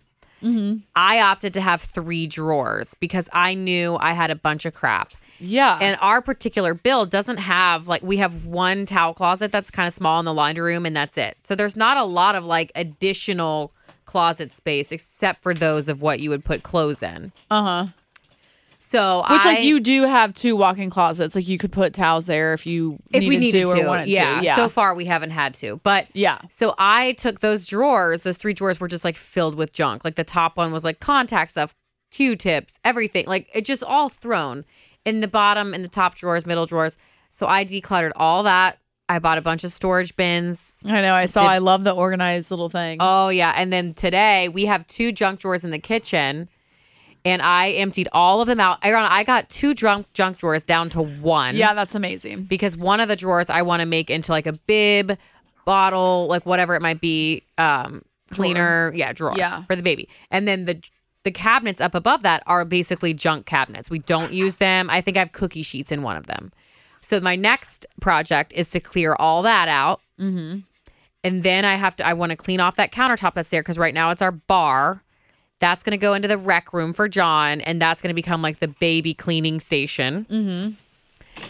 I 0.96 1.20
opted 1.20 1.52
to 1.54 1.60
have 1.60 1.82
three 1.82 2.26
drawers 2.28 2.94
because 3.00 3.28
I 3.32 3.54
knew 3.54 3.96
I 4.00 4.12
had 4.12 4.30
a 4.30 4.36
bunch 4.36 4.64
of 4.66 4.72
crap. 4.72 5.12
Yeah. 5.40 5.78
And 5.80 5.98
our 6.00 6.20
particular 6.20 6.74
build 6.74 7.10
doesn't 7.10 7.38
have 7.38 7.88
like 7.88 8.02
we 8.02 8.18
have 8.18 8.46
one 8.46 8.86
towel 8.86 9.14
closet 9.14 9.52
that's 9.52 9.70
kind 9.70 9.86
of 9.86 9.94
small 9.94 10.18
in 10.18 10.24
the 10.24 10.34
laundry 10.34 10.72
room 10.74 10.86
and 10.86 10.94
that's 10.94 11.16
it. 11.16 11.36
So 11.40 11.54
there's 11.54 11.76
not 11.76 11.96
a 11.96 12.04
lot 12.04 12.34
of 12.34 12.44
like 12.44 12.72
additional 12.74 13.72
closet 14.04 14.52
space 14.52 14.90
except 14.90 15.42
for 15.42 15.54
those 15.54 15.88
of 15.88 16.00
what 16.00 16.20
you 16.20 16.30
would 16.30 16.44
put 16.44 16.62
clothes 16.62 17.02
in. 17.02 17.32
uh 17.50 17.62
huh. 17.62 17.86
So 18.80 19.24
Which 19.28 19.44
I, 19.44 19.54
like 19.54 19.64
you 19.64 19.80
do 19.80 20.04
have 20.04 20.32
two 20.32 20.56
walk-in 20.56 20.88
closets. 20.88 21.34
Like 21.34 21.48
you 21.48 21.58
could 21.58 21.72
put 21.72 21.92
towels 21.92 22.26
there 22.26 22.54
if 22.54 22.64
you 22.64 22.98
if 23.12 23.20
needed 23.20 23.28
we 23.28 23.36
needed 23.36 23.66
to, 23.66 23.74
to, 23.74 23.82
or 23.82 23.86
wanted 23.86 24.08
yeah. 24.08 24.38
to. 24.38 24.44
Yeah. 24.46 24.56
So 24.56 24.68
far 24.68 24.94
we 24.94 25.04
haven't 25.04 25.30
had 25.30 25.52
to, 25.54 25.80
but 25.82 26.06
yeah. 26.14 26.38
So 26.48 26.74
I 26.78 27.12
took 27.12 27.40
those 27.40 27.66
drawers. 27.66 28.22
Those 28.22 28.36
three 28.36 28.54
drawers 28.54 28.80
were 28.80 28.88
just 28.88 29.04
like 29.04 29.16
filled 29.16 29.56
with 29.56 29.72
junk. 29.72 30.04
Like 30.04 30.14
the 30.14 30.24
top 30.24 30.56
one 30.56 30.72
was 30.72 30.84
like 30.84 31.00
contact 31.00 31.50
stuff, 31.50 31.74
Q-tips, 32.12 32.78
everything. 32.84 33.26
Like 33.26 33.50
it 33.52 33.64
just 33.64 33.82
all 33.82 34.08
thrown 34.08 34.64
in 35.08 35.20
the 35.20 35.28
bottom 35.28 35.74
and 35.74 35.82
the 35.82 35.88
top 35.88 36.14
drawers, 36.14 36.44
middle 36.46 36.66
drawers. 36.66 36.96
So 37.30 37.46
I 37.46 37.64
decluttered 37.64 38.12
all 38.16 38.42
that. 38.44 38.78
I 39.10 39.18
bought 39.18 39.38
a 39.38 39.42
bunch 39.42 39.64
of 39.64 39.72
storage 39.72 40.14
bins. 40.16 40.82
I 40.84 41.00
know. 41.00 41.14
I 41.14 41.24
saw. 41.24 41.42
Did- 41.42 41.50
I 41.50 41.58
love 41.58 41.82
the 41.84 41.92
organized 41.92 42.50
little 42.50 42.68
things. 42.68 42.98
Oh 43.00 43.30
yeah, 43.30 43.52
and 43.56 43.72
then 43.72 43.94
today 43.94 44.48
we 44.50 44.66
have 44.66 44.86
two 44.86 45.12
junk 45.12 45.40
drawers 45.40 45.64
in 45.64 45.70
the 45.70 45.78
kitchen, 45.78 46.48
and 47.24 47.40
I 47.40 47.70
emptied 47.70 48.08
all 48.12 48.42
of 48.42 48.46
them 48.48 48.60
out. 48.60 48.78
Aaron, 48.82 49.06
I 49.08 49.24
got 49.24 49.48
two 49.48 49.72
junk 49.74 50.12
junk 50.12 50.36
drawers 50.36 50.62
down 50.62 50.90
to 50.90 51.00
one. 51.02 51.56
yeah, 51.56 51.72
that's 51.72 51.94
amazing. 51.94 52.44
because 52.44 52.76
one 52.76 53.00
of 53.00 53.08
the 53.08 53.16
drawers 53.16 53.48
I 53.48 53.62
want 53.62 53.80
to 53.80 53.86
make 53.86 54.10
into 54.10 54.30
like 54.30 54.46
a 54.46 54.52
bib, 54.52 55.16
bottle, 55.64 56.26
like 56.28 56.44
whatever 56.44 56.74
it 56.74 56.82
might 56.82 57.00
be, 57.00 57.44
um, 57.56 58.02
cleaner, 58.30 58.92
yeah, 58.94 59.12
drawer, 59.14 59.32
Yeah. 59.36 59.64
for 59.64 59.74
the 59.76 59.82
baby. 59.82 60.08
And 60.30 60.46
then 60.46 60.66
the 60.66 60.82
the 61.24 61.30
cabinets 61.30 61.80
up 61.80 61.94
above 61.94 62.22
that 62.22 62.42
are 62.46 62.64
basically 62.64 63.12
junk 63.14 63.46
cabinets. 63.46 63.90
We 63.90 63.98
don't 63.98 64.32
use 64.32 64.56
them. 64.56 64.88
I 64.90 65.00
think 65.00 65.16
I 65.16 65.20
have 65.20 65.32
cookie 65.32 65.62
sheets 65.62 65.92
in 65.92 66.02
one 66.02 66.16
of 66.16 66.26
them. 66.26 66.52
So 67.00 67.20
my 67.20 67.36
next 67.36 67.86
project 68.00 68.52
is 68.52 68.70
to 68.70 68.80
clear 68.80 69.14
all 69.14 69.42
that 69.42 69.68
out. 69.68 70.00
Mm-hmm. 70.20 70.60
And 71.24 71.42
then 71.42 71.64
I 71.64 71.74
have 71.74 71.96
to. 71.96 72.06
I 72.06 72.12
want 72.14 72.30
to 72.30 72.36
clean 72.36 72.60
off 72.60 72.76
that 72.76 72.92
countertop 72.92 73.34
that's 73.34 73.50
there 73.50 73.62
because 73.62 73.78
right 73.78 73.94
now 73.94 74.10
it's 74.10 74.22
our 74.22 74.32
bar. 74.32 75.02
That's 75.58 75.82
going 75.82 75.90
to 75.90 75.98
go 75.98 76.14
into 76.14 76.28
the 76.28 76.38
rec 76.38 76.72
room 76.72 76.92
for 76.92 77.08
John, 77.08 77.60
and 77.62 77.82
that's 77.82 78.00
going 78.00 78.10
to 78.10 78.14
become 78.14 78.40
like 78.40 78.60
the 78.60 78.68
baby 78.68 79.14
cleaning 79.14 79.58
station. 79.58 80.26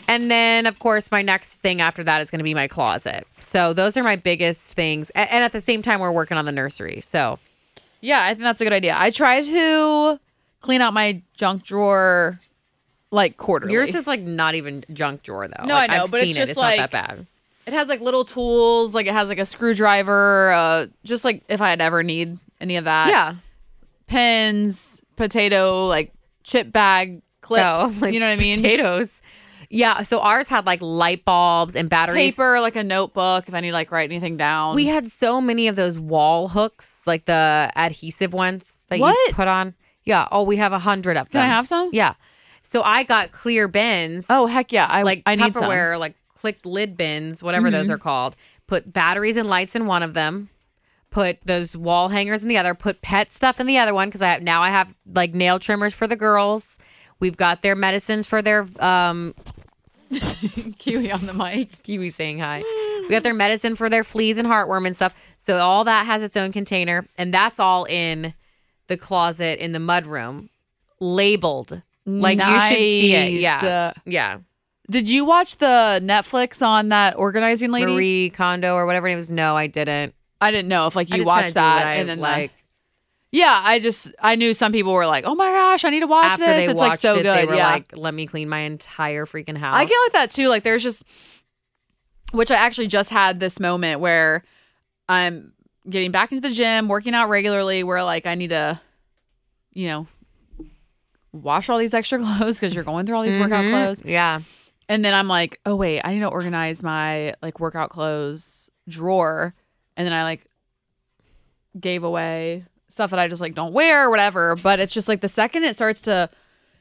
And 0.06 0.30
then, 0.30 0.66
of 0.66 0.78
course, 0.78 1.10
my 1.10 1.22
next 1.22 1.60
thing 1.60 1.80
after 1.80 2.02
that 2.04 2.22
is 2.22 2.30
going 2.30 2.38
to 2.38 2.44
be 2.44 2.54
my 2.54 2.68
closet. 2.68 3.26
So 3.40 3.72
those 3.72 3.96
are 3.96 4.02
my 4.02 4.16
biggest 4.16 4.74
things. 4.74 5.10
And 5.10 5.44
at 5.44 5.52
the 5.52 5.60
same 5.60 5.82
time, 5.82 6.00
we're 6.00 6.12
working 6.12 6.36
on 6.38 6.44
the 6.46 6.52
nursery. 6.52 7.00
So 7.00 7.38
Yeah, 8.00 8.22
I 8.22 8.28
think 8.28 8.40
that's 8.40 8.60
a 8.60 8.64
good 8.64 8.72
idea. 8.72 8.94
I 8.98 9.10
try 9.10 9.40
to 9.40 10.20
clean 10.60 10.80
out 10.80 10.92
my 10.94 11.22
junk 11.34 11.64
drawer 11.64 12.40
like 13.10 13.36
quarterly. 13.38 13.72
yours 13.72 13.94
is 13.94 14.06
like 14.06 14.20
not 14.20 14.54
even 14.54 14.84
junk 14.92 15.22
drawer 15.22 15.48
though. 15.48 15.64
No, 15.64 15.74
Like, 15.74 15.90
I 15.90 15.96
know, 15.96 16.02
I've 16.04 16.10
but 16.10 16.20
seen 16.20 16.28
it's 16.30 16.36
it. 16.36 16.40
just 16.40 16.50
It's 16.52 16.58
like- 16.60 16.78
not 16.78 16.90
that 16.90 17.08
bad. 17.08 17.26
It 17.66 17.74
has 17.74 17.88
like 17.88 18.00
little 18.00 18.24
tools, 18.24 18.94
like 18.94 19.06
it 19.06 19.12
has 19.12 19.28
like 19.28 19.38
a 19.38 19.44
screwdriver, 19.44 20.50
uh, 20.52 20.86
just 21.04 21.22
like 21.24 21.42
if 21.48 21.60
I'd 21.60 21.80
ever 21.82 22.02
need 22.02 22.38
any 22.62 22.76
of 22.76 22.84
that. 22.84 23.08
Yeah. 23.10 23.34
Pens, 24.06 25.02
potato, 25.16 25.86
like 25.86 26.12
chip 26.44 26.72
bag 26.72 27.20
clips. 27.42 27.80
So, 27.80 27.86
like, 28.00 28.14
you 28.14 28.20
know 28.20 28.26
what 28.28 28.38
I 28.38 28.42
mean? 28.42 28.56
Potatoes. 28.56 29.20
Yeah. 29.70 30.02
So 30.02 30.20
ours 30.20 30.48
had 30.48 30.66
like 30.66 30.80
light 30.80 31.24
bulbs 31.24 31.76
and 31.76 31.88
batteries. 31.88 32.34
Paper, 32.34 32.60
like 32.60 32.76
a 32.76 32.84
notebook 32.84 33.48
if 33.48 33.54
I 33.54 33.60
need 33.60 33.72
like 33.72 33.90
write 33.90 34.10
anything 34.10 34.36
down. 34.36 34.74
We 34.74 34.86
had 34.86 35.10
so 35.10 35.40
many 35.40 35.68
of 35.68 35.76
those 35.76 35.98
wall 35.98 36.48
hooks, 36.48 37.02
like 37.06 37.26
the 37.26 37.70
adhesive 37.76 38.32
ones 38.32 38.84
that 38.88 38.98
you 38.98 39.14
put 39.32 39.48
on. 39.48 39.74
Yeah. 40.04 40.26
Oh, 40.32 40.42
we 40.42 40.56
have 40.56 40.72
a 40.72 40.78
hundred 40.78 41.16
of 41.16 41.28
them. 41.28 41.40
Can. 41.40 41.50
I 41.50 41.54
have 41.54 41.66
some? 41.66 41.90
Yeah. 41.92 42.14
So 42.62 42.82
I 42.82 43.02
got 43.02 43.32
clear 43.32 43.68
bins. 43.68 44.26
Oh 44.28 44.46
heck 44.46 44.72
yeah! 44.72 44.86
I 44.86 45.02
like 45.02 45.22
I 45.24 45.34
need 45.34 45.54
some. 45.54 45.70
Mm-hmm. 45.70 46.00
Like 46.00 46.14
clicked 46.34 46.66
lid 46.66 46.96
bins, 46.96 47.42
whatever 47.42 47.70
those 47.70 47.88
are 47.90 47.98
called. 47.98 48.36
Put 48.66 48.92
batteries 48.92 49.36
and 49.36 49.48
lights 49.48 49.74
in 49.74 49.86
one 49.86 50.02
of 50.02 50.14
them. 50.14 50.50
Put 51.10 51.38
those 51.46 51.74
wall 51.74 52.10
hangers 52.10 52.42
in 52.42 52.48
the 52.48 52.58
other. 52.58 52.74
Put 52.74 53.00
pet 53.00 53.30
stuff 53.32 53.60
in 53.60 53.66
the 53.66 53.78
other 53.78 53.94
one 53.94 54.08
because 54.08 54.20
I 54.20 54.32
have, 54.32 54.42
now 54.42 54.60
I 54.60 54.68
have 54.68 54.94
like 55.14 55.32
nail 55.32 55.58
trimmers 55.58 55.94
for 55.94 56.06
the 56.06 56.16
girls. 56.16 56.78
We've 57.20 57.36
got 57.36 57.62
their 57.62 57.74
medicines 57.74 58.26
for 58.26 58.42
their 58.42 58.66
um 58.80 59.34
Kiwi 60.78 61.10
on 61.12 61.26
the 61.26 61.34
mic. 61.34 61.82
Kiwi 61.82 62.10
saying 62.10 62.38
hi. 62.38 62.62
We 63.02 63.08
got 63.10 63.22
their 63.22 63.34
medicine 63.34 63.74
for 63.76 63.88
their 63.88 64.04
fleas 64.04 64.38
and 64.38 64.46
heartworm 64.48 64.86
and 64.86 64.94
stuff. 64.96 65.14
So 65.38 65.56
all 65.58 65.84
that 65.84 66.06
has 66.06 66.22
its 66.22 66.36
own 66.36 66.52
container, 66.52 67.06
and 67.16 67.32
that's 67.32 67.58
all 67.60 67.84
in 67.84 68.34
the 68.86 68.96
closet 68.96 69.62
in 69.62 69.72
the 69.72 69.78
mudroom, 69.78 70.48
labeled. 71.00 71.82
Like 72.06 72.38
you 72.38 72.60
should 72.60 72.76
see 72.76 73.14
it. 73.14 73.32
Yeah, 73.40 73.92
Uh, 73.94 74.00
yeah. 74.06 74.38
Did 74.90 75.10
you 75.10 75.26
watch 75.26 75.58
the 75.58 76.00
Netflix 76.02 76.66
on 76.66 76.88
that 76.88 77.18
organizing 77.18 77.70
lady? 77.70 77.92
Marie 77.92 78.30
Kondo 78.30 78.74
or 78.74 78.86
whatever 78.86 79.06
it 79.08 79.16
was. 79.16 79.30
No, 79.30 79.54
I 79.54 79.66
didn't. 79.66 80.14
I 80.40 80.50
didn't 80.50 80.68
know 80.68 80.86
if 80.86 80.96
like 80.96 81.12
you 81.12 81.24
watched 81.24 81.54
that 81.54 81.86
and 81.98 82.08
then 82.08 82.20
like. 82.20 82.52
Yeah, 83.30 83.60
I 83.64 83.78
just 83.78 84.12
I 84.20 84.36
knew 84.36 84.54
some 84.54 84.72
people 84.72 84.92
were 84.92 85.06
like, 85.06 85.24
"Oh 85.26 85.34
my 85.34 85.50
gosh, 85.50 85.84
I 85.84 85.90
need 85.90 86.00
to 86.00 86.06
watch 86.06 86.32
after 86.32 86.46
this." 86.46 86.68
it's 86.68 86.80
like 86.80 86.96
so 86.96 87.14
it, 87.18 87.22
good. 87.22 87.36
they 87.36 87.46
were 87.46 87.54
yeah. 87.54 87.70
like, 87.72 87.92
"Let 87.96 88.14
me 88.14 88.26
clean 88.26 88.48
my 88.48 88.60
entire 88.60 89.26
freaking 89.26 89.56
house." 89.56 89.76
I 89.78 89.84
get 89.84 89.96
like 90.06 90.12
that 90.12 90.30
too. 90.30 90.48
Like 90.48 90.62
there's 90.62 90.82
just 90.82 91.04
which 92.32 92.50
I 92.50 92.56
actually 92.56 92.88
just 92.88 93.10
had 93.10 93.40
this 93.40 93.58
moment 93.60 94.00
where 94.00 94.42
I'm 95.08 95.52
getting 95.88 96.10
back 96.10 96.32
into 96.32 96.46
the 96.46 96.54
gym, 96.54 96.88
working 96.88 97.14
out 97.14 97.28
regularly 97.28 97.82
where 97.82 98.02
like 98.02 98.26
I 98.26 98.34
need 98.34 98.50
to 98.50 98.80
you 99.72 99.86
know 99.88 100.06
wash 101.32 101.68
all 101.68 101.78
these 101.78 101.94
extra 101.94 102.18
clothes 102.22 102.58
because 102.58 102.74
you're 102.74 102.84
going 102.84 103.06
through 103.06 103.16
all 103.16 103.22
these 103.22 103.36
workout 103.36 103.64
Mhm. 103.64 103.70
clothes. 103.70 104.02
Yeah, 104.04 104.40
And 104.88 105.04
then 105.04 105.12
I'm 105.14 105.28
like, 105.28 105.60
oh 105.66 105.76
wait, 105.76 106.00
I 106.02 106.14
need 106.14 106.20
to 106.20 106.28
organize 106.28 106.82
my 106.82 107.34
like 107.42 107.60
workout 107.60 107.90
clothes 107.90 108.70
drawer. 108.88 109.54
And 109.96 110.06
then 110.06 110.12
I 110.14 110.22
like 110.24 110.46
gave 111.78 112.02
away 112.04 112.64
stuff 112.88 113.10
that 113.10 113.18
I 113.18 113.28
just 113.28 113.40
like 113.40 113.54
don't 113.54 113.72
wear 113.72 114.06
or 114.06 114.10
whatever. 114.10 114.56
But 114.56 114.80
it's 114.80 114.92
just 114.92 115.08
like 115.08 115.20
the 115.20 115.28
second 115.28 115.64
it 115.64 115.74
starts 115.74 116.00
to 116.02 116.30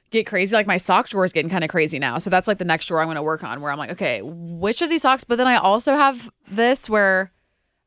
get 0.09 0.25
crazy, 0.25 0.55
like 0.55 0.67
my 0.67 0.77
sock 0.77 1.09
drawer 1.09 1.25
is 1.25 1.33
getting 1.33 1.49
kind 1.49 1.63
of 1.63 1.69
crazy 1.69 1.99
now. 1.99 2.17
So 2.17 2.29
that's 2.29 2.47
like 2.47 2.57
the 2.57 2.65
next 2.65 2.87
drawer 2.87 3.01
I'm 3.01 3.07
gonna 3.07 3.23
work 3.23 3.43
on 3.43 3.61
where 3.61 3.71
I'm 3.71 3.77
like, 3.77 3.91
okay, 3.91 4.21
which 4.23 4.81
of 4.81 4.89
these 4.89 5.01
socks? 5.01 5.23
But 5.23 5.37
then 5.37 5.47
I 5.47 5.57
also 5.57 5.95
have 5.95 6.29
this 6.49 6.89
where 6.89 7.31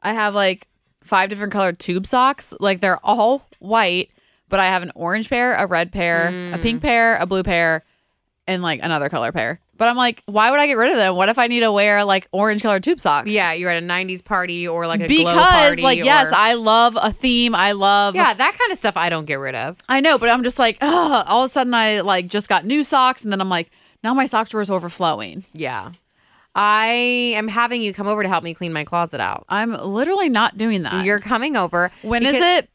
I 0.02 0.12
have 0.12 0.34
like 0.34 0.68
five 1.02 1.28
different 1.30 1.52
colored 1.52 1.78
tube 1.78 2.06
socks. 2.06 2.54
Like 2.60 2.80
they're 2.80 3.04
all 3.04 3.46
white, 3.58 4.10
but 4.48 4.60
I 4.60 4.66
have 4.66 4.82
an 4.82 4.92
orange 4.94 5.30
pair, 5.30 5.54
a 5.54 5.66
red 5.66 5.92
pair, 5.92 6.28
a 6.52 6.58
pink 6.58 6.80
hmm. 6.80 6.86
pair, 6.86 7.16
a 7.16 7.26
blue 7.26 7.42
pair, 7.42 7.84
and 8.46 8.62
like 8.62 8.80
another 8.82 9.08
color 9.08 9.32
pair. 9.32 9.60
But 9.80 9.88
I'm 9.88 9.96
like, 9.96 10.22
why 10.26 10.50
would 10.50 10.60
I 10.60 10.66
get 10.66 10.76
rid 10.76 10.90
of 10.90 10.96
them? 10.98 11.16
What 11.16 11.30
if 11.30 11.38
I 11.38 11.46
need 11.46 11.60
to 11.60 11.72
wear 11.72 12.04
like 12.04 12.28
orange 12.32 12.60
colored 12.60 12.82
tube 12.82 13.00
socks? 13.00 13.30
yeah. 13.30 13.54
You're 13.54 13.70
at 13.70 13.82
a 13.82 13.86
'90s 13.86 14.22
party 14.22 14.68
or 14.68 14.86
like 14.86 15.00
a 15.00 15.06
glow 15.08 15.16
Because 15.16 15.50
party 15.50 15.80
like 15.82 16.04
yes, 16.04 16.30
I 16.34 16.52
love 16.52 16.98
a 17.00 17.10
theme. 17.10 17.54
I 17.54 17.72
love 17.72 18.14
yeah, 18.14 18.34
that 18.34 18.58
kind 18.58 18.70
of 18.70 18.76
stuff 18.76 18.98
I 18.98 19.08
don't 19.08 19.24
get 19.24 19.36
rid 19.36 19.54
of. 19.54 19.78
I 19.88 20.02
know, 20.02 20.18
but 20.18 20.28
I'm 20.28 20.42
just 20.42 20.58
like, 20.58 20.76
ugh, 20.82 21.24
all 21.28 21.44
of 21.44 21.46
a 21.46 21.48
sudden 21.50 21.72
I 21.72 22.02
like 22.02 22.26
just 22.26 22.46
got 22.46 22.66
new 22.66 22.84
socks 22.84 23.24
and 23.24 23.32
then 23.32 23.40
I'm 23.40 23.48
like, 23.48 23.70
now 24.04 24.12
my 24.12 24.26
sock 24.26 24.50
drawer 24.50 24.60
is 24.60 24.70
overflowing. 24.70 25.46
Yeah, 25.54 25.92
I 26.54 27.32
am 27.34 27.48
having 27.48 27.80
you 27.80 27.94
come 27.94 28.06
over 28.06 28.22
to 28.22 28.28
help 28.28 28.44
me 28.44 28.52
clean 28.52 28.74
my 28.74 28.84
closet 28.84 29.18
out. 29.22 29.46
I'm 29.48 29.72
literally 29.72 30.28
not 30.28 30.58
doing 30.58 30.82
that. 30.82 31.06
You're 31.06 31.20
coming 31.20 31.56
over. 31.56 31.90
when 32.02 32.22
is 32.26 32.32
because- 32.32 32.58
it? 32.64 32.70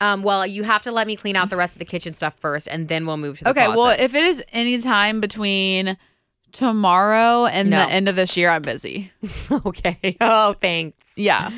Um, 0.00 0.22
well, 0.22 0.46
you 0.46 0.64
have 0.64 0.82
to 0.82 0.92
let 0.92 1.06
me 1.06 1.16
clean 1.16 1.36
out 1.36 1.50
the 1.50 1.56
rest 1.56 1.76
of 1.76 1.78
the 1.78 1.84
kitchen 1.84 2.14
stuff 2.14 2.34
first, 2.38 2.66
and 2.68 2.88
then 2.88 3.06
we'll 3.06 3.16
move 3.16 3.38
to 3.38 3.44
the 3.44 3.52
closet. 3.54 3.68
Okay, 3.68 3.74
closet. 3.74 3.78
well, 3.98 4.04
if 4.04 4.14
it 4.14 4.24
is 4.24 4.44
any 4.52 4.78
time 4.80 5.20
between 5.20 5.96
tomorrow 6.54 7.44
and 7.46 7.68
No. 7.68 7.84
the 7.84 7.92
end 7.92 8.08
of 8.08 8.16
this 8.16 8.36
year, 8.36 8.48
I'm 8.50 8.62
busy. 8.62 9.12
okay. 9.66 10.16
Oh, 10.20 10.54
thanks. 10.54 11.12
Yeah. 11.16 11.50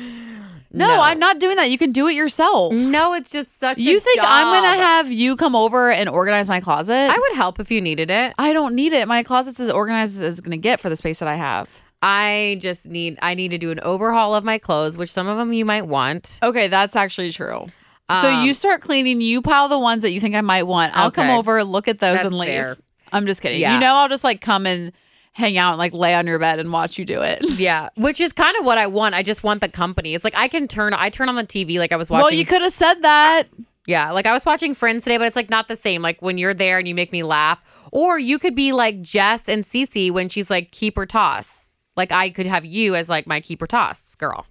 No, 0.73 0.85
No. 0.87 0.99
I'm 1.01 1.17
not 1.19 1.39
doing 1.39 1.55
that. 1.55 1.71
You 1.71 1.77
can 1.77 1.91
do 1.93 2.07
it 2.07 2.13
yourself. 2.13 2.73
No, 2.73 3.13
it's 3.13 3.31
just 3.31 3.57
such. 3.57 3.77
You 3.77 3.99
think 4.01 4.19
I'm 4.21 4.53
gonna 4.53 4.75
have 4.83 5.09
you 5.11 5.37
come 5.37 5.55
over 5.55 5.89
and 5.89 6.09
organize 6.09 6.49
my 6.49 6.59
closet? 6.59 6.93
I 7.09 7.17
would 7.17 7.35
help 7.37 7.59
if 7.61 7.71
you 7.71 7.79
needed 7.79 8.11
it. 8.11 8.33
I 8.37 8.51
don't 8.51 8.75
need 8.75 8.91
it. 8.91 9.07
My 9.07 9.23
closet's 9.23 9.59
as 9.61 9.69
organized 9.71 10.15
as 10.15 10.21
it's 10.21 10.41
gonna 10.41 10.57
get 10.57 10.81
for 10.81 10.89
the 10.89 10.97
space 10.97 11.19
that 11.19 11.29
I 11.29 11.35
have. 11.35 11.83
I 12.01 12.57
just 12.59 12.87
need. 12.89 13.17
I 13.21 13.33
need 13.33 13.51
to 13.51 13.57
do 13.57 13.71
an 13.71 13.79
overhaul 13.79 14.35
of 14.35 14.43
my 14.43 14.57
clothes, 14.59 14.97
which 14.97 15.09
some 15.09 15.27
of 15.27 15.37
them 15.37 15.53
you 15.53 15.65
might 15.65 15.87
want. 15.87 16.37
Okay, 16.43 16.67
that's 16.67 16.95
actually 16.95 17.31
true. 17.31 17.67
so 18.09 18.29
Um, 18.33 18.45
you 18.45 18.53
start 18.53 18.81
cleaning, 18.81 19.19
you 19.21 19.41
pile 19.41 19.67
the 19.67 19.79
ones 19.79 20.03
that 20.03 20.11
you 20.11 20.19
think 20.19 20.35
I 20.35 20.41
might 20.41 20.63
want. 20.63 20.95
I'll 20.95 21.09
come 21.11 21.27
Okay. 21.27 21.35
over, 21.37 21.63
look 21.63 21.87
at 21.87 21.99
those, 21.99 22.17
That's 22.17 22.25
and 22.27 22.37
leave. 22.37 22.49
fair. 22.49 22.77
I'm 23.11 23.25
just 23.25 23.41
kidding. 23.41 23.59
Yeah. 23.59 23.75
You 23.75 23.79
know, 23.79 23.95
I'll 23.95 24.09
just 24.09 24.23
like 24.23 24.41
come 24.41 24.65
and 24.65 24.91
hang 25.33 25.57
out 25.57 25.73
and 25.73 25.77
like 25.77 25.93
lay 25.93 26.15
on 26.15 26.25
your 26.25 26.39
bed 26.39 26.59
and 26.59 26.71
watch 26.71 26.97
you 26.97 27.05
do 27.05 27.21
it. 27.21 27.43
Yeah, 27.57 27.89
which 27.95 28.19
is 28.19 28.33
kind 28.33 28.55
of 28.57 28.65
what 28.65 28.77
I 28.77 28.87
want. 28.87 29.15
I 29.15 29.23
just 29.23 29.43
want 29.43 29.61
the 29.61 29.69
company. 29.69 30.13
It's 30.13 30.23
like 30.23 30.35
I 30.35 30.47
can 30.47 30.67
turn 30.67 30.93
I 30.93 31.09
turn 31.09 31.29
on 31.29 31.35
the 31.35 31.43
TV 31.43 31.77
like 31.79 31.91
I 31.91 31.95
was 31.95 32.09
watching 32.09 32.23
Well, 32.23 32.33
you 32.33 32.45
could 32.45 32.61
have 32.61 32.73
said 32.73 33.01
that. 33.01 33.43
Yeah, 33.85 34.11
like 34.11 34.25
I 34.25 34.33
was 34.33 34.45
watching 34.45 34.73
Friends 34.73 35.03
today, 35.03 35.17
but 35.17 35.27
it's 35.27 35.35
like 35.35 35.49
not 35.49 35.67
the 35.67 35.75
same. 35.75 36.01
Like 36.01 36.21
when 36.21 36.37
you're 36.37 36.53
there 36.53 36.77
and 36.77 36.87
you 36.87 36.93
make 36.93 37.11
me 37.11 37.23
laugh, 37.23 37.61
or 37.91 38.19
you 38.19 38.37
could 38.37 38.53
be 38.55 38.73
like 38.73 39.01
Jess 39.01 39.47
and 39.47 39.63
Cece 39.63 40.11
when 40.11 40.27
she's 40.27 40.49
like 40.49 40.71
keep 40.71 40.97
or 40.97 41.05
toss. 41.05 41.75
Like 41.95 42.11
I 42.11 42.29
could 42.29 42.45
have 42.47 42.65
you 42.65 42.95
as 42.95 43.07
like 43.09 43.25
my 43.27 43.39
keep 43.39 43.61
or 43.61 43.67
toss 43.67 44.13
girl, 44.15 44.45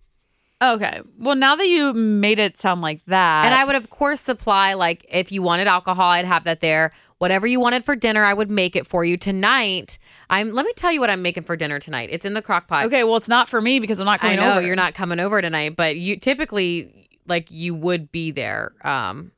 Okay. 0.63 1.03
Well, 1.19 1.37
now 1.37 1.55
that 1.57 1.67
you 1.69 1.93
made 1.93 2.39
it 2.39 2.59
sound 2.59 2.81
like 2.81 3.05
that, 3.07 3.45
and 3.45 3.55
I 3.55 3.65
would 3.65 3.77
of 3.77 3.91
course 3.91 4.21
supply 4.21 4.73
like 4.73 5.05
if 5.11 5.31
you 5.31 5.43
wanted 5.43 5.67
alcohol, 5.67 6.11
I'd 6.11 6.25
have 6.25 6.45
that 6.45 6.61
there. 6.61 6.93
Whatever 7.19 7.47
you 7.47 7.61
wanted 7.61 7.83
for 7.85 7.97
dinner, 7.97 8.25
I 8.25 8.35
would 8.35 8.51
make 8.51 8.77
it 8.77 8.87
for 8.87 9.05
you 9.05 9.17
tonight. 9.17 9.99
I'm. 10.29 10.53
Let 10.53 10.67
me 10.67 10.73
tell 10.77 10.93
you 10.93 11.01
what 11.01 11.09
I'm 11.09 11.23
making 11.23 11.45
for 11.45 11.57
dinner 11.57 11.79
tonight. 11.79 12.11
It's 12.13 12.27
in 12.27 12.35
the 12.35 12.43
crock 12.43 12.69
pot. 12.69 12.85
okay. 12.87 13.05
Well, 13.05 13.17
it's 13.17 13.29
not 13.29 13.49
for 13.49 13.61
me 13.63 13.81
because 13.81 13.99
I'm 14.01 14.05
not 14.07 14.21
I 14.21 14.35
coming 14.35 14.37
know 14.41 14.53
over. 14.59 14.67
you're 14.67 14.77
not 14.77 14.95
coming 14.95 15.19
over 15.19 15.41
tonight, 15.41 15.77
but 15.77 15.97
you 15.97 16.19
typically 16.19 17.09
like 17.27 17.51
you 17.51 17.75
would 17.75 18.13
be 18.13 18.31
there 18.31 18.73
um 18.85 19.33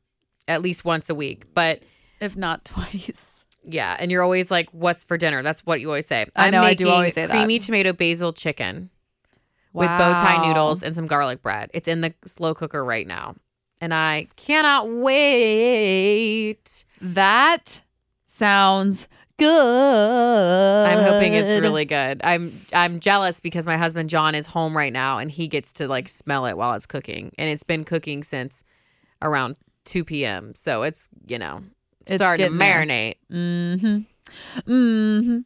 at 0.48 0.60
least 0.62 0.84
once 0.84 1.08
a 1.08 1.14
week. 1.14 1.44
But 1.54 1.82
if 2.20 2.36
not 2.36 2.64
twice. 2.64 3.44
Yeah, 3.70 3.96
and 4.00 4.10
you're 4.10 4.22
always 4.22 4.50
like, 4.50 4.68
"What's 4.70 5.04
for 5.04 5.16
dinner?" 5.16 5.42
That's 5.42 5.60
what 5.66 5.80
you 5.80 5.88
always 5.88 6.06
say. 6.06 6.26
I 6.34 6.46
I'm 6.46 6.52
know, 6.52 6.62
I 6.62 6.74
do 6.74 6.88
always 6.88 7.14
say 7.14 7.26
that. 7.26 7.30
Creamy 7.30 7.58
tomato 7.58 7.92
basil 7.92 8.32
chicken 8.32 8.90
with 9.72 9.86
bow 9.88 10.14
tie 10.14 10.44
noodles 10.46 10.82
and 10.82 10.94
some 10.94 11.06
garlic 11.06 11.42
bread. 11.42 11.70
It's 11.74 11.86
in 11.86 12.00
the 12.00 12.14
slow 12.24 12.54
cooker 12.54 12.82
right 12.82 13.06
now, 13.06 13.36
and 13.80 13.92
I 13.94 14.28
cannot 14.36 14.88
wait. 14.88 16.84
That 17.00 17.82
sounds 18.26 19.08
good. 19.38 19.46
I'm 20.86 21.02
hoping 21.04 21.34
it's 21.34 21.60
really 21.62 21.84
good. 21.84 22.20
I'm 22.24 22.60
I'm 22.72 23.00
jealous 23.00 23.40
because 23.40 23.66
my 23.66 23.76
husband 23.76 24.10
John 24.10 24.34
is 24.34 24.46
home 24.46 24.76
right 24.76 24.92
now, 24.92 25.18
and 25.18 25.30
he 25.30 25.48
gets 25.48 25.72
to 25.74 25.88
like 25.88 26.08
smell 26.08 26.46
it 26.46 26.56
while 26.56 26.74
it's 26.74 26.86
cooking, 26.86 27.32
and 27.38 27.48
it's 27.48 27.62
been 27.62 27.84
cooking 27.84 28.22
since 28.22 28.62
around 29.22 29.56
2 29.84 30.04
p.m. 30.04 30.54
So 30.54 30.82
it's 30.82 31.08
you 31.26 31.38
know 31.38 31.62
It's 32.06 32.16
starting 32.16 32.46
to 32.46 32.52
marinate. 32.52 33.16
Mm-hmm. 33.32 33.98
Mm-hmm. 34.70 35.38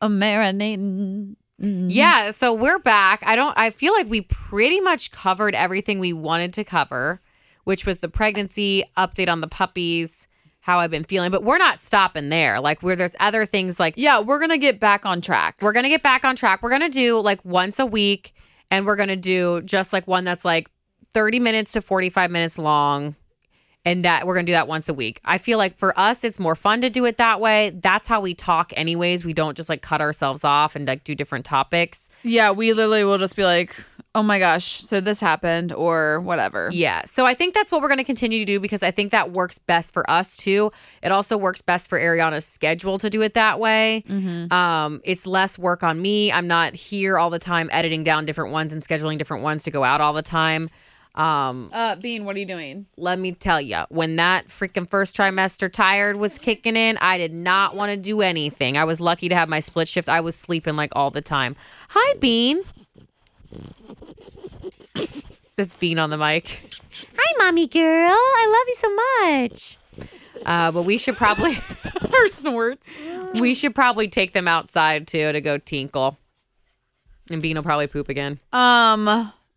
A 0.00 0.08
marinating. 0.08 1.36
Mhm. 1.62 1.86
Yeah, 1.88 2.32
so 2.32 2.52
we're 2.52 2.78
back. 2.78 3.22
I 3.24 3.34
don't 3.36 3.56
I 3.56 3.70
feel 3.70 3.94
like 3.94 4.08
we 4.10 4.20
pretty 4.22 4.80
much 4.80 5.10
covered 5.10 5.54
everything 5.54 5.98
we 5.98 6.12
wanted 6.12 6.52
to 6.54 6.64
cover, 6.64 7.20
which 7.66 7.84
was 7.84 7.98
the 7.98 8.08
pregnancy, 8.08 8.84
update 8.96 9.28
on 9.28 9.40
the 9.40 9.48
puppies, 9.48 10.28
how 10.60 10.78
I've 10.78 10.90
been 10.90 11.02
feeling, 11.02 11.32
but 11.32 11.42
we're 11.42 11.58
not 11.58 11.82
stopping 11.82 12.28
there. 12.28 12.60
Like 12.60 12.80
where 12.80 12.94
there's 12.94 13.16
other 13.18 13.44
things 13.44 13.80
like 13.80 13.94
Yeah, 13.96 14.20
we're 14.20 14.38
gonna 14.38 14.56
get 14.56 14.78
back 14.78 15.04
on 15.04 15.20
track. 15.20 15.56
we're 15.60 15.72
to 15.72 15.88
get 15.88 16.02
back 16.02 16.24
on 16.24 16.36
track. 16.36 16.62
We're 16.62 16.78
to 16.78 16.88
do 16.88 17.18
like 17.18 17.44
once 17.44 17.80
a 17.80 17.86
week 17.86 18.34
and 18.70 18.86
we're 18.86 18.94
to 19.08 19.16
do 19.16 19.62
just 19.62 19.92
like 19.92 20.06
one 20.06 20.22
that's 20.22 20.44
like 20.44 20.70
30 21.12 21.40
minutes 21.40 21.72
to 21.72 21.80
45 21.80 22.30
minutes 22.30 22.56
long 22.56 23.16
and 23.84 24.04
that 24.04 24.28
we're 24.28 24.34
to 24.46 24.50
do 24.50 24.54
that 24.54 24.68
once 24.68 24.88
a 24.88 24.94
week. 24.94 25.20
I 25.24 25.38
feel 25.38 25.58
like 25.58 25.76
for 25.76 25.98
us 25.98 26.22
it's 26.22 26.38
more 26.38 26.54
fun 26.54 26.82
to 26.82 26.90
do 26.90 27.04
it 27.04 27.16
that 27.16 27.40
way. 27.40 27.70
That's 27.74 28.06
how 28.06 28.20
we 28.20 28.34
talk 28.34 28.72
anyways. 28.76 29.24
We 29.24 29.32
don't 29.32 29.56
just 29.56 29.68
like 29.68 29.82
cut 29.82 30.00
ourselves 30.00 30.44
off 30.44 30.76
and 30.76 30.86
like 30.86 31.02
do 31.02 31.16
different 31.16 31.44
topics. 31.44 32.10
Yeah, 32.22 32.52
we 32.52 32.72
literally 32.72 33.02
will 33.02 33.18
just 33.18 33.34
be 33.34 33.42
like, 33.44 33.74
"Oh 34.16 34.22
my 34.22 34.38
gosh, 34.40 34.64
so 34.64 35.00
this 35.00 35.20
happened," 35.20 35.72
or 35.72 36.20
whatever. 36.20 36.70
Yeah. 36.72 37.02
So 37.04 37.24
I 37.26 37.34
think 37.34 37.54
that's 37.54 37.70
what 37.70 37.82
we're 37.82 37.88
going 37.88 37.98
to 37.98 38.04
continue 38.04 38.38
to 38.40 38.44
do 38.44 38.58
because 38.58 38.82
I 38.82 38.90
think 38.90 39.12
that 39.12 39.30
works 39.32 39.58
best 39.58 39.92
for 39.94 40.08
us 40.10 40.36
too. 40.36 40.72
It 41.02 41.12
also 41.12 41.36
works 41.36 41.60
best 41.62 41.88
for 41.88 42.00
Ariana's 42.00 42.44
schedule 42.46 42.98
to 42.98 43.08
do 43.10 43.22
it 43.22 43.34
that 43.34 43.60
way. 43.60 44.02
Um, 44.50 45.00
it's 45.04 45.26
less 45.26 45.58
work 45.58 45.82
on 45.82 46.00
me. 46.02 46.32
I'm 46.32 46.48
not 46.48 46.74
here 46.74 47.18
all 47.18 47.30
the 47.30 47.38
time 47.38 47.68
editing 47.72 48.02
down 48.02 48.24
different 48.26 48.52
ones 48.52 48.72
and 48.72 48.82
scheduling 48.82 49.18
different 49.18 49.42
ones 49.44 49.62
to 49.64 49.70
go 49.70 49.84
out 49.84 50.00
all 50.00 50.12
the 50.12 50.22
time. 50.22 50.70
Um, 51.14 51.70
Uh, 51.72 51.96
Bean, 51.96 52.26
what 52.26 52.36
are 52.36 52.38
you 52.38 52.44
doing? 52.46 52.84
let 52.98 53.18
me 53.18 53.32
tell 53.32 53.58
you, 53.60 53.78
when 53.88 54.16
that 54.16 54.48
freaking 54.48 54.88
first 54.88 55.16
trimester 55.16 55.72
tired 55.72 56.16
was 56.16 56.38
kicking 56.38 56.76
in, 56.76 56.98
I 56.98 57.16
did 57.16 57.32
not 57.32 57.74
want 57.74 57.90
to 57.90 57.96
do 57.96 58.20
anything. 58.20 58.76
I 58.76 58.84
was 58.84 59.00
lucky 59.00 59.28
to 59.30 59.34
have 59.34 59.48
my 59.48 59.60
split 59.60 59.88
shift. 59.88 60.08
I 60.10 60.20
was 60.20 60.36
sleeping 60.36 60.76
like 60.76 60.92
all 60.94 61.10
the 61.10 61.22
time. 61.22 61.56
Hi, 61.90 62.18
Bean. 62.18 62.60
That's 65.56 65.76
Bean 65.76 65.98
on 65.98 66.10
the 66.10 66.18
mic. 66.18 66.70
Hi, 67.18 67.34
mommy 67.44 67.66
girl. 67.66 67.82
I 67.82 68.46
love 68.48 68.68
you 68.68 68.76
so 68.76 68.94
much. 69.30 69.78
Uh, 70.44 70.70
but 70.70 70.82
we 70.82 70.98
should 70.98 71.16
probably 71.16 71.54
Her 72.10 72.28
snorts. 72.28 72.90
we 73.40 73.54
should 73.54 73.74
probably 73.74 74.08
take 74.08 74.32
them 74.32 74.46
outside 74.46 75.06
too 75.08 75.32
to 75.32 75.40
go 75.40 75.58
tinkle. 75.58 76.18
And 77.30 77.42
Bean 77.42 77.56
will 77.56 77.62
probably 77.64 77.86
poop 77.88 78.08
again. 78.08 78.38
Um, 78.52 79.06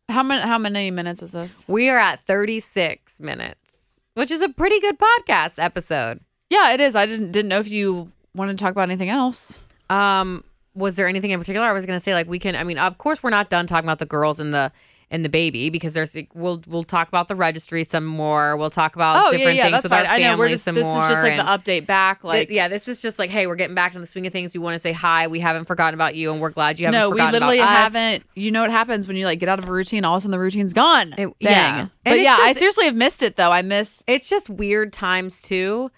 how 0.10 0.24
many 0.24 0.42
how 0.42 0.58
many 0.58 0.90
minutes 0.90 1.22
is 1.22 1.32
this? 1.32 1.64
We 1.68 1.90
are 1.90 1.98
at 1.98 2.26
36 2.26 3.20
minutes, 3.20 4.08
which 4.16 4.32
is 4.32 4.42
a 4.42 4.50
pretty 4.50 4.80
good 4.80 4.98
podcast 4.98 5.62
episode. 5.64 6.22
Yeah, 6.50 6.74
it 6.74 6.80
is. 6.80 6.96
I 6.96 7.06
didn't 7.06 7.32
didn't 7.32 7.50
know 7.50 7.60
if 7.60 7.70
you 7.70 8.12
wanted 8.34 8.58
to 8.58 8.64
talk 8.64 8.72
about 8.72 8.84
anything 8.90 9.10
else. 9.10 9.60
Um, 9.90 10.44
was 10.76 10.96
there 10.96 11.08
anything 11.08 11.32
in 11.32 11.40
particular? 11.40 11.68
I 11.68 11.74
was 11.74 11.86
gonna 11.86 12.00
say 12.00 12.14
like 12.14 12.28
we 12.28 12.40
can. 12.40 12.56
I 12.56 12.64
mean, 12.64 12.78
of 12.78 12.98
course, 12.98 13.22
we're 13.24 13.30
not 13.30 13.50
done 13.50 13.68
talking 13.68 13.86
about 13.86 14.00
the 14.00 14.06
girls 14.06 14.40
and 14.40 14.54
the 14.54 14.72
and 15.12 15.26
the 15.26 15.30
baby 15.30 15.72
because 15.72 15.94
there's 15.94 16.16
we'll 16.36 16.62
we'll 16.68 16.84
talk 16.84 17.08
about 17.08 17.28
the 17.28 17.36
registry 17.36 17.84
some 17.84 18.06
more. 18.06 18.56
We'll 18.56 18.70
talk 18.70 18.96
about 18.96 19.26
Oh 19.26 19.32
yeah, 19.32 19.38
different 19.40 19.58
yeah, 19.58 19.64
things 19.64 19.72
that's 19.74 19.84
with 19.84 19.92
fine. 19.92 20.06
our 20.06 20.12
I 20.14 20.20
know 20.20 20.38
we're 20.38 20.50
just 20.50 20.64
some 20.64 20.76
this 20.76 20.86
more. 20.86 21.02
is 21.02 21.10
just 21.10 21.24
like 21.24 21.36
the 21.36 21.44
update 21.44 21.88
back. 21.88 22.24
Like 22.24 22.50
th- 22.50 22.56
yeah, 22.56 22.68
this 22.68 22.88
is 22.88 23.02
just 23.02 23.18
like 23.18 23.32
hey, 23.32 23.48
we're 23.48 23.56
getting 23.56 23.74
back 23.74 23.94
to 23.94 24.00
the 24.00 24.06
swing 24.06 24.28
of 24.28 24.34
things. 24.34 24.54
We 24.54 24.60
want 24.60 24.76
to 24.76 24.80
say 24.80 24.92
hi. 24.92 25.26
We 25.26 25.40
haven't 25.40 25.66
forgotten 25.66 25.96
about 25.96 26.14
you, 26.14 26.32
and 26.32 26.40
we're 26.40 26.52
glad 26.52 26.80
you 26.80 26.86
haven't 26.86 27.00
no, 27.00 27.10
we 27.10 27.20
literally 27.24 27.58
about 27.58 27.88
us. 27.88 27.94
haven't. 27.94 28.24
You 28.36 28.52
know 28.52 28.62
what 28.62 28.70
happens 28.70 29.08
when 29.08 29.18
you 29.18 29.26
like 29.26 29.40
get 29.40 29.50
out 29.50 29.58
of 29.58 29.68
a 29.68 29.72
routine, 29.72 30.06
all 30.06 30.14
of 30.14 30.20
a 30.20 30.22
sudden 30.22 30.32
the 30.32 30.40
routine's 30.40 30.74
gone. 30.74 31.14
It- 31.18 31.18
Dang. 31.18 31.34
yeah. 31.42 31.88
But 32.06 32.20
yeah, 32.20 32.38
I 32.40 32.54
seriously 32.54 32.86
have 32.86 32.96
missed 32.96 33.24
it 33.24 33.36
though. 33.36 33.52
I 33.52 33.64
miss. 33.64 34.04
it's 34.06 34.30
just 34.30 34.48
weird 34.48 34.94
times 34.94 35.42
too. 35.42 35.90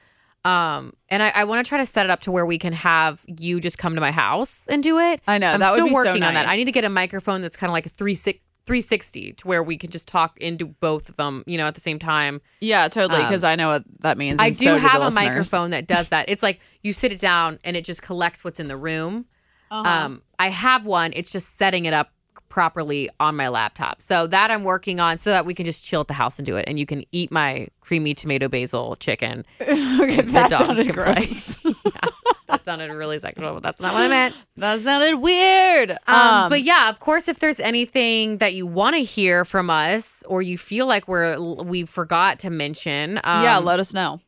Um, 0.43 0.93
and 1.09 1.21
I, 1.21 1.29
I 1.35 1.43
want 1.43 1.63
to 1.63 1.69
try 1.69 1.77
to 1.77 1.85
set 1.85 2.05
it 2.05 2.09
up 2.09 2.21
to 2.21 2.31
where 2.31 2.45
we 2.45 2.57
can 2.57 2.73
have 2.73 3.23
you 3.27 3.59
just 3.59 3.77
come 3.77 3.95
to 3.95 4.01
my 4.01 4.11
house 4.11 4.67
and 4.67 4.81
do 4.81 4.97
it. 4.97 5.21
I 5.27 5.37
know, 5.37 5.51
I'm 5.51 5.59
that 5.59 5.71
would 5.71 5.75
still 5.75 5.87
be 5.87 5.93
so 5.93 6.09
working 6.09 6.23
on 6.23 6.33
that. 6.33 6.49
I 6.49 6.55
need 6.55 6.65
to 6.65 6.71
get 6.71 6.83
a 6.83 6.89
microphone 6.89 7.41
that's 7.41 7.55
kind 7.55 7.69
of 7.69 7.73
like 7.73 7.85
a 7.85 7.89
three 7.89 8.15
six. 8.15 8.39
360 8.67 9.33
to 9.33 9.47
where 9.47 9.63
we 9.63 9.75
can 9.75 9.89
just 9.89 10.07
talk 10.07 10.37
into 10.39 10.67
both 10.67 11.09
of 11.09 11.15
them, 11.15 11.43
you 11.47 11.57
know, 11.57 11.65
at 11.65 11.73
the 11.73 11.81
same 11.81 11.97
time. 11.97 12.39
Yeah, 12.59 12.87
totally. 12.89 13.23
Because 13.23 13.43
I 13.43 13.55
know 13.55 13.69
what 13.69 13.83
that 14.01 14.19
means. 14.19 14.39
Um, 14.39 14.45
I 14.45 14.49
do 14.49 14.53
so 14.53 14.77
have 14.77 14.99
the 14.99 14.99
a 14.99 15.05
listeners. 15.05 15.29
microphone 15.29 15.71
that 15.71 15.87
does 15.87 16.09
that. 16.09 16.29
It's 16.29 16.43
like 16.43 16.59
you 16.83 16.93
sit 16.93 17.11
it 17.11 17.19
down 17.19 17.57
and 17.63 17.75
it 17.75 17.83
just 17.83 18.03
collects 18.03 18.43
what's 18.43 18.59
in 18.59 18.67
the 18.67 18.77
room. 18.77 19.25
Uh-huh. 19.71 19.89
Um, 19.89 20.21
I 20.37 20.49
have 20.49 20.85
one. 20.85 21.11
It's 21.15 21.31
just 21.31 21.57
setting 21.57 21.85
it 21.85 21.93
up 21.93 22.11
properly 22.51 23.09
on 23.19 23.35
my 23.35 23.47
laptop. 23.47 24.01
So 24.01 24.27
that 24.27 24.51
I'm 24.51 24.63
working 24.63 24.99
on 24.99 25.17
so 25.17 25.31
that 25.31 25.45
we 25.45 25.55
can 25.55 25.65
just 25.65 25.83
chill 25.83 26.01
at 26.01 26.07
the 26.07 26.13
house 26.13 26.37
and 26.37 26.45
do 26.45 26.57
it. 26.57 26.65
And 26.67 26.77
you 26.77 26.85
can 26.85 27.03
eat 27.11 27.31
my 27.31 27.67
creamy 27.79 28.13
tomato 28.13 28.47
basil 28.47 28.97
chicken. 28.97 29.45
okay, 29.61 30.21
that 30.21 30.51
dogs 30.51 30.65
sounded 30.67 30.93
gross. 30.93 31.57
Yeah, 31.83 32.09
that 32.47 32.63
sounded 32.65 32.91
really 32.91 33.17
sexual, 33.17 33.53
but 33.53 33.63
that's 33.63 33.79
not 33.79 33.93
what 33.93 34.03
I 34.03 34.07
meant. 34.07 34.35
that 34.57 34.81
sounded 34.81 35.15
weird. 35.17 35.91
Um, 36.07 36.49
but 36.49 36.61
yeah, 36.61 36.89
of 36.89 36.99
course, 36.99 37.27
if 37.27 37.39
there's 37.39 37.59
anything 37.59 38.37
that 38.37 38.53
you 38.53 38.67
want 38.67 38.95
to 38.95 39.01
hear 39.01 39.45
from 39.45 39.69
us 39.69 40.23
or 40.27 40.41
you 40.41 40.57
feel 40.57 40.85
like 40.85 41.07
we're 41.07 41.39
we 41.39 41.85
forgot 41.85 42.39
to 42.39 42.49
mention, 42.49 43.19
um, 43.23 43.43
yeah, 43.43 43.57
let 43.57 43.79
us 43.79 43.93
know. 43.93 44.19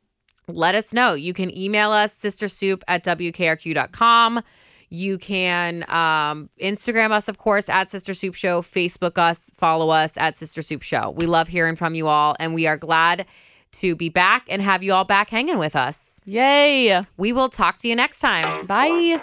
let 0.47 0.73
us 0.75 0.93
know. 0.93 1.13
You 1.13 1.33
can 1.33 1.55
email 1.55 1.91
us 1.91 2.17
sistersoup 2.17 2.81
at 2.87 3.03
wkrq.com. 3.03 4.41
You 4.93 5.17
can 5.17 5.89
um, 5.89 6.51
Instagram 6.61 7.09
us, 7.09 7.27
of 7.27 7.39
course, 7.39 7.67
at 7.67 7.89
Sister 7.89 8.13
Soup 8.13 8.35
Show, 8.35 8.61
Facebook 8.61 9.17
us, 9.17 9.49
follow 9.55 9.89
us 9.89 10.15
at 10.17 10.37
Sister 10.37 10.61
Soup 10.61 10.83
Show. 10.83 11.09
We 11.09 11.25
love 11.25 11.47
hearing 11.47 11.75
from 11.75 11.95
you 11.95 12.07
all, 12.07 12.35
and 12.39 12.53
we 12.53 12.67
are 12.67 12.77
glad 12.77 13.25
to 13.71 13.95
be 13.95 14.09
back 14.09 14.45
and 14.49 14.61
have 14.61 14.83
you 14.83 14.93
all 14.93 15.03
back 15.03 15.31
hanging 15.31 15.57
with 15.57 15.75
us. 15.75 16.21
Yay. 16.25 17.01
We 17.17 17.33
will 17.33 17.49
talk 17.49 17.79
to 17.79 17.87
you 17.87 17.95
next 17.95 18.19
time. 18.19 18.67
Bye. 18.67 19.19